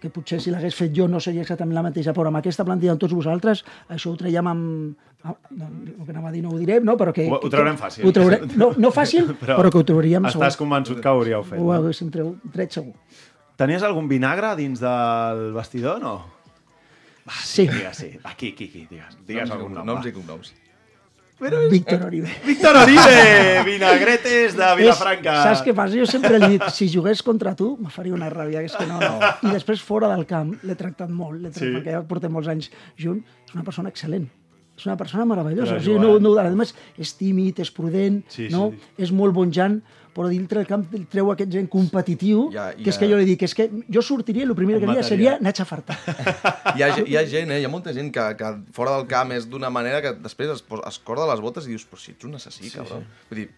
que 0.00 0.08
potser 0.08 0.38
si 0.40 0.48
l'hagués 0.50 0.72
fet 0.74 0.94
jo 0.96 1.04
no 1.08 1.18
seria 1.20 1.42
exactament 1.42 1.74
la 1.76 1.82
mateixa, 1.84 2.14
però 2.16 2.30
amb 2.30 2.38
aquesta 2.38 2.64
plantilla 2.64 2.94
amb 2.94 3.00
tots 3.02 3.12
vosaltres, 3.12 3.64
això 3.92 4.12
ho 4.14 4.16
traiem 4.16 4.46
amb... 4.48 4.96
el 5.28 6.04
que 6.06 6.12
anava 6.14 6.30
a 6.30 6.32
dir 6.32 6.40
no 6.42 6.54
ho 6.54 6.58
diré, 6.58 6.78
no? 6.80 6.94
però 6.96 7.12
que... 7.12 7.26
Ho- 7.28 7.36
ho 7.44 7.50
traurem 7.52 7.76
fàcil. 7.76 8.06
Ho 8.08 8.12
traurem, 8.16 8.46
no, 8.56 8.70
no 8.80 8.90
fàcil, 8.96 9.34
però, 9.36 9.58
però 9.58 9.70
que 9.74 9.82
ho 9.82 9.84
trauríem 9.84 10.24
Estàs 10.30 10.54
segur. 10.54 10.62
convençut 10.64 11.02
que 11.02 11.08
ho 11.10 11.18
hauríeu 11.18 11.42
fet. 11.44 11.58
Ho 11.60 11.66
No? 11.68 11.74
haguéssim 11.76 12.08
tret 12.14 12.72
segur. 12.72 12.94
Tenies 13.60 13.82
algun 13.84 14.08
vinagre 14.08 14.54
dins 14.56 14.80
del 14.80 15.50
vestidor, 15.52 16.00
no? 16.00 16.14
Sí, 17.44 17.68
Digues, 17.68 17.96
sí. 17.96 18.10
Aquí, 18.24 18.52
aquí, 18.54 18.64
aquí. 18.70 18.86
Digues, 18.90 19.16
digues 19.26 19.48
noms, 19.48 19.56
algun 19.58 19.74
nom. 19.74 19.86
noms 19.86 20.04
va. 20.04 20.08
i 20.08 20.12
cognoms. 20.12 20.52
Víctor 21.70 22.02
Oribe. 22.04 22.28
Víctor 22.46 22.76
Oribe! 22.76 23.62
Vinagretes 23.64 24.56
de 24.58 24.66
Vilafranca. 24.76 25.32
És, 25.38 25.44
saps 25.46 25.62
què 25.64 25.72
passa? 25.76 25.96
Jo 25.96 26.04
sempre 26.08 26.36
li 26.36 26.50
dic, 26.58 26.66
si 26.76 26.88
jugués 26.92 27.22
contra 27.24 27.54
tu, 27.56 27.70
me 27.80 27.88
faria 27.94 28.12
una 28.12 28.28
ràbia, 28.28 28.60
que 28.60 28.68
és 28.68 28.74
que 28.76 28.84
no, 28.90 28.98
no. 29.00 29.30
I 29.48 29.54
després, 29.54 29.80
fora 29.80 30.10
del 30.12 30.26
camp, 30.28 30.52
l'he 30.68 30.76
tractat 30.76 31.08
molt, 31.08 31.38
l'he 31.40 31.48
tractat, 31.48 31.64
Sí. 31.64 31.72
perquè 31.78 31.94
ja 31.96 32.02
portem 32.04 32.34
molts 32.36 32.50
anys 32.52 32.68
junts, 33.00 33.24
és 33.48 33.54
una 33.56 33.64
persona 33.64 33.88
excel·lent. 33.88 34.28
És 34.76 34.84
una 34.86 34.96
persona 35.00 35.24
meravellosa. 35.28 35.78
Però 35.78 35.80
O 35.80 35.84
sigui, 35.84 35.98
no, 36.00 36.12
no, 36.20 36.34
a 36.40 36.44
més, 36.56 36.74
és 37.00 37.14
tímid, 37.16 37.58
és 37.64 37.70
prudent, 37.72 38.20
Sí, 38.28 38.48
no? 38.52 38.70
sí. 38.72 38.92
és 39.08 39.10
molt 39.12 39.32
bon 39.36 39.50
Jan, 39.52 39.80
però 40.14 40.28
dintre 40.32 40.60
del 40.60 40.68
camp 40.68 40.84
treu 41.12 41.30
aquest 41.32 41.52
gent 41.54 41.68
competitiu, 41.72 42.48
Ja, 42.54 42.70
que 42.76 42.88
és 42.88 42.96
ja. 42.96 43.00
que 43.02 43.08
jo 43.10 43.20
li 43.20 43.28
dic, 43.28 43.44
és 43.46 43.54
que 43.56 43.68
jo 43.88 44.02
sortiria 44.02 44.44
i 44.44 44.48
el 44.48 44.56
primer 44.58 44.80
que 44.80 44.86
diria 44.86 45.04
seria 45.06 45.36
anar 45.38 45.54
a 45.54 45.58
xafar-te. 45.60 45.96
Hi 46.76 46.82
ha, 46.86 46.90
hi 47.04 47.16
ha 47.16 47.24
gent, 47.28 47.54
eh? 47.54 47.60
Hi 47.62 47.68
ha 47.68 47.72
molta 47.72 47.94
gent 47.96 48.12
que, 48.14 48.26
que 48.38 48.52
fora 48.76 48.98
del 48.98 49.08
camp 49.10 49.32
és 49.36 49.48
d'una 49.50 49.70
manera 49.70 50.02
que 50.04 50.14
després 50.18 50.54
es, 50.56 50.64
es 50.92 51.00
corda 51.06 51.28
les 51.30 51.42
botes 51.44 51.66
i 51.66 51.74
dius, 51.74 51.86
però 51.88 52.00
si 52.02 52.14
ets 52.16 52.28
un 52.28 52.38
assassí, 52.40 52.68
sí, 52.68 52.76
cabrón. 52.76 53.06
Sí. 53.06 53.26
Vull 53.30 53.42
dir, 53.42 53.48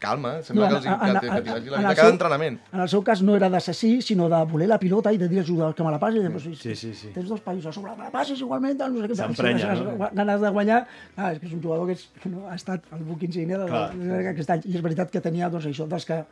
calma, 0.00 0.38
eh? 0.38 0.42
sembla 0.42 0.66
No, 0.66 0.70
que, 0.72 0.76
els, 0.80 0.86
en- 0.86 0.98
que, 0.98 1.06
en- 1.10 1.20
que, 1.20 1.26
en 1.28 1.44
que, 1.44 1.74
el 1.76 1.82
cada 1.82 1.94
seu- 1.94 2.10
entrenament. 2.14 2.56
En 2.72 2.80
el 2.80 2.88
seu 2.88 3.02
cas 3.06 3.20
no 3.22 3.36
era 3.36 3.50
d'assassí, 3.52 3.92
sinó 4.02 4.28
de 4.32 4.40
voler 4.50 4.66
la 4.68 4.78
pilota 4.80 5.12
i 5.12 5.18
de 5.20 5.28
dir 5.28 5.44
jugadors 5.46 5.76
que 5.76 5.84
me 5.84 5.92
la 5.92 5.98
passi. 6.00 6.18
Pues, 6.26 6.42
Sí, 6.58 6.74
sí, 6.74 6.94
sí. 6.94 7.12
Tens 7.14 7.28
dos 7.28 7.40
països 7.44 7.66
a 7.70 7.72
sobre, 7.72 7.92
me 7.96 8.04
la 8.08 8.10
passis 8.10 8.40
igualment, 8.40 8.78
tal, 8.80 8.94
no 8.96 9.02
sé 9.04 9.12
què. 9.12 9.20
S'emprenya, 9.20 9.76
Si 9.76 9.82
no? 9.84 10.10
ganes 10.12 10.40
de 10.40 10.48
guanyar, 10.50 10.86
ah, 11.16 11.32
és 11.32 11.38
que 11.38 11.46
és 11.46 11.52
un 11.52 11.62
jugador 11.62 11.86
que 11.86 11.92
és, 11.98 12.08
no, 12.24 12.46
ha 12.48 12.54
estat 12.56 12.82
el 12.96 13.04
buc 13.04 13.20
de, 13.20 14.06
de, 14.06 14.28
aquest 14.34 14.50
any. 14.50 14.62
I 14.64 14.74
és 14.80 14.82
veritat 14.82 15.10
que 15.12 15.20
tenia 15.20 15.48
doncs, 15.52 15.66
això, 15.70 15.86
dels 15.86 16.04
que 16.08 16.24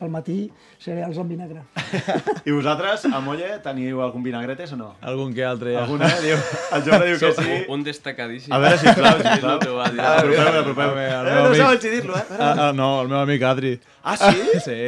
al 0.00 0.10
matí 0.14 0.50
cereals 0.78 1.16
amb 1.18 1.32
vinagre. 1.32 1.62
I 2.48 2.52
vosaltres, 2.54 3.04
a 3.10 3.20
Molle, 3.24 3.48
teniu 3.64 3.98
algun 4.04 4.22
vinagretes 4.22 4.72
o 4.74 4.78
no? 4.78 4.92
Algun 5.02 5.32
que 5.34 5.42
altre 5.44 5.72
ja. 5.74 5.82
Algun, 5.82 6.02
eh? 6.06 6.10
Diu, 6.22 6.36
el 6.76 6.84
Jofre 6.86 7.08
diu 7.08 7.18
que 7.18 7.32
sí. 7.34 7.56
Un 7.74 7.82
destacadíssim. 7.86 8.52
A 8.54 8.60
veure, 8.62 8.78
sisplau, 8.78 9.18
sisplau. 9.18 9.56
No 9.56 9.58
t'ho 9.64 9.74
va 9.80 9.88
dir. 9.90 10.00
Apropeu, 10.04 10.60
apropeu. 10.60 10.84
A 10.84 10.94
veure, 11.00 11.32
el 11.32 11.38
Eh, 11.38 11.48
no 11.48 11.54
saben 11.64 11.80
si 11.82 11.90
dir-lo, 11.96 12.14
eh? 12.16 12.24
Ah, 12.38 12.52
ah, 12.68 12.72
no, 12.72 12.92
el 13.02 13.08
meu 13.10 13.18
amic 13.24 13.42
Adri. 13.42 13.74
Ah, 14.04 14.16
sí? 14.16 14.46
sí. 14.68 14.78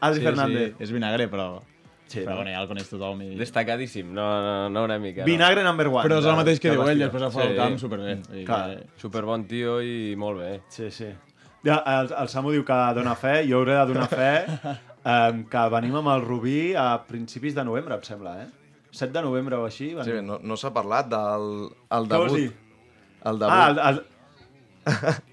Adri 0.00 0.20
sí, 0.20 0.26
Fernández. 0.28 0.68
Sí. 0.76 0.84
És 0.86 0.92
vinagre, 0.94 1.26
però... 1.32 1.48
Sí, 2.10 2.24
però 2.24 2.30
no? 2.34 2.36
bueno, 2.40 2.50
ja 2.50 2.62
el 2.62 2.66
coneix 2.66 2.88
tothom. 2.90 3.20
I... 3.22 3.34
Destacadíssim, 3.38 4.08
no, 4.14 4.24
no, 4.42 4.54
no 4.74 4.84
una 4.86 4.96
mica. 4.98 5.22
Vinagre 5.26 5.62
number 5.62 5.86
one. 5.86 6.02
Però 6.02 6.16
és 6.18 6.26
el 6.26 6.34
mateix 6.38 6.58
que 6.62 6.72
diu 6.74 6.82
ell, 6.90 6.98
després 7.04 7.22
a 7.22 7.28
fora 7.30 7.44
Sí. 7.46 7.52
del 7.52 7.60
camp, 7.60 7.76
superbé. 7.78 8.16
Clar. 8.46 8.62
que- 8.72 8.86
Superbon 9.02 9.44
tio 9.46 9.76
i 9.82 10.16
molt 10.18 10.40
bé. 10.42 10.48
Sí, 10.74 10.90
sí. 10.90 11.06
Ja, 11.64 11.82
el, 12.00 12.12
el 12.22 12.28
Samu 12.32 12.52
diu 12.54 12.64
que 12.64 12.76
dona 12.96 13.12
fe, 13.20 13.42
jo 13.48 13.58
hauré 13.60 13.74
de 13.76 13.86
donar 13.90 14.06
fe 14.08 14.30
um, 15.04 15.42
que 15.50 15.64
venim 15.74 15.96
amb 16.00 16.08
el 16.14 16.22
Rubí 16.24 16.74
a 16.74 16.86
principis 17.08 17.54
de 17.58 17.64
novembre, 17.68 17.98
em 17.98 18.06
sembla, 18.06 18.36
eh? 18.44 18.48
7 18.92 19.12
de 19.12 19.22
novembre 19.22 19.54
o 19.60 19.66
així. 19.68 19.90
Sí, 20.02 20.10
bé, 20.16 20.22
no, 20.24 20.38
no 20.42 20.56
s'ha 20.58 20.72
parlat 20.74 21.06
del 21.12 21.44
el 21.68 22.08
Què 22.08 22.16
vols 22.22 22.32
debut. 22.32 22.38
dir? 22.38 23.18
El 23.28 23.38
debut. 23.38 23.52
Ah, 23.54 23.68
el, 23.70 23.78
el... 23.90 24.00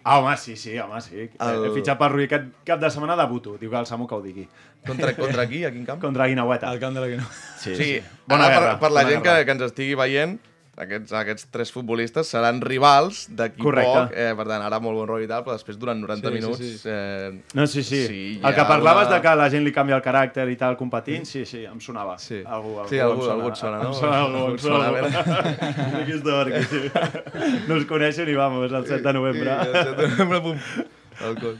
ah, 0.04 0.18
home, 0.20 0.36
sí, 0.38 0.56
sí, 0.60 0.78
home, 0.78 1.00
sí. 1.02 1.16
El... 1.24 1.32
El- 1.48 1.66
He 1.70 1.72
fitxat 1.80 1.98
per 1.98 2.12
Rubí 2.12 2.28
aquest 2.28 2.52
cap 2.68 2.80
de 2.84 2.92
setmana 2.94 3.16
debuto. 3.18 3.56
Diu 3.62 3.72
que 3.72 3.80
el 3.80 3.88
Samu 3.90 4.06
que 4.08 4.16
ho 4.20 4.22
digui. 4.22 4.44
Contra, 4.88 5.14
contra 5.18 5.48
qui? 5.50 5.64
A 5.68 5.72
quin 5.74 5.86
camp? 5.88 6.00
Contra 6.04 6.28
Guinaueta. 6.30 6.70
Al 6.70 6.80
camp 6.84 6.94
de 6.96 7.02
la 7.02 7.08
que 7.08 7.18
no. 7.18 7.26
Sí, 7.64 7.74
Sí, 7.76 7.90
Bona 8.28 8.46
ara, 8.46 8.54
guerra. 8.60 8.72
per, 8.76 8.80
per 8.86 8.92
la 8.92 9.02
bona 9.02 9.10
gent 9.16 9.24
que, 9.24 9.30
guerra. 9.32 9.46
que 9.48 9.56
ens 9.58 9.66
estigui 9.72 9.96
veient, 10.00 10.38
aquests, 10.78 11.12
aquests 11.18 11.48
tres 11.52 11.72
futbolistes 11.74 12.30
seran 12.30 12.60
rivals 12.62 13.24
d'aquí 13.34 13.62
poc. 13.66 14.12
Eh, 14.14 14.30
per 14.38 14.46
tant, 14.48 14.62
ara 14.62 14.78
molt 14.84 14.98
bon 15.00 15.08
rotllo 15.10 15.26
i 15.26 15.30
tal, 15.30 15.44
però 15.44 15.56
després 15.58 15.78
durant 15.82 16.00
90 16.00 16.22
Sí, 16.22 16.28
sí, 16.28 16.38
minuts... 16.38 16.60
sí. 16.60 16.82
Eh, 16.86 17.42
No, 17.58 17.66
sí, 17.68 17.84
sí. 17.84 18.02
Sí, 18.08 18.20
el 18.44 18.54
que 18.56 18.66
parlaves 18.70 19.08
una- 19.08 19.16
de 19.16 19.22
que 19.26 19.36
la 19.36 19.50
gent 19.50 19.66
li 19.66 19.74
canvia 19.74 19.96
el 19.98 20.04
caràcter 20.06 20.46
i 20.52 20.56
tal 20.56 20.78
competint, 20.78 21.26
sí, 21.26 21.46
sí, 21.46 21.64
em 21.66 21.80
sonava. 21.82 22.18
Sí. 22.20 22.44
Algú, 22.46 22.76
algú, 22.80 22.90
Sí, 22.90 23.00
algú- 23.02 23.30
algú 23.32 23.50
et 23.50 23.56
sona, 23.58 23.80
no? 23.82 23.90
Em 23.90 23.94
sona 23.98 24.20
algú, 24.22 24.44
em 24.52 24.60
sona 24.60 24.86
sona, 24.86 25.00
algú. 25.00 25.98
Aquí 26.04 26.14
està, 26.20 26.38
perquè 26.44 26.64
sí. 26.70 27.64
No 27.68 27.76
es 27.82 27.86
coneixen 27.90 28.30
i 28.30 28.36
vamos, 28.38 28.72
el 28.72 28.86
7 28.86 29.02
de 29.02 29.14
novembre. 29.18 29.50
I, 29.50 29.68
el 29.68 29.74
7 29.74 29.96
de 30.02 30.08
novembre, 30.14 30.42
pum, 30.42 30.62
al 31.26 31.36
cos. 31.42 31.58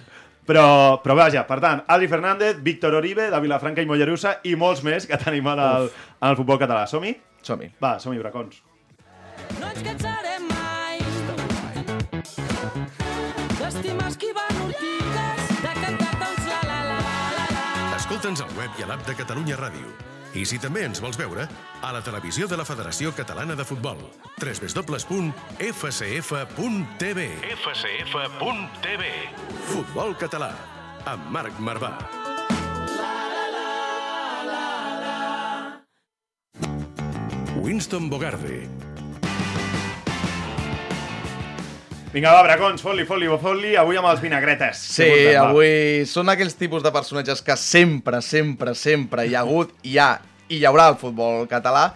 Però, 0.48 1.02
però 1.04 1.16
vaja, 1.20 1.42
per 1.50 1.58
tant, 1.60 1.82
Adri 1.92 2.08
Fernández, 2.08 2.62
Víctor 2.64 2.94
Oribe, 2.96 3.26
de 3.34 3.40
Vilafranca 3.44 3.82
i 3.84 3.86
Mollerussa 3.90 4.38
i 4.48 4.54
molts 4.56 4.80
més 4.88 5.04
que 5.10 5.18
tenim 5.20 5.50
en 5.52 5.60
el, 5.60 5.90
en 6.22 6.30
el 6.30 6.38
futbol 6.40 6.62
català. 6.62 6.86
Som-hi? 6.88 7.18
Som-hi. 7.44 7.68
Va, 7.84 7.98
som-hi, 8.00 8.22
bracons. 8.22 8.62
No 9.62 9.72
ens 9.74 9.84
cansarem 9.86 10.48
mai 10.52 11.02
d'estimar 13.78 14.08
esquivant 14.10 14.60
ortigues, 14.64 15.42
de 15.62 15.72
cantar 15.82 16.14
tots 16.22 16.46
la 16.50 16.60
la 16.66 16.80
la 16.88 17.00
la 17.38 17.48
la. 17.52 17.96
Escolta'ns 17.98 18.42
al 18.46 18.54
web 18.58 18.72
i 18.80 18.86
a 18.86 18.88
l'app 18.92 19.04
de 19.08 19.16
Catalunya 19.20 19.58
Ràdio. 19.60 19.90
I 20.38 20.46
si 20.46 20.60
també 20.62 20.84
ens 20.86 21.00
vols 21.02 21.18
veure, 21.18 21.48
a 21.82 21.92
la 21.96 22.02
televisió 22.06 22.48
de 22.48 22.58
la 22.60 22.66
Federació 22.68 23.14
Catalana 23.16 23.56
de 23.56 23.66
Futbol. 23.66 23.98
www.fcf.tv 24.38 25.20
fcf.tv 27.58 29.04
Futbol 29.72 30.16
català, 30.20 30.52
amb 31.06 31.32
Marc 31.32 31.60
Marvà. 31.60 31.94
Winston 37.58 38.10
Bogarde, 38.10 38.70
Vinga, 42.18 42.32
va, 42.34 42.40
bracons, 42.48 42.82
fot-li, 42.82 43.04
fot-li, 43.06 43.28
fot-li, 43.30 43.76
avui 43.78 44.00
amb 44.00 44.08
els 44.10 44.22
vinagretes. 44.24 44.80
Sí, 44.96 45.06
portem, 45.06 45.36
va? 45.36 45.50
avui 45.52 46.06
són 46.10 46.32
aquells 46.34 46.56
tipus 46.58 46.82
de 46.82 46.90
personatges 46.96 47.44
que 47.46 47.54
sempre, 47.62 48.24
sempre, 48.26 48.74
sempre 48.74 49.28
hi 49.28 49.36
ha 49.38 49.44
hagut, 49.46 49.76
hi 49.86 50.00
ha 50.02 50.16
i 50.48 50.58
hi 50.58 50.66
haurà 50.66 50.88
al 50.90 50.98
futbol 50.98 51.46
català 51.52 51.92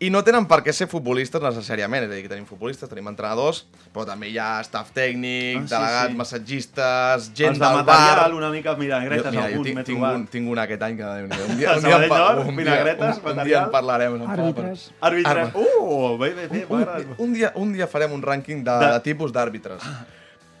i 0.00 0.10
no 0.14 0.20
tenen 0.22 0.44
per 0.46 0.60
què 0.62 0.70
ser 0.72 0.86
futbolistes 0.86 1.42
necessàriament, 1.42 2.04
és 2.06 2.10
a 2.10 2.14
dir, 2.14 2.22
que 2.22 2.28
tenim 2.30 2.44
futbolistes, 2.46 2.86
tenim 2.90 3.08
entrenadors, 3.10 3.64
però 3.90 4.04
també 4.06 4.28
hi 4.30 4.36
ha 4.38 4.60
staff 4.62 4.92
tècnic, 4.94 5.56
Ah, 5.58 5.64
sí, 5.64 5.72
delegats, 5.72 6.12
sí. 6.12 6.16
massatgistes, 6.20 7.26
gent 7.34 7.50
Els 7.50 7.58
de 7.58 7.64
del 7.64 7.78
material, 7.80 8.20
bar... 8.20 8.34
una 8.38 8.50
mica 8.54 8.74
vinagretes, 8.78 9.26
Jo- 9.26 9.32
mira, 9.34 9.46
algun 9.48 9.74
m'he 9.74 9.84
trobat. 9.88 10.14
un, 10.20 10.26
tinc 10.30 10.52
un 10.54 10.58
aquest 10.62 10.82
any 10.86 10.96
que... 11.00 11.02
Un 11.08 11.28
dia, 11.28 11.42
un 11.48 11.50
A 11.50 11.58
dia, 11.58 11.74
un 11.74 11.82
dia, 11.82 12.08
Nord, 12.08 12.38
un 12.38 12.46
dia, 12.46 12.56
vinagretes, 12.62 13.18
un, 13.24 13.38
un 13.38 13.44
dia 13.50 13.64
en 13.64 13.70
parlarem. 13.74 14.18
no 14.22 14.30
Àrbitres. 14.36 14.86
Àrbitre. 15.00 15.44
Uh, 15.54 16.16
bé, 16.22 16.30
bé, 16.34 16.46
bé. 16.46 16.64
un, 16.68 16.78
m'agrada. 16.78 17.14
un, 17.18 17.32
dia, 17.34 17.52
un 17.56 17.72
dia 17.72 17.86
farem 17.90 18.12
un 18.12 18.22
rànquing 18.22 18.62
de, 18.62 18.78
De- 18.78 18.92
de... 18.94 19.00
tipus 19.02 19.32
d'àrbitres. 19.34 19.82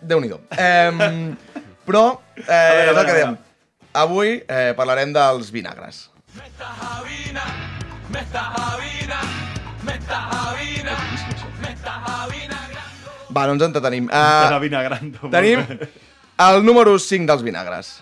Déu-n'hi-do. 0.02 0.40
Eh, 0.50 1.34
però, 1.86 2.04
eh, 2.42 2.42
veure, 2.46 2.90
és 2.90 2.96
a 2.96 3.00
el 3.00 3.06
que 3.06 3.14
dèiem. 3.22 3.38
Avui 4.02 4.34
eh, 4.46 4.72
parlarem 4.76 5.12
dels 5.14 5.50
vinagres. 5.54 6.08
Va, 13.38 13.46
no 13.46 13.54
ens 13.54 13.64
entretenim. 13.68 14.10
Uh, 14.10 14.58
vinagrando. 14.62 15.30
tenim 15.30 15.64
el 16.48 16.64
número 16.66 16.98
5 16.98 17.26
dels 17.30 17.44
vinagres. 17.46 17.94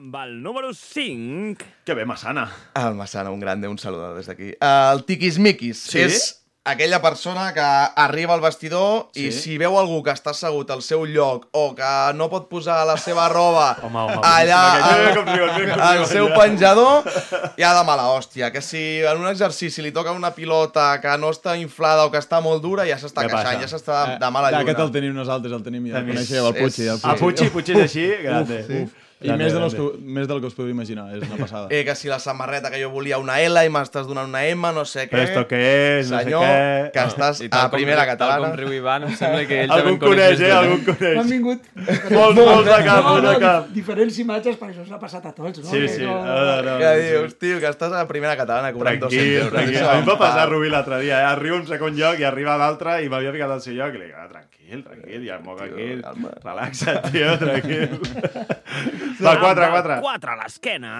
Amb 0.00 0.14
el 0.16 0.36
número 0.42 0.72
5... 0.72 1.64
Que 1.84 1.96
bé, 1.96 2.06
Massana. 2.08 2.46
El 2.76 2.94
Massana, 2.96 3.32
un 3.32 3.40
grande, 3.40 3.68
un 3.68 3.76
saludo 3.78 4.14
des 4.16 4.28
d'aquí. 4.28 4.54
Uh, 4.56 4.92
el 4.94 5.04
tiquismiquis. 5.08 5.82
Sí? 5.92 6.04
És 6.04 6.39
aquella 6.64 7.00
persona 7.00 7.54
que 7.54 7.60
arriba 7.60 8.34
al 8.34 8.40
vestidor 8.42 9.08
Sí? 9.14 9.28
i 9.28 9.32
si 9.32 9.56
veu 9.58 9.78
algú 9.80 10.02
que 10.04 10.12
està 10.12 10.34
assegut 10.34 10.68
al 10.70 10.82
seu 10.84 11.06
lloc 11.08 11.46
o 11.56 11.74
que 11.74 11.90
no 12.14 12.28
pot 12.28 12.50
posar 12.50 12.82
la 12.86 12.98
seva 13.00 13.28
roba 13.32 13.70
Home, 13.82 13.98
home, 13.98 14.18
allà 14.22 14.58
al, 14.84 15.80
al 15.80 16.04
seu 16.06 16.28
penjador, 16.36 17.08
ja 17.56 17.72
de 17.78 17.84
mala 17.88 18.10
hòstia. 18.12 18.50
Que 18.52 18.60
si 18.62 19.00
en 19.00 19.22
un 19.24 19.28
exercici 19.32 19.82
li 19.82 19.90
toca 19.92 20.12
una 20.12 20.30
pilota 20.36 21.00
que 21.00 21.16
no 21.18 21.30
està 21.32 21.56
inflada 21.58 22.04
o 22.06 22.10
que 22.12 22.20
està 22.20 22.42
molt 22.44 22.62
dura, 22.62 22.84
ja 22.88 22.98
s'està 23.00 23.24
queixant, 23.24 23.56
passa? 23.56 23.60
ja 23.64 23.68
s'està 23.72 24.00
de, 24.12 24.18
de 24.20 24.30
mala 24.30 24.50
lluna. 24.52 24.62
Aquest 24.66 24.84
el 24.84 24.92
tenim 24.94 25.14
nosaltres, 25.16 25.52
el 25.56 25.62
tenim, 25.64 25.88
ja 25.90 25.98
el 26.04 26.08
coneixeu, 26.12 26.46
el 26.52 26.58
Puig. 26.60 26.80
El 26.84 26.98
Ah, 27.02 27.16
Puig. 27.16 27.38
Puig, 27.40 27.52
Puig 27.56 27.70
és 27.76 27.84
així, 27.88 28.06
grande. 28.22 28.60
sí. 28.68 28.82
Uf, 28.84 29.06
I 29.20 29.26
grande, 29.28 29.44
més, 29.44 29.52
de 29.52 29.60
los 29.60 29.74
grande. 29.74 29.92
que, 29.98 30.04
més 30.16 30.28
del 30.28 30.40
que 30.40 30.46
us 30.48 30.54
podeu 30.56 30.70
imaginar, 30.72 31.10
és 31.14 31.26
una 31.28 31.36
passada. 31.36 31.66
Eh, 31.70 31.84
que 31.84 31.94
si 31.94 32.08
la 32.08 32.18
samarreta 32.18 32.70
que 32.70 32.78
jo 32.82 32.88
volia 32.88 33.18
una 33.20 33.34
L 33.42 33.64
i 33.66 33.68
m'estàs 33.68 34.06
donant 34.08 34.28
una 34.30 34.46
M, 34.48 34.70
no 34.72 34.84
sé 34.88 35.04
què. 35.10 35.12
Però 35.12 35.22
esto 35.26 35.42
què 35.50 35.60
és, 36.00 36.10
no 36.10 36.16
sé 36.18 36.24
Senyor, 36.24 36.42
què. 36.42 36.90
que 36.94 37.00
estàs 37.04 37.42
I 37.44 37.48
a 37.52 37.66
primera 37.70 38.06
catalana. 38.08 38.48
Tal 38.48 38.56
com 38.56 38.58
riu 38.62 38.72
Ivan, 38.78 39.04
em 39.04 39.16
sembla 39.16 39.42
que 39.46 39.58
ell 39.64 39.68
també 39.68 39.90
en 39.92 39.98
coneix 40.00 40.40
eh? 40.40 40.50
Algú 40.56 40.78
d'una. 40.78 40.96
coneix. 40.96 41.16
M'han 41.18 41.28
vingut 41.34 41.68
Molts, 42.10 42.40
molts 42.40 42.64
de 42.70 42.78
cap, 42.86 42.96
no, 43.04 43.08
molts 43.10 43.26
de 43.28 43.32
no, 43.34 43.38
cap. 43.44 43.66
dif- 43.68 43.74
diferents 43.80 44.18
imatges, 44.24 44.56
perquè 44.58 44.74
això 44.78 44.88
s'ha 44.88 44.98
passat 45.04 45.26
a 45.26 45.32
tots, 45.36 45.58
no? 45.64 45.70
Sí, 45.70 45.86
sí. 45.88 46.02
no- 46.02 46.24
No, 46.24 46.62
no, 46.62 46.78
Que 46.78 46.94
dius, 47.02 47.38
tio, 47.38 47.60
que 47.60 47.68
estàs 47.68 47.92
a 47.92 48.06
primera 48.08 48.36
catalana 48.40 48.72
cobrant 48.72 48.98
200 49.00 49.10
Tranquil, 49.10 49.36
euros. 49.36 49.52
tranquil. 49.52 49.76
Això 49.76 49.90
A 49.90 49.94
mi 49.94 50.00
em 50.00 50.08
va 50.08 50.18
passar 50.18 50.48
Rubí 50.48 50.70
l'altre 50.70 50.98
dia, 51.00 51.20
eh? 51.20 51.24
Arriba 51.34 51.56
a 51.56 51.60
un 51.60 51.66
segon 51.66 51.94
lloc 51.94 52.18
i 52.18 52.24
arriba 52.24 52.54
a 52.54 52.58
l'altre 52.58 53.02
i 53.04 53.08
m'havia 53.10 53.32
ficat 53.32 53.50
al 53.50 53.60
seu 53.60 53.74
lloc 53.74 53.94
i 53.94 53.98
li 53.98 54.04
dic, 54.06 54.14
ah, 54.16 54.28
tranquil, 54.70 54.84
tranquil, 54.84 55.26
ja 55.26 55.38
moc 55.42 55.60
aquí. 55.60 56.00
calma. 56.02 56.30
Relaxa't, 56.44 57.10
tio, 57.10 57.38
tranquil. 57.42 58.00
Va, 59.20 59.38
4, 59.40 59.70
4. 59.70 60.00
4 60.00 60.30
a 60.32 60.36
l'esquena. 60.36 60.92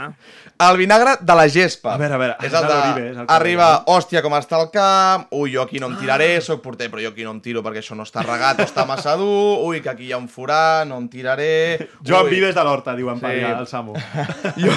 El 0.61 0.77
vinagre 0.77 1.15
de 1.21 1.35
la 1.39 1.47
gespa. 1.49 1.95
A 1.95 1.99
veure, 2.01 2.15
a 2.15 2.19
veure, 2.19 2.37
És 2.45 2.53
el 2.53 2.67
de... 2.67 3.07
és 3.11 3.17
el 3.17 3.27
Arriba, 3.29 3.69
Oribe. 3.79 3.95
hòstia, 3.95 4.23
com 4.23 4.35
està 4.37 4.59
el 4.61 4.69
camp, 4.75 5.27
ui, 5.33 5.53
jo 5.55 5.63
aquí 5.63 5.81
no 5.81 5.89
em 5.89 5.97
tiraré, 6.01 6.41
sóc 6.45 6.61
porter, 6.63 6.91
però 6.93 7.01
jo 7.05 7.13
aquí 7.15 7.25
no 7.25 7.31
em 7.37 7.41
tiro 7.41 7.63
perquè 7.65 7.81
això 7.81 7.97
no 7.97 8.05
està 8.05 8.25
regat 8.27 8.61
o 8.61 8.67
està 8.67 8.85
massa 8.89 9.15
dur, 9.17 9.63
ui, 9.69 9.81
que 9.81 9.89
aquí 9.93 10.09
hi 10.11 10.13
ha 10.13 10.19
un 10.21 10.29
forat, 10.29 10.87
no 10.91 10.99
em 11.01 11.09
tiraré... 11.09 11.89
Joan 12.05 12.27
ui. 12.29 12.35
Vives 12.35 12.55
de 12.55 12.65
l'Horta, 12.67 12.95
diuen 12.99 13.21
per 13.23 13.31
Sí. 13.33 13.41
allà, 13.45 13.61
el 13.61 13.67
Samu. 13.71 13.95
jo, 14.65 14.75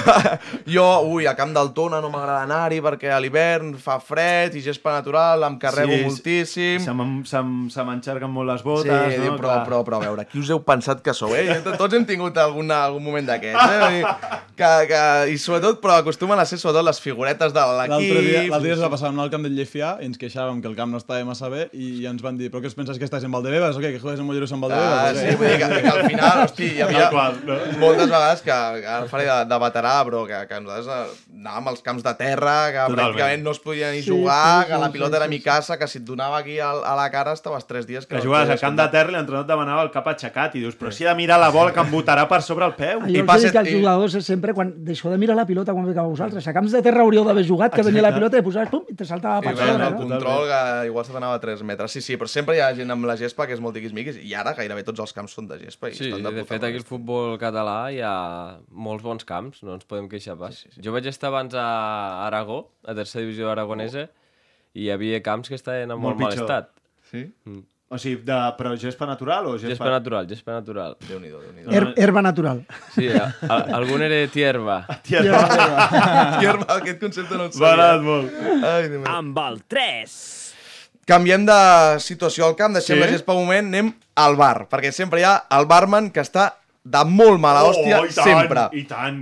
jo, 0.70 0.88
ui, 1.10 1.26
a 1.28 1.36
Camp 1.36 1.54
d'Altona 1.56 2.00
no 2.04 2.10
m'agrada 2.14 2.44
anar-hi 2.46 2.80
perquè 2.86 3.12
a 3.12 3.20
l'hivern 3.24 3.74
fa 3.82 3.98
fred 4.04 4.56
i 4.56 4.62
gespa 4.64 4.94
natural, 4.96 5.44
em 5.50 5.58
carrego 5.60 5.92
Sí, 5.98 6.04
moltíssim. 6.06 6.80
Se 6.84 6.94
m'en- 6.94 7.26
se 7.26 7.42
m'en- 7.44 7.70
se 7.74 7.84
les 8.86 8.94
Sí, 8.94 9.10
botes, 9.10 9.22
diu, 9.24 9.32
no? 9.32 9.38
però, 9.40 9.54
però, 9.66 9.82
però, 9.88 9.98
a 10.02 10.06
veure, 10.08 10.26
qui 10.32 10.40
us 10.44 10.50
heu 10.54 10.62
pensat 10.64 11.02
que 11.06 11.14
sou, 11.18 11.34
eh? 11.36 11.60
Tots 11.64 11.94
hem 11.98 12.06
tingut 12.10 12.38
alguna, 12.38 12.84
algun 12.90 13.04
moment 13.04 13.26
d'aquests, 13.28 13.74
eh? 13.74 14.04
Que, 14.54 14.70
que, 14.92 15.02
I 15.34 15.38
sobretot, 15.42 15.80
però 15.82 15.96
acostumen 16.04 16.38
a 16.40 16.46
ser 16.46 16.60
sobretot 16.62 16.86
les 16.86 17.00
figuretes 17.02 17.54
de 17.56 17.60
L'altre 17.64 17.98
dia, 17.98 18.44
l'equip. 18.44 18.52
l'altre 18.54 18.68
dia 18.70 18.76
es 18.78 18.84
va 18.84 18.90
passar 18.94 19.10
al 19.10 19.32
camp 19.34 19.44
del 19.48 19.56
Llefià 19.58 19.96
i 20.04 20.06
ens 20.12 20.20
queixàvem 20.22 20.60
que 20.62 20.68
el 20.70 20.76
camp 20.78 20.92
no 20.94 21.00
estava 21.02 21.24
massa 21.26 21.50
bé 21.50 21.70
i 21.74 22.06
ens 22.06 22.22
van 22.22 22.38
dir, 22.38 22.52
però 22.54 22.62
què 22.62 22.70
es 22.70 22.76
penses 22.78 23.00
que 23.02 23.08
estàs 23.08 23.26
en 23.26 23.32
Valdebebas 23.34 23.76
o 23.78 23.82
què? 23.82 23.90
Que 23.96 24.00
juegues 24.04 24.20
en 24.22 24.28
Mollerussa 24.30 24.54
en 24.56 24.62
Ah, 24.64 24.68
Valdebebas? 24.68 25.18
sí, 25.24 25.36
vull 25.40 25.48
dir 25.50 25.58
que, 25.58 25.82
que 25.82 25.90
al 25.96 26.04
final, 26.10 26.44
hosti, 26.46 26.70
hi 26.78 26.82
havia 26.86 27.10
qual, 27.10 27.40
no? 27.48 27.58
moltes 27.82 28.06
vegades 28.12 28.42
que, 28.46 28.60
que 28.84 28.88
ara 28.98 29.10
faré 29.10 29.26
de, 29.32 29.40
de 29.50 29.60
veterà, 29.66 29.96
però 30.06 30.22
que, 30.30 30.44
que 30.52 30.60
nosaltres 30.62 30.94
eh, 30.94 31.33
anàvem 31.34 31.68
als 31.72 31.82
camps 31.84 32.04
de 32.06 32.14
terra, 32.20 32.56
que 32.72 32.78
Totalment. 32.86 33.00
pràcticament 33.00 33.44
no 33.44 33.52
es 33.52 33.60
podia 33.60 33.92
ni 33.92 34.02
Sí, 34.04 34.10
jugar, 34.12 34.64
sí, 34.66 34.72
que 34.72 34.78
la 34.78 34.88
sí, 34.88 34.94
pilota 34.94 35.10
sí, 35.12 35.16
era 35.18 35.26
sí, 35.26 35.30
mi 35.30 35.40
casa, 35.42 35.78
que 35.80 35.88
si 35.88 35.98
et 36.00 36.06
donava 36.06 36.38
aquí 36.38 36.60
a, 36.60 36.70
a 36.72 36.96
la 36.96 37.10
cara 37.12 37.34
estaves 37.34 37.66
tres 37.68 37.88
dies... 37.88 38.06
Que 38.06 38.16
no 38.18 38.24
jugaves 38.24 38.48
podies 38.48 38.64
a 38.64 38.66
camp 38.68 38.78
de 38.80 38.88
terra 38.94 39.12
i 39.12 39.16
l'entrenador 39.16 39.46
et 39.48 39.50
demanava 39.52 39.82
el 39.84 39.92
cap 39.92 40.08
aixecat 40.12 40.56
i 40.56 40.62
dius, 40.64 40.76
però 40.80 40.92
si 40.94 41.04
he 41.04 41.08
de 41.10 41.16
mirar 41.18 41.40
la 41.42 41.50
bola 41.52 41.74
que 41.74 41.82
em 41.82 41.92
botarà 41.92 42.28
per 42.30 42.42
sobre 42.46 42.66
el 42.70 42.76
peu. 42.78 43.02
Jo 43.10 43.24
els 43.26 43.44
dic 43.48 43.56
als 43.60 43.70
jugadors 43.72 44.16
és 44.20 44.26
sempre 44.26 44.54
quan 44.54 44.72
deixeu 44.86 45.12
de 45.12 45.18
mirar 45.18 45.36
la 45.36 45.46
pilota 45.50 45.74
quan 45.74 45.88
ficava 45.90 46.08
vosaltres. 46.08 46.48
A 46.48 46.54
camps 46.54 46.72
de 46.72 46.82
terra 46.86 47.02
hauríeu 47.04 47.26
d'haver 47.26 47.46
jugat, 47.48 47.74
que 47.76 47.84
venia 47.84 48.02
la 48.06 48.14
pilota 48.14 48.38
i 48.38 48.46
posaves 48.46 48.70
pum, 48.70 48.84
i 48.90 48.96
te 48.96 49.06
saltava 49.06 49.40
I 49.44 49.48
per 49.50 49.56
sobre. 49.58 49.74
el 49.74 49.80
no? 49.94 49.98
control, 50.04 50.48
que 50.48 50.88
igual 50.88 51.06
se 51.06 51.14
t'anava 51.14 51.40
a 51.40 51.42
3 51.44 51.64
metres. 51.64 51.92
Sí, 51.92 52.02
sí, 52.02 52.18
però 52.18 52.28
sempre 52.28 52.56
hi 52.58 52.62
ha 52.62 52.72
gent 52.76 52.92
amb 52.94 53.06
la 53.10 53.18
gespa 53.18 53.48
que 53.48 53.54
és 53.58 53.60
molt 53.64 53.76
tiquismiquis 53.76 54.18
i 54.22 54.34
ara 54.38 54.54
gairebé 54.54 54.84
tots 54.84 55.00
els 55.00 55.14
camps 55.14 55.34
són 55.34 55.48
de 55.48 55.58
gespa. 55.60 55.90
I 55.90 55.96
Sí, 55.98 56.10
estan 56.12 56.24
de, 56.24 56.32
de 56.40 56.46
fet 56.46 56.64
aquí 56.64 56.78
el 56.78 56.84
futbol 56.88 57.38
català 57.42 57.92
hi 57.94 58.02
ha 58.04 58.14
molts 58.70 59.04
bons 59.04 59.24
camps, 59.26 59.64
no 59.64 59.74
ens 59.78 59.86
podem 59.86 60.08
queixar 60.12 60.38
pas. 60.38 60.56
Sí, 60.56 60.68
sí, 60.70 60.76
sí. 60.78 60.82
Jo 60.86 60.92
vaig 60.94 61.08
estar 61.08 61.23
abans 61.24 61.54
a 61.56 62.26
Aragó, 62.28 62.72
a 62.86 62.96
tercera 62.96 63.26
divisió 63.26 63.52
aragonesa, 63.52 64.08
i 64.74 64.88
hi 64.88 64.90
havia 64.94 65.22
camps 65.24 65.50
que 65.52 65.56
estaven 65.60 65.92
en 65.92 66.00
molt, 66.00 66.18
Molt 66.20 66.26
mal 66.28 66.34
estat. 66.34 66.72
Sí? 67.12 67.28
Mm. 67.46 67.62
O 67.94 67.98
sigui, 68.02 68.24
de, 68.26 68.36
però 68.58 68.72
gespa 68.82 69.06
natural 69.06 69.46
o 69.52 69.52
gespa... 69.54 69.76
Gespa 69.76 69.90
natural, 69.94 70.26
gespa 70.26 70.56
natural. 70.56 70.96
Déu-n'hi-do, 71.06 71.42
déu 71.60 71.68
Her 71.70 71.84
herba 72.02 72.24
natural. 72.26 72.64
Sí, 72.96 73.06
a, 73.06 73.28
a, 73.46 73.58
algun 73.78 74.02
era 74.02 74.18
tierba. 74.34 74.80
Tierba. 75.06 75.44
Tierba, 76.40 76.80
aquest 76.80 76.98
concepte 77.04 77.38
no 77.38 77.46
el 77.46 77.52
M'ha 77.52 77.60
sabia. 77.60 77.74
agradat 77.76 78.08
molt. 78.08 78.40
Ai, 78.66 78.88
Déu. 78.96 79.04
Amb 79.14 79.38
el 79.44 79.62
3. 79.70 80.16
Canviem 81.14 81.46
de 81.46 81.60
situació 82.02 82.48
al 82.48 82.58
camp, 82.58 82.74
deixem 82.80 82.98
Sí? 82.98 83.04
la 83.04 83.12
gespa 83.12 83.36
un 83.38 83.44
moment, 83.46 83.70
anem 83.70 83.94
al 84.26 84.38
bar, 84.42 84.66
perquè 84.72 84.90
sempre 84.96 85.22
hi 85.22 85.28
ha 85.30 85.36
el 85.54 85.70
barman 85.70 86.10
que 86.16 86.24
està 86.24 86.48
de 86.84 87.06
molt 87.06 87.38
mala 87.44 87.62
hòstia, 87.68 88.02
oh, 88.02 88.08
i 88.10 88.16
tant, 88.16 88.26
sempre. 88.26 88.66
I 88.74 88.84
tant. 88.90 89.20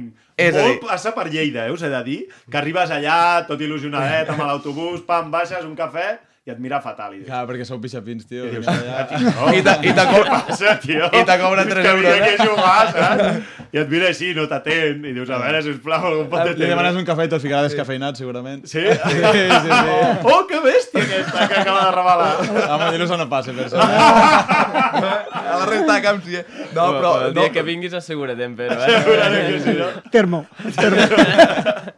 És 0.48 0.56
Molt 0.56 0.80
dir- 0.82 0.88
passa 0.90 1.14
per 1.14 1.28
Lleida, 1.30 1.68
eh, 1.68 1.72
us 1.72 1.82
he 1.84 1.90
de 1.90 2.04
dir, 2.04 2.20
que 2.50 2.58
arribes 2.58 2.90
allà, 2.92 3.46
tot 3.48 3.60
il·lusionadet, 3.62 4.30
amb 4.34 4.40
l'autobús, 4.48 5.02
pam, 5.06 5.30
baixes, 5.32 5.64
un 5.66 5.76
cafè, 5.76 6.20
i 6.42 6.50
et 6.50 6.58
mira 6.58 6.80
fatal. 6.82 7.12
I 7.14 7.20
dius, 7.20 7.28
Clar, 7.30 7.44
perquè 7.46 7.66
sou 7.70 7.78
pixapins, 7.78 8.24
tio. 8.26 8.48
I 8.48 8.56
dius, 8.56 8.66
allà... 8.66 9.04
"Ah, 9.06 9.52
I 9.54 9.60
te, 9.62 9.74
i 9.86 9.92
te, 9.94 10.06
co 10.10 10.22
Què 10.26 10.30
passa, 10.32 10.72
tio? 10.82 11.06
I 11.06 11.20
te 11.22 11.36
tres 11.38 11.84
que 11.86 11.92
euros, 11.92 12.02
vine 12.02 12.14
aquí 12.16 12.32
eh? 12.32 12.38
a 12.40 12.48
jugar, 12.48 12.88
saps? 12.96 13.68
I 13.72 13.78
et 13.84 13.92
mira 13.92 14.08
així, 14.10 14.32
no 14.34 14.48
t'atén, 14.50 15.06
i 15.06 15.12
dius, 15.14 15.30
a 15.30 15.38
veure, 15.38 15.62
sisplau, 15.62 16.08
algun 16.10 16.32
pot 16.32 16.42
de 16.50 16.56
Li 16.58 16.66
demanes 16.72 16.98
un 16.98 17.06
cafè 17.06 17.28
i 17.28 17.30
te'l 17.30 17.44
ficarà 17.44 17.62
descafeinat, 17.68 18.18
segurament. 18.18 18.66
Sí? 18.66 18.82
Sí, 18.82 19.20
sí, 19.22 19.44
sí. 19.54 19.78
Oh, 20.26 20.40
que 20.50 20.64
bèstia 20.66 21.04
aquesta 21.06 21.46
que 21.48 21.60
acaba 21.62 21.86
de 21.86 21.94
revelar. 22.00 22.66
A 22.66 22.80
Mollerussa 22.82 23.22
no 23.22 23.30
passa, 23.30 23.54
per 23.54 23.68
això. 23.70 23.78
A 23.78 25.60
la 25.62 25.70
resta 25.70 25.94
de 25.94 26.02
camps, 26.08 26.26
sí. 26.26 26.36
eh? 26.42 26.46
No, 26.74 26.88
però... 26.98 27.14
el 27.28 27.36
No, 27.36 27.46
dia 27.46 27.54
que 27.54 27.62
vinguis 27.70 27.94
assegurem, 27.94 28.58
però. 28.58 28.80
Eh? 28.82 28.98
Assegurarem 28.98 29.48
que 29.54 29.62
sí, 29.62 29.78
no? 29.78 29.92
Termo. 30.10 30.42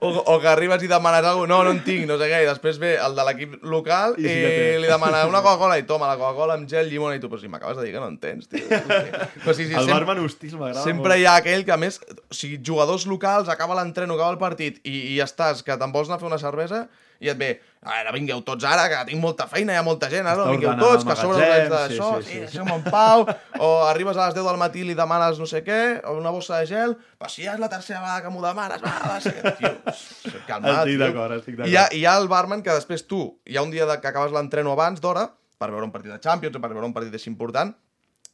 o, 0.03 0.11
o 0.19 0.37
que 0.43 0.51
arribes 0.51 0.83
i 0.83 0.91
demanes 0.91 1.23
alguna 1.23 1.47
cosa, 1.47 1.53
no, 1.55 1.63
no 1.63 1.71
en 1.77 1.81
tinc, 1.87 2.05
no 2.11 2.19
sé 2.19 2.27
què, 2.27 2.43
i 2.43 2.49
després 2.51 2.77
ve 2.83 2.93
el 2.99 3.15
de 3.17 3.25
l'equip 3.29 3.57
local 3.63 4.17
I 4.19 4.32
i, 4.33 4.47
té. 4.47 4.79
li 4.83 4.89
demana 4.89 5.21
una 5.29 5.41
Coca-Cola 5.45 5.77
i 5.81 5.85
toma 5.89 6.07
la 6.09 6.17
Coca-Cola 6.19 6.57
amb 6.59 6.67
gel, 6.69 6.89
llimona, 6.91 7.15
i 7.15 7.21
tu, 7.23 7.29
però 7.31 7.39
si 7.41 7.49
m'acabes 7.51 7.77
de 7.79 7.85
dir 7.87 7.93
que 7.95 8.01
no 8.03 8.07
en 8.11 8.17
tens, 8.21 8.49
tio. 8.51 8.65
Però 8.67 9.53
sí, 9.55 9.67
sí, 9.67 9.73
El 9.73 9.85
sem- 9.87 9.93
barman 9.93 10.19
hostis 10.23 10.53
m'agrada 10.57 10.83
Sempre 10.85 11.13
molt. 11.13 11.19
hi 11.21 11.27
ha 11.29 11.35
aquell 11.41 11.63
que, 11.67 11.73
a 11.75 11.79
més, 11.81 11.99
o 12.09 12.33
sigui, 12.35 12.59
jugadors 12.65 13.05
locals, 13.09 13.49
acaba 13.53 13.77
l'entreno, 13.79 14.15
acaba 14.17 14.31
el 14.35 14.41
partit, 14.41 14.79
i, 14.83 15.15
i 15.15 15.19
estàs, 15.23 15.63
que 15.63 15.77
te'n 15.79 15.93
vols 15.95 16.09
anar 16.11 16.19
a 16.19 16.23
fer 16.25 16.29
una 16.31 16.41
cervesa, 16.41 16.87
i 17.23 17.29
et 17.31 17.37
ve, 17.39 17.53
a 17.83 17.97
veure, 17.97 18.13
vingueu 18.15 18.41
tots 18.47 18.65
ara, 18.67 18.85
que 18.91 18.99
tinc 19.09 19.21
molta 19.21 19.47
feina, 19.51 19.73
hi 19.75 19.79
ha 19.81 19.83
molta 19.85 20.09
gent, 20.11 20.25
ara, 20.25 20.39
Està 20.39 20.45
no, 20.47 20.55
vingueu 20.55 20.73
tots, 20.79 21.05
que 21.05 21.13
a 21.13 21.17
sobre 21.19 21.37
us 21.37 21.43
haig 21.43 21.69
d'això, 21.71 22.09
sí, 22.21 22.23
sí, 22.23 22.31
sí, 22.31 22.39
deixeu-me 22.45 22.77
en 22.79 22.85
pau, 22.87 23.25
o 23.59 23.69
arribes 23.89 24.17
a 24.17 24.29
les 24.29 24.37
10 24.39 24.47
del 24.47 24.59
matí 24.61 24.83
i 24.83 24.87
li 24.87 24.95
demanes 24.97 25.41
no 25.41 25.47
sé 25.49 25.63
què, 25.65 25.81
o 26.07 26.15
una 26.19 26.31
bossa 26.33 26.61
de 26.61 26.69
gel, 26.71 26.95
però 27.19 27.31
si 27.31 27.45
ja 27.47 27.57
és 27.57 27.61
la 27.63 27.69
tercera 27.71 28.01
vegada 28.01 28.25
que 28.25 28.33
m'ho 28.33 28.43
demanes, 28.45 28.83
va, 28.83 28.95
va, 29.03 29.19
sí, 29.23 29.33
tio, 29.59 29.73
calma't, 30.49 30.83
Estic 30.83 30.99
d'acord, 31.03 31.37
estic 31.39 31.57
d'acord. 31.59 31.69
I 31.69 31.75
hi 31.75 31.79
ha, 31.79 31.87
i 31.91 32.03
hi 32.03 32.05
ha 32.07 32.17
el 32.21 32.29
barman 32.31 32.63
que 32.65 32.75
després 32.75 33.07
tu, 33.07 33.23
hi 33.45 33.59
ha 33.59 33.65
un 33.65 33.73
dia 33.73 33.87
que 33.97 34.11
acabes 34.11 34.35
l'entreno 34.35 34.73
abans 34.77 35.03
d'hora, 35.03 35.27
per 35.59 35.71
veure 35.71 35.87
un 35.87 35.93
partit 35.93 36.11
de 36.11 36.19
Champions 36.23 36.55
o 36.57 36.63
per 36.63 36.71
veure 36.73 36.87
un 36.87 36.95
partit 36.95 37.13
així 37.15 37.29
important, 37.31 37.75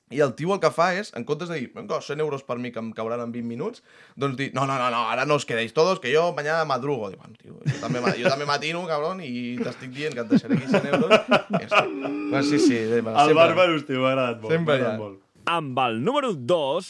i 0.10 0.20
el 0.26 0.34
tio 0.34 0.54
el 0.56 0.60
que 0.60 0.72
fa 0.74 0.88
és, 0.98 1.12
en 1.14 1.24
comptes 1.28 1.50
de 1.52 1.60
dir, 1.60 1.68
venga, 1.76 2.00
100 2.02 2.20
euros 2.24 2.42
per 2.44 2.58
mi 2.58 2.72
que 2.74 2.80
em 2.82 2.92
cauran 2.98 3.22
en 3.22 3.32
20 3.32 3.46
minuts, 3.48 3.84
doncs 4.18 4.38
dir, 4.40 4.50
no, 4.56 4.66
no, 4.66 4.78
no, 4.82 4.90
no 4.90 5.04
ara 5.12 5.26
no 5.30 5.36
os 5.38 5.46
quedéis 5.46 5.74
todos, 5.74 6.00
que 6.00 6.14
jo 6.16 6.34
mañana 6.34 6.66
madrugo. 6.66 7.10
Dic, 7.12 7.20
bueno, 7.20 7.36
tio, 7.42 7.54
jo 7.62 7.80
també, 7.84 8.02
jo 8.18 8.30
també 8.30 8.48
matino, 8.50 8.86
cabrón, 8.90 9.22
i 9.22 9.58
t'estic 9.62 9.92
dient 9.94 10.14
que 10.18 10.26
et 10.26 10.32
deixaré 10.32 10.58
aquí 10.58 10.68
100 10.68 10.88
euros. 10.94 11.14
I 11.60 11.66
ja. 11.70 11.84
Bueno, 12.30 12.44
sí, 12.46 12.60
sí, 12.60 12.78
El 12.78 13.02
sempre. 13.02 13.34
barman, 13.34 13.76
hosti, 13.76 13.94
m'ha 13.98 14.12
agradat 14.12 14.42
molt. 14.42 14.52
Sempre 14.54 14.76
agradat 14.76 15.00
molt. 15.00 15.20
Amb 15.50 15.80
el 15.86 15.96
número 16.06 16.34
2. 16.34 16.90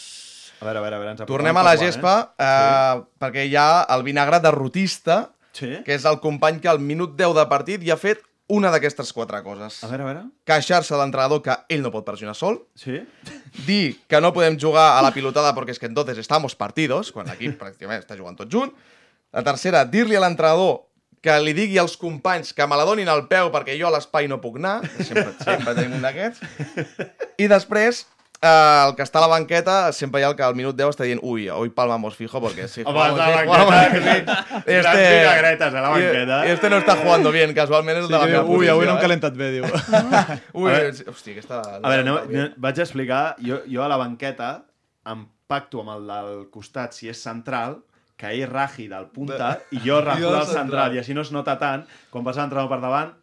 A 0.60 0.66
veure, 0.66 0.80
a 0.80 0.82
veure, 0.84 0.96
a 0.96 1.00
veure, 1.00 1.12
ens 1.14 1.22
apropem 1.22 1.32
Tornem 1.38 1.58
a 1.62 1.64
la 1.64 1.76
gespa, 1.80 2.16
eh? 2.36 3.04
perquè 3.24 3.46
hi 3.48 3.56
ha 3.56 3.86
el 3.96 4.04
vinagre 4.04 4.42
de 4.44 4.52
rotista, 4.52 5.20
Sí? 5.60 5.80
que 5.84 5.96
és 5.98 6.04
el 6.06 6.20
company 6.24 6.60
que 6.62 6.70
al 6.70 6.80
minut 6.80 7.16
10 7.18 7.34
de 7.36 7.44
partit 7.50 7.82
ja 7.84 7.96
ha 7.96 8.00
fet 8.00 8.22
una 8.50 8.72
d'aquestes 8.74 9.12
quatre 9.14 9.40
coses. 9.46 9.80
A 9.86 9.88
veure, 9.92 10.04
a 10.04 10.08
veure. 10.10 10.24
Queixar-se 10.50 10.94
de 10.96 11.00
l'entrenador 11.00 11.42
que 11.46 11.54
ell 11.70 11.84
no 11.86 11.92
pot 11.94 12.06
pressionar 12.08 12.34
sol, 12.36 12.64
Sí? 12.76 13.00
dir 13.68 14.00
que 14.10 14.20
no 14.22 14.34
podem 14.34 14.58
jugar 14.60 14.98
a 14.98 15.02
la 15.06 15.12
pilotada 15.14 15.54
perquè 15.56 15.76
és 15.76 15.80
que 15.80 15.86
entonces 15.90 16.18
estamos 16.18 16.56
partidos, 16.56 17.12
quan 17.14 17.28
l'equip 17.30 17.60
pràcticament 17.62 18.02
està 18.02 18.18
jugant 18.18 18.38
tot 18.38 18.50
junt. 18.52 18.74
La 19.32 19.44
tercera, 19.46 19.84
dir-li 19.86 20.16
a 20.18 20.24
l'entrenador 20.26 20.86
que 21.22 21.36
li 21.44 21.52
digui 21.54 21.78
als 21.78 21.98
companys 22.00 22.54
que 22.56 22.66
me 22.66 22.78
la 22.80 22.86
donin 22.88 23.10
al 23.12 23.28
peu 23.28 23.50
perquè 23.52 23.76
jo 23.78 23.88
a 23.90 23.92
l'espai 23.92 24.28
no 24.32 24.40
puc 24.42 24.56
anar, 24.58 24.80
sempre, 25.04 25.34
sempre 25.44 25.76
tenim 25.76 25.98
un 26.00 26.02
d'aquests. 26.02 26.40
I 27.38 27.48
després, 27.52 28.06
eh, 28.42 28.84
el 28.88 28.96
que 28.96 29.04
està 29.04 29.20
a 29.20 29.24
la 29.26 29.28
banqueta, 29.32 29.92
sempre 29.94 30.22
hi 30.22 30.24
ha 30.24 30.30
el 30.32 30.36
que 30.38 30.44
al 30.44 30.56
minut 30.56 30.76
10 30.78 30.94
està 30.96 31.04
dient 31.08 31.20
ui, 31.24 31.48
hoy 31.50 31.70
palmamos 31.76 32.16
fijo 32.16 32.40
porque 32.42 32.68
si 32.68 32.82
Home, 32.86 32.92
jugamos, 32.94 33.18
la 33.18 33.26
si 33.26 33.34
banqueta, 33.34 33.66
jugamos- 33.66 34.64
sí. 34.66 34.74
Grans 34.80 35.00
vinagretes 35.00 35.74
a 35.74 35.82
la 35.82 35.90
banqueta. 35.90 36.46
Este 36.54 36.70
no 36.70 36.78
està 36.78 36.96
jugando 37.02 37.32
bien, 37.32 37.54
casualment 37.54 37.98
és 37.98 38.04
el 38.06 38.08
Sí, 38.08 38.14
de 38.14 38.20
la 38.20 38.26
meva 38.28 38.44
ui, 38.46 38.68
avui 38.68 38.86
no 38.86 38.94
hem 38.94 38.98
eh? 38.98 39.02
calentat 39.02 39.36
bé, 39.36 39.52
diu. 39.58 39.66
Ui, 40.54 40.72
hòstia, 40.72 41.34
aquesta... 41.36 41.60
A 41.82 41.90
veure, 41.90 42.04
no, 42.08 42.16
no, 42.30 42.48
vaig 42.58 42.80
explicar, 42.80 43.36
jo, 43.44 43.62
jo 43.70 43.84
a 43.84 43.90
la 43.92 43.98
banqueta 44.00 44.66
em 45.10 45.26
pacto 45.50 45.82
amb 45.82 45.96
el 45.98 46.08
del 46.08 46.34
costat, 46.54 46.94
si 46.94 47.10
és 47.10 47.18
central, 47.22 47.80
que 48.20 48.28
ell 48.36 48.50
raji 48.52 48.90
del 48.92 49.06
punta 49.16 49.54
i 49.76 49.80
jo 49.80 50.02
rajo 50.04 50.20
Jo 50.20 50.32
del 50.34 50.40
del 50.42 50.48
central, 50.48 50.64
central. 50.64 50.96
i 50.96 51.00
així 51.00 51.14
no 51.16 51.22
es 51.24 51.32
nota 51.32 51.54
tant, 51.58 51.86
quan 52.12 52.26
passa 52.28 52.42
l'entrenador 52.44 52.70
per 52.74 52.82
davant, 52.84 53.14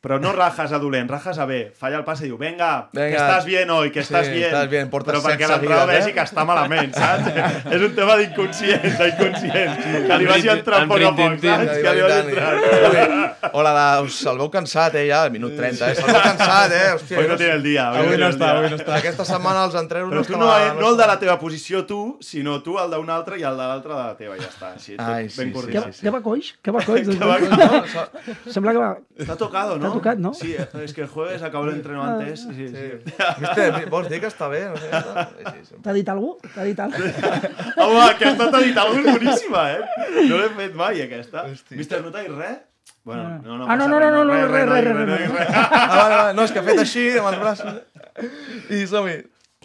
però 0.00 0.16
no 0.20 0.32
rajas 0.32 0.72
a 0.72 0.78
dolent, 0.80 1.10
rajas 1.10 1.38
a 1.38 1.44
bé. 1.44 1.72
Falla 1.76 1.98
el 2.00 2.04
passe 2.06 2.24
i 2.24 2.30
diu, 2.30 2.38
venga, 2.40 2.88
Venga. 2.92 3.10
que 3.10 3.18
estàs 3.20 3.44
bien 3.44 3.68
hoy, 3.70 3.90
que 3.92 4.00
Sí, 4.02 4.14
estàs 4.14 4.30
bien. 4.32 4.48
estàs 4.48 4.68
bien, 4.70 4.88
portes 4.88 5.12
però 5.12 5.20
perquè 5.26 5.46
l'entrenador 5.48 5.92
eh? 5.92 5.98
vegi 5.98 6.14
que 6.16 6.24
està 6.24 6.44
malament, 6.48 6.94
saps? 6.96 7.28
és 7.74 7.82
un 7.84 7.94
tema 7.98 8.16
d'inconscient, 8.16 8.86
d'inconscient. 8.96 9.76
Que 10.08 10.18
li 10.22 10.26
vagi 10.30 10.48
En 10.48 10.56
entrant 10.58 10.88
poc 10.88 11.04
a 11.04 11.10
poc, 11.18 11.36
saps? 11.44 11.74
Que 11.84 11.94
li 11.98 12.04
vagi 12.06 12.18
entrant. 12.30 13.52
O 13.52 13.62
la 13.66 13.72
de... 13.76 14.06
Us, 14.08 14.16
el 14.32 14.40
veu 14.40 14.48
cansat, 14.50 14.94
eh, 14.96 15.04
ja, 15.10 15.22
al 15.26 15.34
minut 15.34 15.52
30, 15.56 15.90
eh? 15.90 15.94
Se'l 16.00 16.08
veu 16.08 16.22
cansat, 16.24 16.72
eh? 16.72 16.86
Hòstia, 16.96 17.18
Hoy 17.20 17.28
no 17.28 17.36
tiene 17.36 17.52
el 17.58 17.62
dia. 17.62 17.88
Avui 17.90 18.16
no 18.16 18.28
està, 18.32 18.50
avui 18.56 18.70
no 18.72 18.78
està. 18.80 18.96
Aquesta 19.02 19.24
setmana 19.28 19.66
els 19.68 19.76
entrenos 19.80 20.08
Però 20.14 20.22
no 20.22 20.26
tu 20.26 20.32
estava... 20.32 20.58
no, 20.58 20.64
eh, 20.64 20.80
no 20.80 20.90
el 20.94 20.96
de 20.96 21.06
la 21.12 21.18
teva 21.20 21.36
posició 21.38 21.84
tu, 21.86 22.00
sinó 22.24 22.62
tu 22.64 22.78
el 22.80 22.90
d'un 22.96 23.10
altre 23.12 23.36
i 23.40 23.44
el 23.44 23.56
de 23.60 23.68
l'altre 23.68 23.92
de 23.92 24.00
la 24.00 24.16
teva, 24.16 24.38
ja 24.40 24.48
està. 24.48 24.72
Així, 24.80 24.96
tot 24.96 25.04
ben 25.12 25.28
sí, 25.28 25.36
sí, 25.36 25.44
Què, 25.44 25.52
coordinat. 25.52 26.00
què 26.00 26.14
va 26.16 26.22
coix? 26.24 26.52
Què 26.64 26.74
va 26.74 26.84
coix? 26.88 27.12
Sembla 28.54 28.72
que 28.72 28.78
va... 28.80 28.90
T'ha 29.26 29.36
tocado, 29.36 29.76
¿no? 29.78 29.89
T'ha 29.90 29.98
tocat, 29.98 30.20
no? 30.22 30.32
Sí, 30.38 30.54
es 30.56 30.94
que 30.96 31.02
el 31.04 31.08
jueves 31.10 31.42
acabó 31.42 31.66
el 31.68 31.74
entreno 31.76 32.02
antes. 32.06 32.46
Sí, 32.46 32.68
sí. 32.70 32.86
Viste, 33.42 33.66
vols 33.92 34.08
dir 34.08 34.20
que 34.22 34.30
està 34.30 34.48
bé? 34.52 34.62
No 34.70 34.78
sé. 34.80 34.90
Sí, 34.90 35.44
sí, 35.50 35.66
sí. 35.68 35.82
T'ha 35.84 35.94
dit 35.98 36.08
algú? 36.14 36.32
T'ha 36.54 36.64
dit 36.68 36.80
algú? 36.86 37.02
Home, 37.76 38.00
aquesta 38.06 38.48
t'ha 38.50 38.62
dit 38.64 38.74
cosa 38.78 39.04
boníssima, 39.10 39.66
eh? 39.74 39.80
No 40.30 40.40
l'he 40.40 40.50
fet 40.56 40.74
mai, 40.78 41.02
aquesta. 41.04 41.44
Hosti. 41.50 41.76
Mister, 41.80 42.00
no 42.06 42.14
t'ha 42.14 42.24
dit 42.26 42.34
res? 42.38 42.58
Bueno, 43.04 43.38
no, 43.44 43.56
no, 43.58 43.66
Ah, 43.66 43.76
no, 43.80 43.86
no, 43.88 43.98
res, 43.98 44.10
no, 44.12 44.24
no, 44.24 44.32
res, 44.34 44.48
no, 44.48 44.54
res, 44.54 44.68
res, 44.68 44.84
no, 44.84 45.04
res, 45.06 45.06
no, 45.08 45.16
res. 45.16 45.30
res. 45.32 45.54
Ah, 45.72 45.86
vale, 45.96 46.16
vale. 46.16 46.34
No, 46.36 46.44
és 46.44 46.52
que 46.52 46.60
ha 46.60 46.66
fet 46.66 46.80
així, 46.82 47.04
amb 47.18 47.30
els 47.30 47.40
braços. 47.40 47.78
I 48.76 48.82
som-hi. 48.90 49.16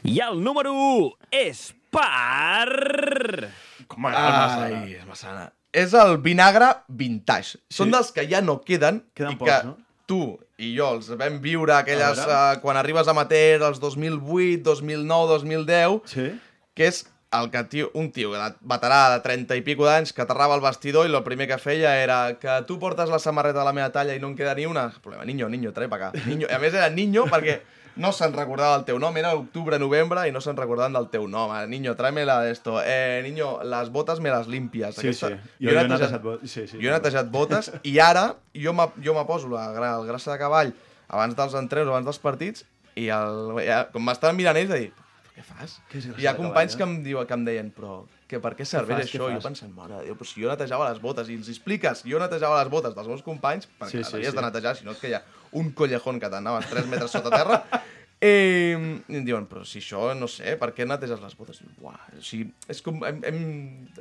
I 0.07 0.19
el 0.23 0.39
número 0.43 0.71
1 0.71 1.09
és 1.43 1.65
per... 1.91 3.49
Com 3.91 4.05
m'agrada 4.05 4.29
el 4.29 4.39
Massana. 4.39 4.65
Ai, 4.81 4.93
és 4.99 5.05
massana. 5.09 5.45
És 5.75 5.93
el 5.99 6.15
vinagre 6.23 6.69
vintage. 6.87 7.57
Són 7.73 7.91
dels 7.91 8.13
que 8.15 8.23
ja 8.31 8.39
no 8.45 8.61
queden, 8.63 9.01
Queden 9.17 9.35
i 9.35 9.39
pocs, 9.41 9.51
que 9.51 9.67
no? 9.67 9.75
Tu 10.07 10.37
i 10.57 10.71
jo 10.77 10.93
els 10.95 11.09
vam 11.19 11.39
viure 11.43 11.73
aquelles... 11.75 12.21
Uh, 12.23 12.59
quan 12.63 12.77
arribes 12.79 13.07
a 13.07 13.13
Mater, 13.17 13.61
els 13.65 13.81
2008, 13.83 14.63
2009, 14.63 15.27
2010, 15.33 15.99
Sí? 16.11 16.29
que 16.75 16.87
és 16.91 17.05
el 17.35 17.49
que 17.51 17.63
tio, 17.67 17.89
un 17.99 18.11
tio 18.15 18.31
veterà 18.31 18.99
de 19.11 19.19
30 19.23 19.57
i 19.59 19.63
pico 19.65 19.83
d'anys 19.87 20.13
que 20.15 20.23
aterrava 20.23 20.55
al 20.55 20.63
vestidor 20.63 21.07
i 21.07 21.11
el 21.11 21.23
primer 21.25 21.47
que 21.49 21.57
feia 21.59 21.97
era 21.99 22.37
que 22.39 22.61
tu 22.67 22.77
portes 22.79 23.09
la 23.11 23.19
samarreta 23.19 23.59
de 23.59 23.65
la 23.67 23.73
meva 23.75 23.91
talla 23.91 24.15
i 24.15 24.21
no 24.23 24.29
en 24.31 24.37
queda 24.37 24.53
ni 24.55 24.65
una. 24.65 24.87
Problema, 25.01 25.25
niño, 25.27 25.49
niño, 25.49 25.73
trae 25.75 25.89
pa 25.91 25.97
acá. 25.99 26.11
Niño. 26.25 26.47
I 26.47 26.55
a 26.55 26.59
més 26.63 26.73
era 26.73 26.87
niño 26.89 27.25
perquè 27.31 27.59
no 27.95 28.11
se'n 28.11 28.33
recordava 28.35 28.75
del 28.77 28.85
teu 28.85 28.97
nom, 28.99 29.15
era 29.17 29.33
octubre, 29.37 29.77
novembre 29.79 30.25
i 30.27 30.31
no 30.35 30.41
se'n 30.43 30.57
recordaven 30.57 30.93
del 30.97 31.07
teu 31.13 31.27
nom. 31.31 31.51
Ah, 31.55 31.65
Niño, 31.67 31.95
tráemela 31.95 32.41
de 32.41 32.51
esto. 32.51 32.81
Eh, 32.83 33.21
niño, 33.23 33.63
las 33.63 33.89
botas 33.91 34.19
me 34.19 34.29
las 34.29 34.47
limpias. 34.47 34.95
Sí, 34.95 35.13
sí. 35.13 35.25
Jo, 35.25 35.37
Jo, 35.59 35.69
he 35.79 35.87
netejat, 35.87 36.21
botes. 36.21 36.51
Sí, 36.51 36.67
sí. 36.67 36.77
jo 36.81 36.89
he 36.89 36.91
netejat 36.91 37.29
botes 37.31 37.71
i 37.83 37.97
ara 37.99 38.35
jo 38.53 38.73
me, 38.73 38.89
jo 39.03 39.13
me 39.15 39.23
poso 39.25 39.47
la, 39.49 39.69
gra- 39.71 39.95
el 39.99 40.05
grassa 40.07 40.33
de 40.33 40.39
cavall 40.39 40.73
abans 41.07 41.35
dels 41.37 41.53
entrenos, 41.55 41.89
abans 41.93 42.05
dels 42.05 42.19
partits 42.19 42.65
i 42.95 43.07
el, 43.11 43.55
ja, 43.65 43.85
com 43.93 44.03
m'estaven 44.03 44.35
mirant 44.39 44.57
ells 44.59 44.69
de 44.71 44.79
dir 44.85 44.91
què 45.35 45.43
fas? 45.43 45.79
Què 45.91 45.99
és 45.99 46.05
Hi 46.17 46.27
ha 46.27 46.35
companys 46.37 46.75
cavall, 46.75 46.95
que 46.95 46.99
em, 46.99 47.03
diuen, 47.03 47.27
que 47.27 47.33
em 47.35 47.41
deien, 47.43 47.71
però 47.75 48.05
que 48.27 48.39
per 48.39 48.53
què 48.55 48.63
serveix 48.65 49.01
fas, 49.03 49.09
què 49.11 49.19
això? 49.19 49.25
I 49.29 49.35
jo 49.35 49.41
pensant, 49.43 49.73
mare 49.75 49.97
Déu, 50.05 50.15
però 50.15 50.27
si 50.29 50.41
jo 50.41 50.47
netejava 50.47 50.87
les 50.89 51.01
botes 51.03 51.27
i 51.29 51.35
els 51.35 51.49
expliques, 51.51 52.03
jo 52.07 52.19
netejava 52.23 52.61
les 52.63 52.71
botes 52.71 52.95
dels 52.95 53.07
meus 53.11 53.21
companys, 53.21 53.67
perquè 53.79 53.91
Sí, 53.91 54.03
sí, 54.03 54.11
sí, 54.21 54.23
sí, 54.29 54.35
de 54.35 54.41
netejar, 54.47 54.75
si 54.79 54.85
no 54.87 54.95
et 54.95 55.01
queia 55.03 55.19
un 55.53 55.71
collejón 55.71 56.19
que 56.19 56.29
t'anaves 56.29 56.69
3 56.71 56.87
metres 56.87 57.11
sota 57.11 57.29
terra, 57.29 57.61
Eh, 58.25 58.73
I 59.11 59.17
em 59.19 59.25
diuen, 59.27 59.43
però 59.49 59.65
si 59.67 59.81
això, 59.81 60.07
no 60.15 60.27
sé, 60.31 60.53
per 60.57 60.69
què 60.73 60.85
neteges 60.87 61.19
les 61.19 61.33
botes? 61.35 61.59
Uah, 61.83 61.97
o 62.15 62.21
sigui, 62.23 62.47
és 62.71 62.79
com, 62.81 63.01
hem, 63.05 63.17
hem, 63.27 63.39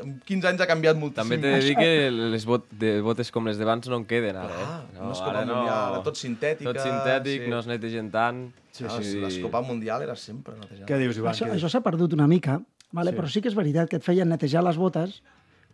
en 0.00 0.12
15 0.24 0.48
anys 0.52 0.62
ha 0.62 0.68
canviat 0.70 1.00
moltíssim. 1.00 1.34
També 1.34 1.38
t'he 1.42 1.54
de 1.58 1.64
dir 1.66 1.74
que 1.76 1.88
les 2.14 2.46
bot 2.46 2.68
de 2.78 2.92
botes 3.04 3.32
com 3.34 3.50
les 3.50 3.58
d'abans 3.58 3.90
no 3.90 3.98
en 4.00 4.06
queden 4.08 4.38
ara, 4.38 4.54
Clar, 4.54 4.76
eh? 4.78 5.00
no 5.00 5.10
és 5.10 5.22
Copa 5.24 5.42
Mundial, 5.42 5.80
ara 5.90 6.04
tot 6.06 6.20
sintètica, 6.20 6.70
Tot 6.70 6.80
sintètic, 6.86 7.42
sí. 7.42 7.50
no 7.50 7.58
es 7.58 7.68
netegen 7.72 8.12
tant. 8.14 8.46
Sí, 8.74 8.86
sí, 8.86 9.18
L'escopa 9.22 9.60
mundial 9.62 10.02
era 10.02 10.16
sempre 10.18 10.56
netejada. 10.58 10.86
Què 10.88 10.96
dius, 10.98 11.18
Ivan? 11.20 11.34
Això, 11.34 11.50
això 11.58 11.68
s'ha 11.70 11.82
perdut 11.84 12.14
una 12.16 12.26
mica, 12.30 12.56
vale? 12.94 13.12
Sí. 13.12 13.18
però 13.18 13.30
sí 13.30 13.42
que 13.42 13.50
és 13.50 13.58
veritat 13.58 13.90
que 13.90 14.00
et 14.00 14.06
feien 14.06 14.30
netejar 14.30 14.64
les 14.66 14.78
botes, 14.78 15.20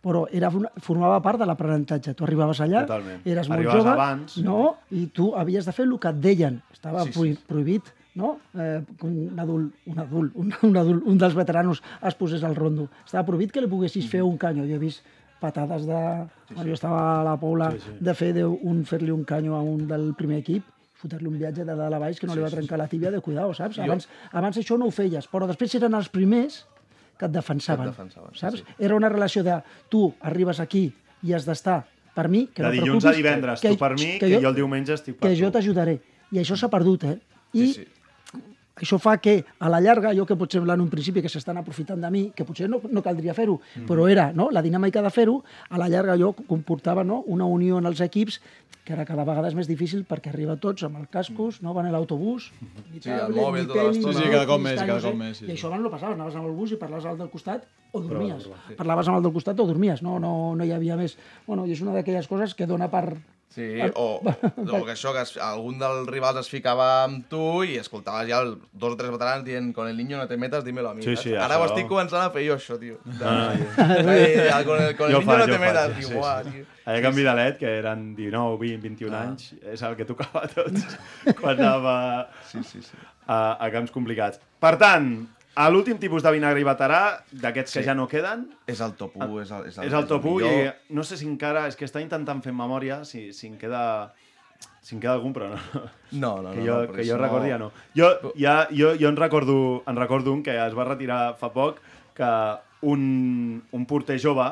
però 0.01 0.25
era, 0.33 0.49
una- 0.49 0.71
formava 0.81 1.21
part 1.21 1.39
de 1.39 1.45
l'aprenentatge. 1.45 2.13
Tu 2.17 2.23
arribaves 2.25 2.59
allà, 2.61 2.81
Totalment. 2.87 3.21
eres 3.25 3.47
molt 3.49 3.59
Arribaves 3.59 3.83
jove, 3.83 3.91
abans. 3.93 4.37
no? 4.41 4.77
i 4.91 5.05
tu 5.13 5.31
havies 5.37 5.65
de 5.65 5.71
fer 5.71 5.85
el 5.85 5.97
que 5.99 6.09
et 6.09 6.15
deien. 6.21 6.61
Estava 6.73 7.03
Sí, 7.05 7.13
sí, 7.13 7.33
sí. 7.35 7.39
prohibit 7.47 7.83
no? 8.15 8.39
eh, 8.57 8.81
un 9.03 9.39
adult, 9.39 9.73
un 9.85 9.99
adult, 9.99 10.31
un, 10.35 10.53
un 10.63 10.77
adult, 10.77 11.03
un 11.05 11.17
dels 11.17 11.35
veteranos 11.35 11.83
es 12.01 12.15
posés 12.15 12.43
al 12.43 12.55
rondo. 12.55 12.89
Estava 13.05 13.25
prohibit 13.25 13.51
que 13.51 13.61
li 13.61 13.67
poguessis 13.67 14.09
fer 14.09 14.23
un 14.23 14.37
canyo. 14.37 14.65
Jo 14.65 14.75
he 14.75 14.79
vist 14.81 15.03
patades 15.39 15.85
de... 15.85 16.01
Sí, 16.49 16.55
sí. 16.55 16.67
Jo 16.67 16.73
estava 16.73 17.21
a 17.21 17.23
la 17.23 17.37
Pobla 17.39 17.71
Sí, 17.71 17.77
sí, 17.79 17.85
sí. 17.87 17.97
sí. 17.97 18.03
de 18.05 18.13
fer 18.13 18.33
de 18.33 18.45
un, 18.45 18.83
fer-li 18.85 19.11
un 19.11 19.23
canyo 19.23 19.55
a 19.55 19.61
un 19.61 19.87
del 19.87 20.13
primer 20.15 20.37
equip 20.43 20.63
fotre-li 21.01 21.25
un 21.25 21.33
viatge 21.39 21.63
de 21.65 21.73
dalt 21.73 21.95
a 21.95 21.97
baix 21.97 22.19
que 22.19 22.27
no 22.27 22.33
Sí, 22.33 22.37
li 22.37 22.43
va 22.43 22.49
sí, 22.51 22.55
trencar 22.59 22.77
la 22.77 22.85
tíbia 22.87 23.09
de 23.09 23.21
cuidado, 23.25 23.55
saps? 23.57 23.79
Abans, 23.81 24.05
abans 24.37 24.57
això 24.61 24.77
no 24.77 24.85
ho 24.85 24.91
feies, 24.93 25.25
però 25.31 25.47
després 25.49 25.73
eren 25.79 25.95
els 25.97 26.09
primers 26.13 26.59
que 27.21 27.27
et 27.29 27.33
defensaven, 27.37 27.85
Que 27.85 27.91
et 27.91 27.97
defensaven, 27.97 28.35
saps? 28.39 28.63
sí. 28.65 28.75
Era 28.81 28.95
una 28.97 29.09
relació 29.13 29.43
de 29.45 29.59
tu 29.93 30.07
arribes 30.25 30.59
aquí 30.63 30.87
i 31.23 31.33
has 31.37 31.45
d'estar 31.45 31.83
per 32.15 32.27
mi, 32.27 32.47
que 32.49 32.63
De 32.63 32.67
no 32.67 32.73
dilluns 32.73 33.05
a 33.05 33.11
divendres, 33.15 33.61
tu 33.61 33.77
per 33.77 33.93
mi, 33.99 34.17
que 34.19 34.27
jo 34.41 34.49
el 34.49 34.55
diumenge 34.57 34.93
estic 34.97 35.15
per 35.19 35.29
que 35.29 35.35
jo 35.37 35.51
tu. 35.51 35.59
t'ajudaré. 35.59 35.99
I 36.31 36.39
això 36.41 36.57
s'ha 36.57 36.67
perdut, 36.71 37.03
eh? 37.05 37.17
I 37.53 37.67
Sí, 37.67 37.73
sí. 37.73 37.85
Això 38.85 38.97
fa 38.99 39.17
que, 39.17 39.43
a 39.59 39.69
la 39.69 39.79
llarga, 39.81 40.09
allò 40.09 40.25
que 40.25 40.35
pot 40.35 40.51
semblar 40.51 40.75
en 40.75 40.81
un 40.81 40.89
principi 40.89 41.21
que 41.21 41.29
s'estan 41.29 41.57
aprofitant 41.57 42.01
de 42.01 42.09
mi, 42.11 42.31
que 42.35 42.45
potser 42.45 42.67
no, 42.69 42.81
no 42.89 43.01
caldria 43.03 43.33
fer-ho, 43.33 43.59
Mhm. 43.75 43.85
però 43.87 44.09
era 44.09 44.31
no, 44.33 44.49
la 44.51 44.61
dinàmica 44.61 45.01
de 45.01 45.09
fer-ho, 45.09 45.43
a 45.69 45.77
la 45.77 45.87
llarga 45.89 46.13
allò 46.13 46.33
comportava 46.47 47.03
no, 47.03 47.23
una 47.27 47.45
unió 47.45 47.77
en 47.77 47.85
els 47.85 48.01
equips 48.01 48.41
que 48.83 48.93
ara 48.93 49.05
cada 49.05 49.23
vegada 49.23 49.47
és 49.47 49.53
més 49.53 49.67
difícil 49.67 50.03
perquè 50.09 50.29
arriba 50.31 50.55
tots 50.57 50.81
amb 50.83 50.97
el 50.97 51.07
cascos, 51.07 51.61
no 51.61 51.73
van 51.73 51.85
a 51.85 51.91
l'autobús, 51.91 52.51
ni 52.91 52.99
Sí, 52.99 53.09
el 53.11 53.33
mòbil 53.35 53.61
ni 53.61 53.67
tota 53.67 53.83
l'estona. 53.83 54.13
Sí, 54.17 54.29
cada 54.31 54.47
cop 54.47 54.59
més, 54.61 54.79
cada 54.81 55.01
cop 55.01 55.15
més, 55.15 55.37
sí, 55.37 55.45
I 55.45 55.47
sí. 55.49 55.53
això 55.53 55.67
abans 55.69 55.83
no 55.83 55.91
passava, 55.91 56.13
anaves 56.15 56.35
amb 56.35 56.47
el 56.47 56.53
bus 56.57 56.71
i 56.71 56.77
parlaves 56.77 57.05
al 57.05 57.17
del 57.19 57.29
costat 57.29 57.67
o 57.93 58.01
dormies. 58.01 58.41
provar, 58.43 58.59
sí. 58.67 58.73
Parlaves 58.75 59.07
amb 59.07 59.17
el 59.17 59.23
del 59.23 59.33
costat 59.33 59.59
o 59.59 59.67
dormies, 59.67 60.01
no, 60.01 60.17
no, 60.19 60.55
no 60.55 60.63
hi 60.65 60.71
havia 60.71 60.97
més. 60.97 61.15
Bueno, 61.45 61.67
i 61.67 61.71
és 61.73 61.81
una 61.81 61.93
d'aquelles 61.93 62.27
coses 62.27 62.55
que 62.55 62.65
dona 62.65 62.89
per... 62.89 63.17
Sí, 63.51 63.65
o, 63.99 64.21
o 64.23 64.85
que 64.85 64.93
això, 64.93 65.11
que 65.11 65.21
es, 65.25 65.33
algun 65.43 65.75
dels 65.81 66.05
rivals 66.07 66.37
es 66.39 66.47
ficava 66.47 67.03
amb 67.03 67.25
tu 67.27 67.63
i 67.67 67.73
escoltaves 67.81 68.29
ja 68.29 68.37
el, 68.45 68.53
dos 68.71 68.93
o 68.93 68.95
tres 68.95 69.11
veterans 69.11 69.43
dient 69.43 69.73
con 69.75 69.89
el 69.89 69.97
niño 69.99 70.15
no 70.21 70.27
te 70.29 70.37
metas, 70.39 70.63
dímelo 70.63 70.89
a 70.89 70.93
mi. 70.93 71.03
Sí, 71.03 71.17
sí, 71.19 71.33
Ara 71.35 71.57
això- 71.57 71.65
ho 71.65 71.65
estic 71.67 71.89
començant 71.89 72.23
a 72.23 72.29
fer 72.31 72.45
jo, 72.47 72.55
això, 72.55 72.77
tio. 72.79 73.01
Ah, 73.21 73.51
eh, 73.83 74.49
con 74.65 74.81
el, 74.81 74.95
con 74.95 75.11
el 75.11 75.17
niño 75.17 75.25
faig, 75.27 75.39
no 75.39 75.45
te 75.51 75.59
metas, 75.59 75.91
faig, 75.91 75.99
tio. 75.99 76.07
sí, 76.07 76.15
Uah, 76.15 76.43
sí. 76.45 76.51
tio. 76.55 76.65
Allà 76.85 76.97
a 76.97 77.01
Can 77.03 77.15
Vidalet, 77.15 77.57
que 77.59 77.73
eren 77.81 78.15
19, 78.15 78.57
20, 78.57 78.81
21 78.87 79.15
Ah. 79.17 79.21
anys, 79.27 79.51
és 79.61 79.81
el 79.83 79.95
que 79.99 80.05
tocava 80.05 80.45
a 80.45 80.47
tots 80.47 80.87
quan 81.41 81.59
anava 81.59 82.29
Sí, 82.49 82.63
sí, 82.63 82.81
sí. 82.81 82.95
a, 83.27 83.57
a 83.59 83.69
camps 83.71 83.91
complicats. 83.91 84.39
Per 84.63 84.77
tant, 84.79 85.11
a 85.55 85.69
l'últim 85.69 85.97
tipus 85.99 86.23
de 86.23 86.31
vinagre 86.31 86.61
i 86.61 86.63
veterà, 86.63 87.23
d'aquests 87.31 87.73
que 87.73 87.79
Sí. 87.81 87.85
ja 87.85 87.93
no 87.95 88.07
queden, 88.07 88.49
És 88.67 88.79
el 88.81 88.93
top 88.93 89.15
1, 89.17 89.41
és 89.41 89.51
el, 89.51 89.65
és 89.67 89.77
el, 89.77 89.87
és 89.87 89.93
el 89.93 90.07
top 90.07 90.25
1 90.25 90.39
i 90.45 90.49
millor. 90.49 90.75
no 90.89 91.03
sé 91.03 91.17
si 91.17 91.25
encara... 91.27 91.67
És 91.67 91.75
que 91.75 91.85
està 91.85 92.01
intentant 92.01 92.41
fer 92.41 92.53
memòria 92.53 93.03
si, 93.05 93.33
si 93.33 93.47
en 93.47 93.57
queda... 93.57 94.13
Si 94.81 94.95
en 94.95 95.01
queda 95.01 95.13
algun, 95.13 95.33
però 95.33 95.49
no. 95.49 95.57
No, 96.11 96.41
no, 96.41 96.51
que 96.51 96.61
no, 96.61 96.65
jo, 96.65 96.81
no, 96.87 96.93
que 96.93 97.03
jo 97.05 97.17
no- 97.17 97.21
recordi 97.23 97.49
ja 97.49 97.57
no. 97.57 97.71
Jo, 97.95 98.09
ja, 98.37 98.67
jo, 98.71 98.93
jo 98.99 99.09
en, 99.09 99.15
recordo, 99.17 99.83
en 99.87 99.95
recordo 99.95 100.31
un 100.33 100.41
que 100.43 100.55
es 100.57 100.73
va 100.77 100.85
retirar 100.85 101.35
fa 101.37 101.51
poc, 101.53 101.79
que 102.15 102.31
un, 102.81 103.61
un 103.71 103.85
porter 103.85 104.19
jove 104.21 104.47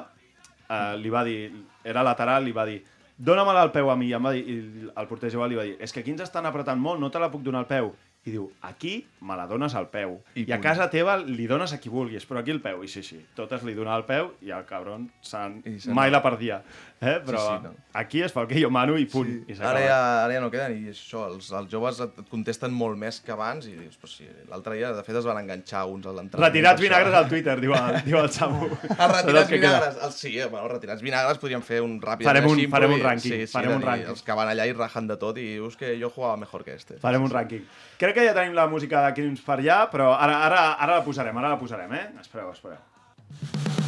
eh, 0.70 0.98
li 0.98 1.10
va 1.10 1.24
dir, 1.24 1.52
era 1.84 2.04
lateral, 2.04 2.44
li 2.46 2.52
va 2.54 2.66
dir 2.66 2.84
dóna-me 3.18 3.52
al 3.58 3.72
peu 3.72 3.90
a 3.92 3.96
mi, 4.00 4.08
i, 4.08 4.14
em 4.16 4.24
va 4.24 4.32
dir, 4.32 4.44
i 4.48 4.90
el 4.96 5.08
porter 5.10 5.30
jove 5.34 5.50
li 5.50 5.56
va 5.58 5.64
dir, 5.68 5.76
és 5.84 5.92
que 5.92 6.00
aquí 6.00 6.12
ens 6.14 6.22
estan 6.24 6.46
apretant 6.46 6.80
molt, 6.80 7.02
no 7.02 7.10
te 7.12 7.20
la 7.20 7.28
puc 7.32 7.42
donar 7.44 7.66
al 7.66 7.68
peu. 7.68 7.90
I 8.28 8.34
diu, 8.34 8.50
aquí 8.68 9.06
me 9.24 9.36
la 9.40 9.46
dones 9.48 9.74
al 9.80 9.88
peu. 9.94 10.18
I, 10.36 10.44
I 10.44 10.52
a 10.52 10.60
casa 10.60 10.90
teva 10.92 11.16
li 11.22 11.46
dones 11.48 11.72
a 11.72 11.80
qui 11.80 11.92
vulguis, 11.92 12.26
però 12.28 12.42
aquí 12.42 12.52
el 12.52 12.60
peu. 12.62 12.84
I 12.84 12.90
sí, 12.92 13.04
sí, 13.06 13.22
totes 13.38 13.64
li 13.64 13.76
donen 13.78 13.94
al 13.94 14.04
peu 14.10 14.34
i 14.44 14.52
el 14.56 14.66
cabron 14.68 15.08
se'n 15.24 15.62
mai 15.96 16.12
la 16.12 16.20
perdia. 16.26 16.60
Eh? 17.02 17.22
Però 17.24 17.40
sí, 17.40 17.54
no. 17.64 17.70
aquí 17.96 18.20
es 18.22 18.34
fa 18.36 18.42
el 18.42 18.48
que 18.50 18.60
jo 18.60 18.68
mano 18.70 18.98
i 19.00 19.06
punt. 19.08 19.30
I 19.48 19.56
s'ha 19.56 19.70
Ara 19.70 19.80
ja, 19.86 20.00
ara 20.26 20.34
ja 20.36 20.42
no 20.44 20.50
queden, 20.52 20.74
i 20.84 20.90
això, 20.92 21.22
els, 21.32 21.46
els 21.56 21.70
joves 21.72 22.02
et, 22.04 22.18
et 22.20 22.28
contesten 22.28 22.74
molt 22.76 23.00
més 23.00 23.22
que 23.24 23.32
abans, 23.32 23.70
i 23.72 23.76
dius, 23.78 23.96
però 23.96 24.12
si 24.12 24.28
l'altre 24.50 24.76
dia, 24.76 24.90
de 24.98 25.04
fet, 25.08 25.16
es 25.16 25.24
van 25.30 25.40
enganxar 25.40 25.86
uns 25.88 26.10
a 26.10 26.12
l'entrenament. 26.12 26.44
Retirats 26.50 26.84
vinagres 26.84 27.16
al 27.22 27.30
Twitter, 27.32 27.56
diu 27.64 27.72
el, 27.78 28.02
diu 28.04 28.20
el 28.20 28.28
Samu. 28.36 28.68
Els 28.90 29.14
retirats 29.16 29.54
vinagres, 29.56 29.96
els, 30.10 30.20
sí, 30.20 30.34
bueno, 30.44 30.66
els 30.66 30.74
retirats 30.74 31.02
vinagres 31.08 31.40
podríem 31.40 31.64
fer 31.64 31.80
un 31.86 31.96
ràpid 32.04 32.28
Farem 32.28 32.50
un- 32.52 32.58
recimpro 32.58 32.76
farem 32.76 32.92
un 32.98 33.00
i- 33.00 33.08
rànquing, 33.08 33.32
Sí, 33.38 33.42
sí, 33.48 33.54
farem 33.56 33.78
un 33.78 33.88
rànquing. 33.88 34.12
Els 34.18 34.28
que 34.28 34.36
van 34.44 34.52
allà 34.52 34.68
i 34.68 34.76
rajen 34.76 35.08
de 35.08 35.20
tot 35.24 35.40
i 35.40 35.48
dius 35.56 35.80
que 35.80 35.96
jo 36.04 36.12
jugava 36.12 36.36
mejor 36.44 36.68
que 36.68 36.76
este. 36.76 37.00
Farem 37.00 37.24
un 37.24 37.32
rànquing. 37.32 37.64
Crec 37.98 38.20
que 38.20 38.28
ja 38.28 38.36
tenim 38.36 38.60
la 38.60 38.68
música 38.68 39.06
de 39.08 39.16
Crims 39.16 39.40
per 39.48 39.62
allà, 39.62 39.86
però 39.90 40.12
ara, 40.20 40.42
ara, 40.52 40.66
ara 40.76 41.00
la 41.00 41.04
posarem, 41.08 41.38
ara 41.40 41.56
la 41.56 41.60
posarem, 41.64 41.94
eh? 41.96 42.08
Espereu, 42.20 42.52
espereu. 42.52 43.79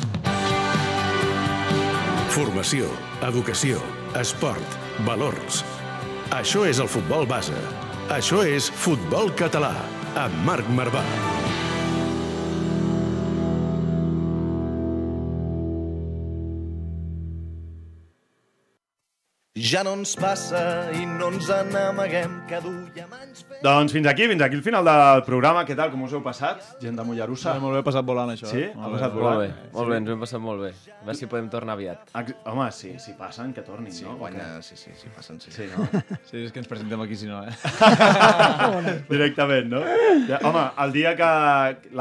Formació, 2.31 2.87
educació, 3.27 3.81
esport, 4.15 4.77
valors. 5.03 5.65
Això 6.31 6.63
és 6.69 6.79
el 6.79 6.87
futbol 6.87 7.27
base. 7.27 7.59
Això 8.07 8.39
és 8.47 8.71
Futbol 8.85 9.35
Català, 9.35 9.75
amb 10.15 10.43
Marc 10.47 10.71
Marvà. 10.79 11.03
Ja 19.61 19.81
no 19.83 19.91
ens 19.99 20.13
passa 20.17 20.61
i 20.95 21.03
no 21.05 21.27
ens 21.29 21.49
n'amaguem 21.69 22.37
que 22.49 22.57
duiem 22.63 23.11
anys 23.17 23.41
fent... 23.43 23.59
Doncs 23.61 23.91
fins 23.93 24.07
aquí, 24.09 24.23
fins 24.31 24.41
aquí 24.45 24.55
el 24.57 24.63
final 24.65 24.85
del 24.87 25.21
programa. 25.27 25.61
Què 25.67 25.75
tal, 25.77 25.91
com 25.93 26.05
us 26.07 26.13
heu 26.15 26.21
passat? 26.25 26.63
Gent 26.81 26.95
de 26.97 27.03
Mollerussa. 27.05 27.53
Sí, 27.57 27.61
molt 27.61 27.75
bé, 27.75 27.81
ha 27.83 27.85
passat 27.85 28.07
volant, 28.07 28.31
això. 28.33 28.47
Sí? 28.49 28.61
eh? 28.63 28.71
Ha 28.71 28.79
Molt 28.79 28.95
passat 28.95 29.11
bé. 29.13 29.19
volant. 29.19 29.41
Molt 29.41 29.51
bé, 29.51 29.73
molt 29.75 29.91
bé, 29.91 29.97
ens 29.99 30.09
ho 30.09 30.15
hem 30.15 30.23
passat 30.23 30.41
molt 30.45 30.63
bé. 30.63 30.71
A 30.95 31.03
veure 31.03 31.17
si 31.19 31.29
podem 31.29 31.49
tornar 31.53 31.75
aviat. 31.75 32.09
Ex- 32.21 32.39
Home, 32.49 32.69
sí, 32.73 32.93
si 33.03 33.13
passen, 33.19 33.51
que 33.53 33.61
tornin, 33.67 33.91
Sí, 33.93 34.07
no? 34.07 34.15
guanya, 34.23 34.47
sí, 34.65 34.79
sí, 34.79 34.95
sí, 34.97 35.11
passen, 35.15 35.37
sí. 35.43 35.51
Sí, 35.51 35.67
no? 35.75 35.85
Sí, 36.31 36.41
és 36.47 36.55
que 36.55 36.63
ens 36.63 36.71
presentem 36.71 37.03
aquí, 37.05 37.19
si 37.19 37.27
no, 37.29 37.43
eh? 37.43 37.51
Directament, 39.11 39.69
no? 39.75 39.83
Ja, 40.31 40.39
home, 40.47 40.65
el 40.87 40.95
dia 40.95 41.13
que 41.19 41.29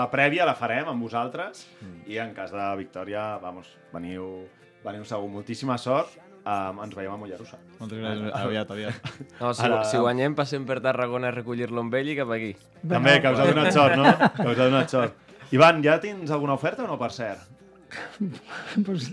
la 0.01 0.07
prèvia 0.15 0.47
la 0.49 0.55
farem 0.57 0.89
amb 0.95 1.03
vosaltres 1.05 1.67
i 2.07 2.17
en 2.23 2.33
cas 2.39 2.55
de 2.55 2.71
victòria, 2.81 3.35
vamos, 3.43 3.75
veniu, 3.93 4.47
veniu 4.87 5.05
segur. 5.05 5.29
Moltíssima 5.35 5.77
sort. 5.79 6.17
Um, 6.41 6.79
ens 6.87 6.95
veiem 6.97 7.13
a 7.13 7.17
Mollerussa. 7.21 7.59
Moltes 7.79 7.99
gràcies. 8.01 8.31
Aviat, 8.41 8.71
aviat. 8.73 9.11
No, 9.41 9.51
si, 9.53 9.63
Ara- 9.67 9.83
si 9.85 9.99
guanyem, 10.01 10.35
passem 10.39 10.65
per 10.67 10.79
Tarragona 10.81 11.29
a 11.29 11.35
recollir-lo 11.35 11.83
amb 11.85 11.95
ell 12.01 12.09
i 12.09 12.17
cap 12.17 12.31
aquí. 12.33 12.55
També, 12.81 13.19
que 13.21 13.33
us 13.35 13.41
ha 13.43 13.49
donat 13.51 13.73
sort, 13.77 13.97
no? 14.01 14.09
Que 14.39 14.49
us 14.49 14.59
ha 14.59 14.69
donat 14.71 14.89
sort. 14.95 15.15
Ivan, 15.53 15.83
ja 15.85 15.99
tens 16.01 16.31
alguna 16.33 16.55
oferta 16.57 16.85
o 16.85 16.89
no, 16.89 16.97
per 17.01 17.11
cert? 17.13 17.45
pues... 18.87 19.11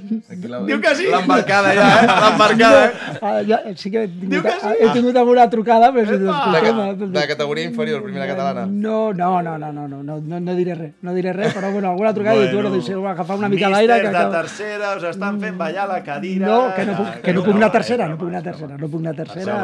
La, 0.48 0.60
Diu 0.68 0.80
que 0.82 0.94
sí. 0.96 1.08
L'embarcada 1.12 1.74
ja, 1.76 1.88
eh? 1.88 2.08
L'embarcada. 2.08 2.82
Ja, 2.82 2.88
eh? 2.88 3.20
ah, 3.22 3.42
ja, 3.48 3.60
sí 3.76 3.92
que 3.92 4.04
he 4.06 4.10
tingut, 4.12 4.46
que 4.46 4.54
sí. 4.62 4.74
he 4.80 4.90
tingut 4.96 5.20
alguna 5.22 5.48
trucada, 5.50 5.92
però... 5.96 6.06
Si 6.08 6.20
de, 6.22 6.28
eh, 6.28 6.96
doncs 7.00 7.14
de 7.16 7.26
categoria 7.32 7.68
inferior, 7.68 8.04
primera 8.06 8.26
mm, 8.26 8.30
catalana. 8.32 8.66
No, 8.68 9.14
no, 9.14 9.42
no, 9.42 9.58
no, 9.58 9.72
no, 9.72 9.88
no, 9.88 10.04
no, 10.04 10.40
no 10.40 10.56
diré 10.60 10.78
res. 10.78 10.94
No 11.02 11.16
diré 11.18 11.34
res, 11.34 11.54
però 11.56 11.72
bueno, 11.72 11.92
alguna 11.92 12.14
trucada 12.14 12.38
bueno, 12.38 12.52
i 12.52 12.56
tu 12.56 12.64
no 12.64 12.74
deixeu 12.74 13.08
agafar 13.08 13.40
una 13.42 13.50
mica 13.50 13.72
d'aire... 13.74 14.00
Que... 14.06 14.14
de 14.16 14.26
tercera, 14.38 14.96
us 14.98 15.10
estan 15.12 15.36
mm. 15.38 15.46
fent 15.48 15.60
ballar 15.60 15.88
la 15.92 16.02
cadira... 16.06 16.48
No, 16.48 16.60
que 16.76 16.88
no 16.88 16.98
puc, 17.02 17.20
que 17.26 17.36
no 17.36 17.46
puc 17.46 17.60
anar 17.60 17.72
a 17.72 17.76
tercera, 17.80 18.08
no 18.08 18.18
puc 18.22 18.32
anar 18.32 18.44
a 18.46 18.48
tercera, 18.52 18.78
no 18.78 18.92
puc 18.92 19.06
anar 19.06 19.16
a 19.16 19.22
tercera. 19.24 19.60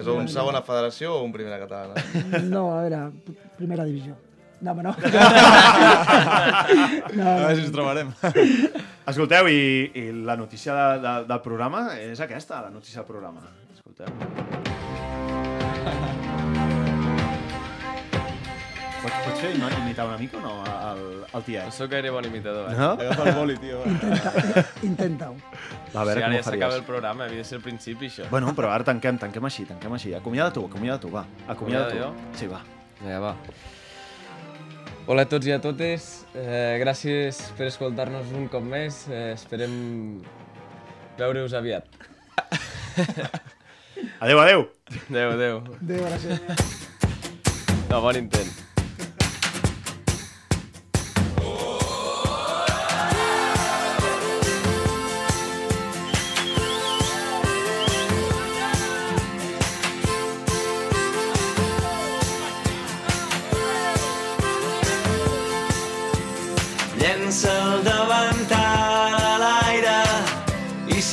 És 0.00 0.12
un 0.12 0.30
segona 0.32 0.62
federació 0.66 1.16
o 1.16 1.24
un 1.24 1.34
primera 1.34 1.60
catalana? 1.62 2.06
No, 2.46 2.68
a 2.76 2.82
veure, 2.84 3.02
primera 3.58 3.84
divisió. 3.88 4.16
No, 4.60 4.72
home, 4.72 4.82
no. 4.82 4.90
A 4.96 6.66
no, 7.12 7.24
veure 7.24 7.56
si 7.58 7.62
ens 7.66 7.72
trobarem. 7.74 8.12
Escolteu, 9.06 9.48
i, 9.52 9.90
i 10.00 10.06
la 10.26 10.36
notícia 10.40 10.72
de, 10.74 10.86
de, 11.04 11.12
del 11.28 11.40
programa 11.44 11.90
és 12.00 12.20
aquesta, 12.24 12.62
la 12.64 12.70
notícia 12.72 13.02
del 13.02 13.08
programa. 13.10 13.44
Escolteu. 13.76 14.08
Pots, 19.02 19.18
pots 19.22 19.38
fer 19.44 19.52
ima- 19.54 19.68
imitar 19.82 20.06
una 20.08 20.16
mica 20.18 20.38
o 20.38 20.40
no, 20.40 20.54
el, 20.64 21.02
el 21.20 21.20
No 21.36 21.40
tiet? 21.46 21.70
sóc 21.76 21.90
gaire 21.92 22.10
bon 22.10 22.24
imitador, 22.26 22.72
eh? 22.72 22.76
No? 22.80 22.90
Agafa 22.96 23.28
el 23.28 23.34
boli, 23.36 23.56
tio. 23.62 23.82
intenta, 23.86 24.32
intenta-ho. 24.82 25.36
Va, 25.94 26.00
a 26.00 26.04
veure 26.08 26.16
si 26.16 26.24
ara 26.24 26.32
com 26.32 26.36
ja 26.40 26.42
s'acaba 26.48 26.74
el 26.80 26.82
programa, 26.88 27.24
havia 27.28 27.44
de 27.44 27.44
ser 27.46 27.58
el 27.60 27.62
principi, 27.68 28.08
això. 28.10 28.26
Bueno, 28.32 28.54
però 28.56 28.72
ara 28.74 28.84
tanquem, 28.88 29.18
tanquem 29.22 29.44
així, 29.46 29.64
tanquem 29.68 29.92
així. 30.00 30.14
Acomiada 30.16 30.50
tu, 30.56 30.64
acomiada 30.66 30.98
tu, 31.04 31.12
va. 31.12 31.22
Acomiada 31.46 31.86
Acomiada 31.92 32.10
tu. 32.10 32.38
Sí, 32.40 32.46
va. 32.50 32.64
Vinga, 33.02 33.20
va. 33.20 33.34
Hola 35.06 35.22
a 35.22 35.28
tots 35.30 35.46
i 35.46 35.52
a 35.54 35.60
totes. 35.62 36.06
Eh, 36.34 36.80
gràcies 36.82 37.38
per 37.54 37.68
escoltar-nos 37.70 38.32
un 38.34 38.48
cop 38.50 38.64
més. 38.66 39.04
Eh, 39.06 39.36
esperem 39.36 39.76
veure-us 41.20 41.54
aviat. 41.54 41.86
Adeu, 44.18 44.42
adeu. 44.42 44.66
Adeu, 45.06 45.30
adeu. 45.38 45.62
Adéu, 45.78 46.06
gràcies. 46.10 46.70
No, 47.86 48.02
bon 48.02 48.18
intent. 48.18 48.65